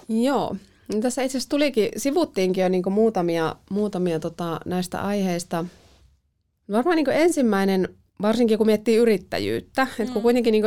Joo, 0.09 0.57
No 0.95 1.01
tässä 1.01 1.23
itse 1.23 1.39
asiassa 1.39 1.51
tulikin, 1.51 1.89
sivuttiinkin 1.97 2.63
jo 2.63 2.69
niin 2.69 2.93
muutamia, 2.93 3.57
muutamia 3.71 4.21
tota, 4.21 4.61
näistä 4.65 5.01
aiheista. 5.01 5.65
Varmaan 6.73 6.97
niin 6.97 7.11
ensimmäinen, 7.11 7.89
varsinkin 8.23 8.59
kun 8.59 8.67
miettii 8.67 8.97
yrittäjyyttä, 8.97 9.85
mm. 9.85 10.03
että 10.03 10.13
kun 10.13 10.23
kuitenkin 10.23 10.53
niin 10.53 10.65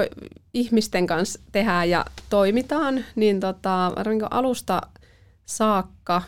ihmisten 0.54 1.08
kanssa 1.08 1.40
tehdään 1.52 1.90
ja 1.90 2.06
toimitaan, 2.30 3.06
niin 3.16 3.40
tota, 3.40 3.92
varmaan 3.96 4.18
niin 4.18 4.32
alusta 4.34 4.82
saakka 5.46 6.22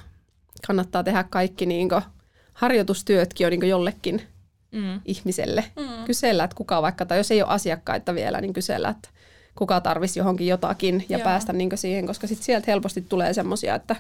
kannattaa 0.68 1.04
tehdä 1.04 1.24
kaikki 1.30 1.66
niin 1.66 1.90
harjoitustyötkin 2.54 3.46
jo 3.46 3.50
niin 3.50 3.70
jollekin 3.70 4.22
mm. 4.72 5.02
ihmiselle. 5.06 5.66
Mm. 5.76 6.06
Kysellä, 6.06 6.44
että 6.44 6.56
kuka 6.56 6.82
vaikka, 6.82 7.06
tai 7.06 7.18
jos 7.18 7.32
ei 7.32 7.42
ole 7.42 7.52
asiakkaita 7.52 8.16
vielä, 8.16 8.42
niin 8.42 8.54
kysellä, 8.54 8.90
että 8.90 9.10
kuka 9.60 9.82
tarvisi 9.82 10.20
johonkin 10.20 10.48
jotakin 10.48 11.06
ja 11.10 11.18
Joo. 11.18 11.24
päästä 11.24 11.54
niin 11.54 11.70
siihen, 11.76 12.08
koska 12.08 12.28
sitten 12.28 12.46
sieltä 12.46 12.72
helposti 12.72 13.02
tulee 13.02 13.34
semmoisia, 13.34 13.76
että 13.76 13.96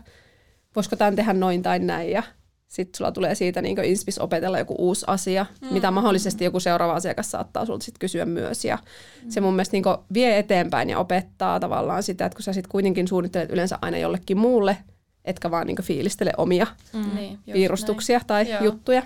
voisiko 0.75 0.95
tämän 0.95 1.15
tehdä 1.15 1.33
noin 1.33 1.61
tai 1.61 1.79
näin 1.79 2.11
ja 2.11 2.23
sitten 2.67 2.97
sulla 2.97 3.11
tulee 3.11 3.35
siitä 3.35 3.61
niin 3.61 3.83
inspis 3.83 4.19
opetella 4.19 4.59
joku 4.59 4.75
uusi 4.77 5.05
asia, 5.07 5.45
mm. 5.61 5.73
mitä 5.73 5.91
mahdollisesti 5.91 6.43
joku 6.43 6.59
seuraava 6.59 6.93
asiakas 6.93 7.31
saattaa 7.31 7.65
sulta 7.65 7.85
sit 7.85 7.97
kysyä 7.99 8.25
myös. 8.25 8.65
Ja 8.65 8.77
mm. 9.23 9.29
se 9.29 9.41
mun 9.41 9.53
mielestä 9.53 9.77
niin 9.77 9.83
vie 10.13 10.39
eteenpäin 10.39 10.89
ja 10.89 10.99
opettaa 10.99 11.59
tavallaan 11.59 12.03
sitä, 12.03 12.25
että 12.25 12.35
kun 12.35 12.43
sä 12.43 12.53
sitten 12.53 12.71
kuitenkin 12.71 13.07
suunnittelet 13.07 13.49
yleensä 13.49 13.79
aina 13.81 13.97
jollekin 13.97 14.37
muulle, 14.37 14.77
etkä 15.25 15.51
vaan 15.51 15.67
niin 15.67 15.81
fiilistele 15.81 16.31
omia 16.37 16.67
mm. 16.93 17.15
Niin, 17.15 17.39
piirustuksia 17.53 18.17
näin. 18.17 18.27
tai 18.27 18.51
Joo. 18.51 18.63
juttuja. 18.63 19.03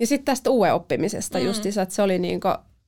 Ja 0.00 0.06
sitten 0.06 0.24
tästä 0.24 0.50
uuden 0.50 0.74
oppimisesta 0.74 1.38
mm. 1.38 1.44
justiinsa, 1.44 1.82
että 1.82 1.94
se 1.94 2.02
oli 2.02 2.18
niin 2.18 2.40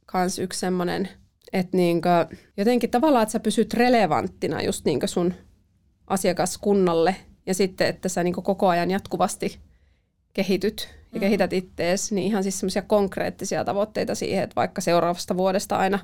kans 0.07 0.39
yksi 0.39 0.61
semmoinen– 0.61 1.09
että 1.53 1.77
niinkö, 1.77 2.27
jotenkin 2.57 2.91
tavallaan, 2.91 3.23
että 3.23 3.33
sä 3.33 3.41
pysyt 3.41 3.75
relevanttina 3.75 4.63
just 4.63 4.85
niinkö 4.85 5.07
sun 5.07 5.35
asiakaskunnalle 6.07 7.17
ja 7.47 7.55
sitten, 7.55 7.87
että 7.87 8.09
sä 8.09 8.23
niinkö 8.23 8.43
koko 8.43 8.69
ajan 8.69 8.91
jatkuvasti 8.91 9.59
kehityt 10.35 10.89
ja 11.13 11.19
mm. 11.19 11.21
kehität 11.21 11.53
ittees, 11.53 12.13
niin 12.13 12.27
ihan 12.27 12.43
siis 12.43 12.61
semmoisia 12.61 12.83
konkreettisia 12.83 13.65
tavoitteita 13.65 14.15
siihen, 14.15 14.45
että 14.45 14.57
vaikka 14.57 14.81
seuraavasta 14.81 15.37
vuodesta 15.37 15.77
aina 15.77 15.99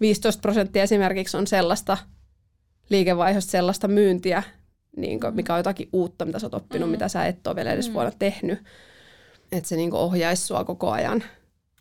15 0.00 0.40
prosenttia 0.40 0.82
esimerkiksi 0.82 1.36
on 1.36 1.46
sellaista 1.46 1.98
liikevaihdosta, 2.88 3.50
sellaista 3.50 3.88
myyntiä, 3.88 4.42
niin 4.96 5.20
kuin, 5.20 5.34
mikä 5.34 5.52
on 5.52 5.58
jotakin 5.58 5.88
uutta, 5.92 6.24
mitä 6.24 6.38
sä 6.38 6.46
oot 6.46 6.54
oppinut, 6.54 6.88
mm. 6.88 6.90
mitä 6.90 7.08
sä 7.08 7.26
et 7.26 7.46
ole 7.46 7.56
vielä 7.56 7.72
edes 7.72 7.88
mm. 7.88 7.94
vuonna 7.94 8.12
tehnyt. 8.18 8.58
Että 9.52 9.68
se 9.68 9.76
niin 9.76 9.92
ohjaisi 9.92 10.46
sua 10.46 10.64
koko 10.64 10.90
ajan 10.90 11.24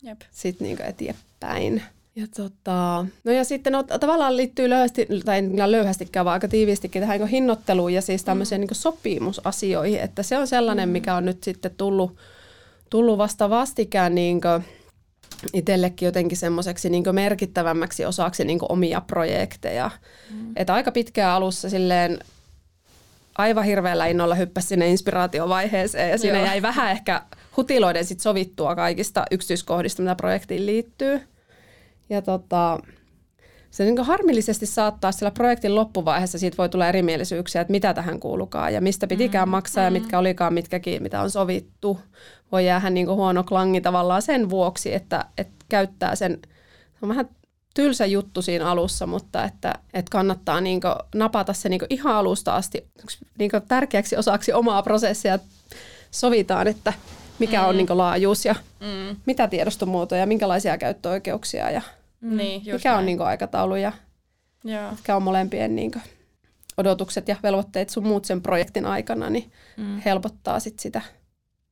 Jep. 0.01 0.21
sit 0.31 0.59
niin 0.59 0.81
eteenpäin. 0.81 1.83
Ja, 2.15 2.27
tota, 2.35 3.05
no 3.23 3.31
ja 3.31 3.43
sitten 3.43 3.73
no, 3.73 3.83
tavallaan 3.83 4.37
liittyy 4.37 4.69
löyhästi, 4.69 5.07
tai 5.25 5.37
ei 5.37 5.71
löyhästikään, 5.71 6.25
vaan 6.25 6.33
aika 6.33 6.47
tiivistikin 6.47 7.01
tähän 7.01 7.19
niin 7.19 7.27
hinnoitteluun 7.27 7.93
ja 7.93 8.01
siis 8.01 8.23
tämmöiseen 8.23 8.61
mm. 8.61 8.67
niin 8.67 8.75
sopimusasioihin, 8.75 9.99
että 9.99 10.23
se 10.23 10.37
on 10.37 10.47
sellainen, 10.47 10.89
mm. 10.89 10.93
mikä 10.93 11.15
on 11.15 11.25
nyt 11.25 11.43
sitten 11.43 11.71
tullut, 11.77 12.17
tullut 12.89 13.17
vasta 13.17 13.49
vastikään 13.49 14.15
niin 14.15 14.41
itsellekin 15.53 16.05
jotenkin 16.05 16.37
semmoiseksi 16.37 16.89
niin 16.89 17.03
merkittävämmäksi 17.11 18.05
osaksi 18.05 18.45
niin 18.45 18.59
omia 18.69 19.01
projekteja. 19.01 19.91
Mm. 20.31 20.51
Että 20.55 20.73
aika 20.73 20.91
pitkään 20.91 21.31
alussa 21.31 21.69
silleen 21.69 22.19
aivan 23.37 23.63
hirveällä 23.63 24.05
innolla 24.05 24.35
hyppäsi 24.35 24.67
sinne 24.67 24.87
inspiraatiovaiheeseen 24.87 26.09
ja 26.09 26.17
siinä 26.17 26.39
jäi 26.39 26.61
vähän 26.61 26.91
ehkä 26.91 27.21
hutiloiden 27.57 28.05
sit 28.05 28.19
sovittua 28.19 28.75
kaikista 28.75 29.25
yksityiskohdista, 29.31 30.01
mitä 30.01 30.15
projektiin 30.15 30.65
liittyy. 30.65 31.21
Ja 32.09 32.21
tota, 32.21 32.79
se 33.71 33.85
niin 33.85 34.03
harmillisesti 34.03 34.65
saattaa 34.65 35.11
sillä 35.11 35.31
projektin 35.31 35.75
loppuvaiheessa 35.75 36.39
siitä 36.39 36.57
voi 36.57 36.69
tulla 36.69 36.87
erimielisyyksiä, 36.87 37.61
että 37.61 37.71
mitä 37.71 37.93
tähän 37.93 38.19
kuulukaan 38.19 38.73
ja 38.73 38.81
mistä 38.81 39.07
pitikään 39.07 39.47
mm, 39.47 39.51
maksaa 39.51 39.81
mm. 39.81 39.85
ja 39.85 40.01
mitkä 40.01 40.19
olikaan 40.19 40.53
mitkäkin, 40.53 41.03
mitä 41.03 41.21
on 41.21 41.31
sovittu. 41.31 41.99
Voi 42.51 42.65
jäädä 42.65 42.89
niin 42.89 43.09
huono 43.09 43.43
klangi 43.43 43.81
tavallaan 43.81 44.21
sen 44.21 44.49
vuoksi, 44.49 44.93
että, 44.93 45.25
että 45.37 45.65
käyttää 45.69 46.15
sen, 46.15 46.39
se 46.91 46.97
on 47.01 47.09
vähän 47.09 47.29
tylsä 47.73 48.05
juttu 48.05 48.41
siinä 48.41 48.69
alussa, 48.69 49.07
mutta 49.07 49.43
että, 49.43 49.73
että 49.93 50.11
kannattaa 50.11 50.61
niin 50.61 50.81
napata 51.15 51.53
se 51.53 51.69
niin 51.69 51.81
ihan 51.89 52.15
alusta 52.15 52.55
asti 52.55 52.87
niin 53.37 53.51
tärkeäksi 53.67 54.17
osaksi 54.17 54.53
omaa 54.53 54.83
prosessia. 54.83 55.39
Sovitaan, 56.11 56.67
että 56.67 56.93
mikä 57.39 57.61
mm. 57.61 57.67
on 57.67 57.77
niin 57.77 57.97
laajuus 57.97 58.45
ja 58.45 58.55
mm. 58.79 59.15
mitä 59.25 59.47
tiedostomuotoja, 59.47 60.25
minkälaisia 60.25 60.77
käyttöoikeuksia 60.77 61.71
ja 61.71 61.81
Mm. 61.81 61.98
Niin, 62.21 62.65
just 62.65 62.79
Mikä 62.79 62.89
näin. 62.89 62.99
on 62.99 63.05
niin 63.05 63.21
aikataulu 63.21 63.75
ja 63.75 63.91
Joo. 64.63 64.91
mitkä 64.91 65.15
on 65.15 65.23
molempien 65.23 65.75
niin 65.75 65.91
kuin, 65.91 66.03
odotukset 66.77 67.27
ja 67.27 67.35
velvoitteet 67.43 67.89
sun 67.89 68.07
muut 68.07 68.25
sen 68.25 68.41
projektin 68.41 68.85
aikana, 68.85 69.29
niin 69.29 69.51
mm. 69.77 69.99
helpottaa 69.99 70.59
sit 70.59 70.79
sitä. 70.79 71.01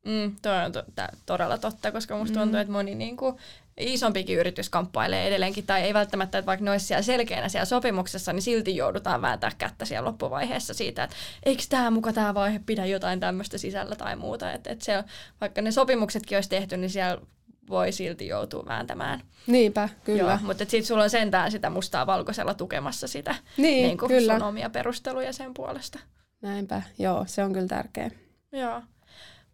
Mm, 0.06 0.36
toi 0.41 0.66
on 0.66 0.72
to- 0.72 0.86
t- 0.95 1.18
todella 1.26 1.58
totta, 1.58 1.91
koska 1.91 2.18
musta 2.18 2.39
tuntuu, 2.39 2.56
mm. 2.56 2.62
että 2.62 2.74
moni 2.74 2.95
niin 2.95 3.18
kuin, 3.18 3.36
isompikin 3.78 4.38
yritys 4.38 4.70
kamppailee 4.70 5.28
edelleenkin, 5.28 5.66
tai 5.66 5.82
ei 5.82 5.93
välttämättä, 5.93 6.38
että 6.38 6.45
vaikka 6.45 6.64
ne 6.64 6.72
olisi 6.72 6.86
siellä 6.86 7.02
selkeänä 7.02 7.50
siellä 7.50 7.66
sopimuksessa, 7.66 8.34
niin 8.34 8.41
silti 8.41 8.76
joudutaan 8.76 9.22
vääntää 9.22 9.52
kättä 9.58 9.86
siellä 9.86 10.08
loppuvaiheessa 10.08 10.74
siitä, 10.74 11.04
että 11.04 11.16
eikö 11.43 11.64
tämä 11.70 11.91
muka 11.91 12.14
tämä 12.14 12.34
vaihe 12.34 12.60
pidä 12.66 12.86
jotain 12.86 13.20
tämmöistä 13.20 13.58
sisällä 13.58 13.95
tai 13.95 14.16
muuta. 14.16 14.52
Että 14.52 14.70
et 14.70 14.82
se, 14.82 15.04
vaikka 15.41 15.62
ne 15.62 15.72
sopimuksetkin 15.72 16.38
olisi 16.38 16.50
tehty, 16.50 16.78
niin 16.78 16.89
siellä 16.89 17.22
voi 17.70 17.91
silti 17.91 18.28
joutua 18.28 18.63
vääntämään. 18.68 19.22
Niinpä, 19.47 19.89
kyllä. 20.03 20.22
Joo, 20.22 20.38
mutta 20.41 20.63
sitten 20.63 20.86
sulla 20.86 21.03
on 21.03 21.09
sentään 21.09 21.51
sitä 21.51 21.70
mustaa 21.70 22.07
valkoisella 22.07 22.53
tukemassa 22.53 23.07
sitä 23.07 23.36
niin, 23.57 23.88
niin 23.88 23.97
kuin 23.97 24.09
kyllä. 24.09 24.34
sun 24.34 24.47
omia 24.47 24.70
perusteluja 24.70 25.34
sen 25.34 25.53
puolesta. 25.53 25.99
Näinpä, 26.41 26.82
joo, 26.99 27.26
se 27.28 27.43
on 27.43 27.53
kyllä 27.53 27.68
tärkeä. 27.68 28.11
Joo. 28.51 28.82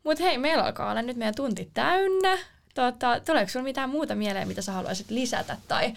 Mutta 0.04 0.24
hei, 0.24 0.38
meillä 0.38 0.64
alkaa 0.64 0.92
olla 0.92 1.02
nyt 1.02 1.18
meidän 1.18 1.36
tunti 1.36 1.72
täynnä. 1.74 2.38
Tota, 2.76 3.20
tuleeko 3.26 3.52
sinulla 3.52 3.70
mitään 3.70 3.90
muuta 3.90 4.16
mieleen, 4.16 4.48
mitä 4.48 4.62
sä 4.62 4.72
haluaisit 4.72 5.12
lisätä 5.12 5.58
tai, 5.68 5.94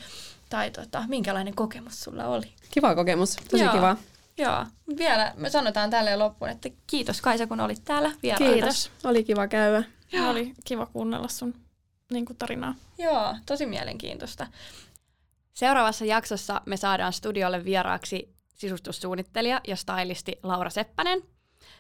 tai 0.49 0.71
tota, 0.71 1.05
minkälainen 1.09 1.55
kokemus 1.55 2.01
sulla 2.01 2.27
oli? 2.27 2.53
Kiva 2.71 2.95
kokemus, 2.95 3.37
tosi 3.51 3.65
Joo. 3.65 3.73
kiva. 3.73 3.97
Joo, 4.39 4.67
vielä 4.99 5.33
me 5.37 5.51
sanotaan 5.51 5.91
tälle 5.91 6.17
loppuun, 6.17 6.51
että 6.51 6.69
kiitos 6.87 7.21
Kaisa, 7.21 7.47
kun 7.47 7.61
olit 7.61 7.85
täällä 7.85 8.13
vieraana. 8.23 8.53
Kiitos, 8.53 8.91
oli 9.05 9.25
kiva 9.25 9.49
käydä. 9.49 9.85
Joo. 10.13 10.31
Oli 10.31 10.55
kiva 10.65 10.87
kuunnella 10.87 11.29
sun 11.29 11.55
niin 12.13 12.25
kuin 12.25 12.37
tarinaa. 12.37 12.75
Joo, 12.99 13.35
tosi 13.47 13.67
mielenkiintoista. 13.67 14.47
Seuraavassa 15.55 16.05
jaksossa 16.05 16.61
me 16.67 16.77
saadaan 16.77 17.13
studiolle 17.13 17.65
vieraaksi 17.65 18.35
sisustussuunnittelija 18.55 19.61
ja 19.69 19.77
stylisti 19.77 20.39
Laura 20.43 20.71
Seppänen. 20.71 21.23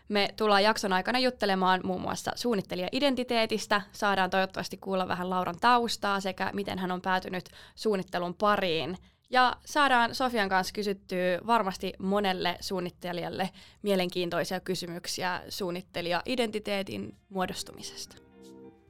Me 0.09 0.29
tullaan 0.37 0.62
jakson 0.62 0.93
aikana 0.93 1.18
juttelemaan 1.18 1.81
muun 1.85 2.01
muassa 2.01 2.33
suunnittelijaidentiteetistä, 2.35 3.83
saadaan 3.93 4.31
toivottavasti 4.31 4.77
kuulla 4.77 5.09
vähän 5.09 5.31
Lauran 5.31 5.61
taustaa 5.61 6.20
sekä 6.20 6.51
miten 6.55 6.79
hän 6.79 6.93
on 6.93 7.03
päätynyt 7.03 7.45
suunnittelun 7.74 8.35
pariin. 8.35 8.99
Ja 9.31 9.57
saadaan 9.64 10.14
Sofian 10.14 10.49
kanssa 10.49 10.72
kysyttyä 10.72 11.39
varmasti 11.47 11.93
monelle 11.99 12.57
suunnittelijalle 12.61 13.51
mielenkiintoisia 13.83 14.61
kysymyksiä 14.61 15.43
suunnittelijaidentiteetin 15.49 17.16
muodostumisesta. 17.29 18.26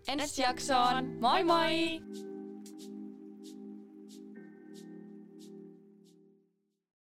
Ensi 0.08 0.42
jaksoon, 0.42 1.18
moi 1.20 1.42
moi! 1.42 2.00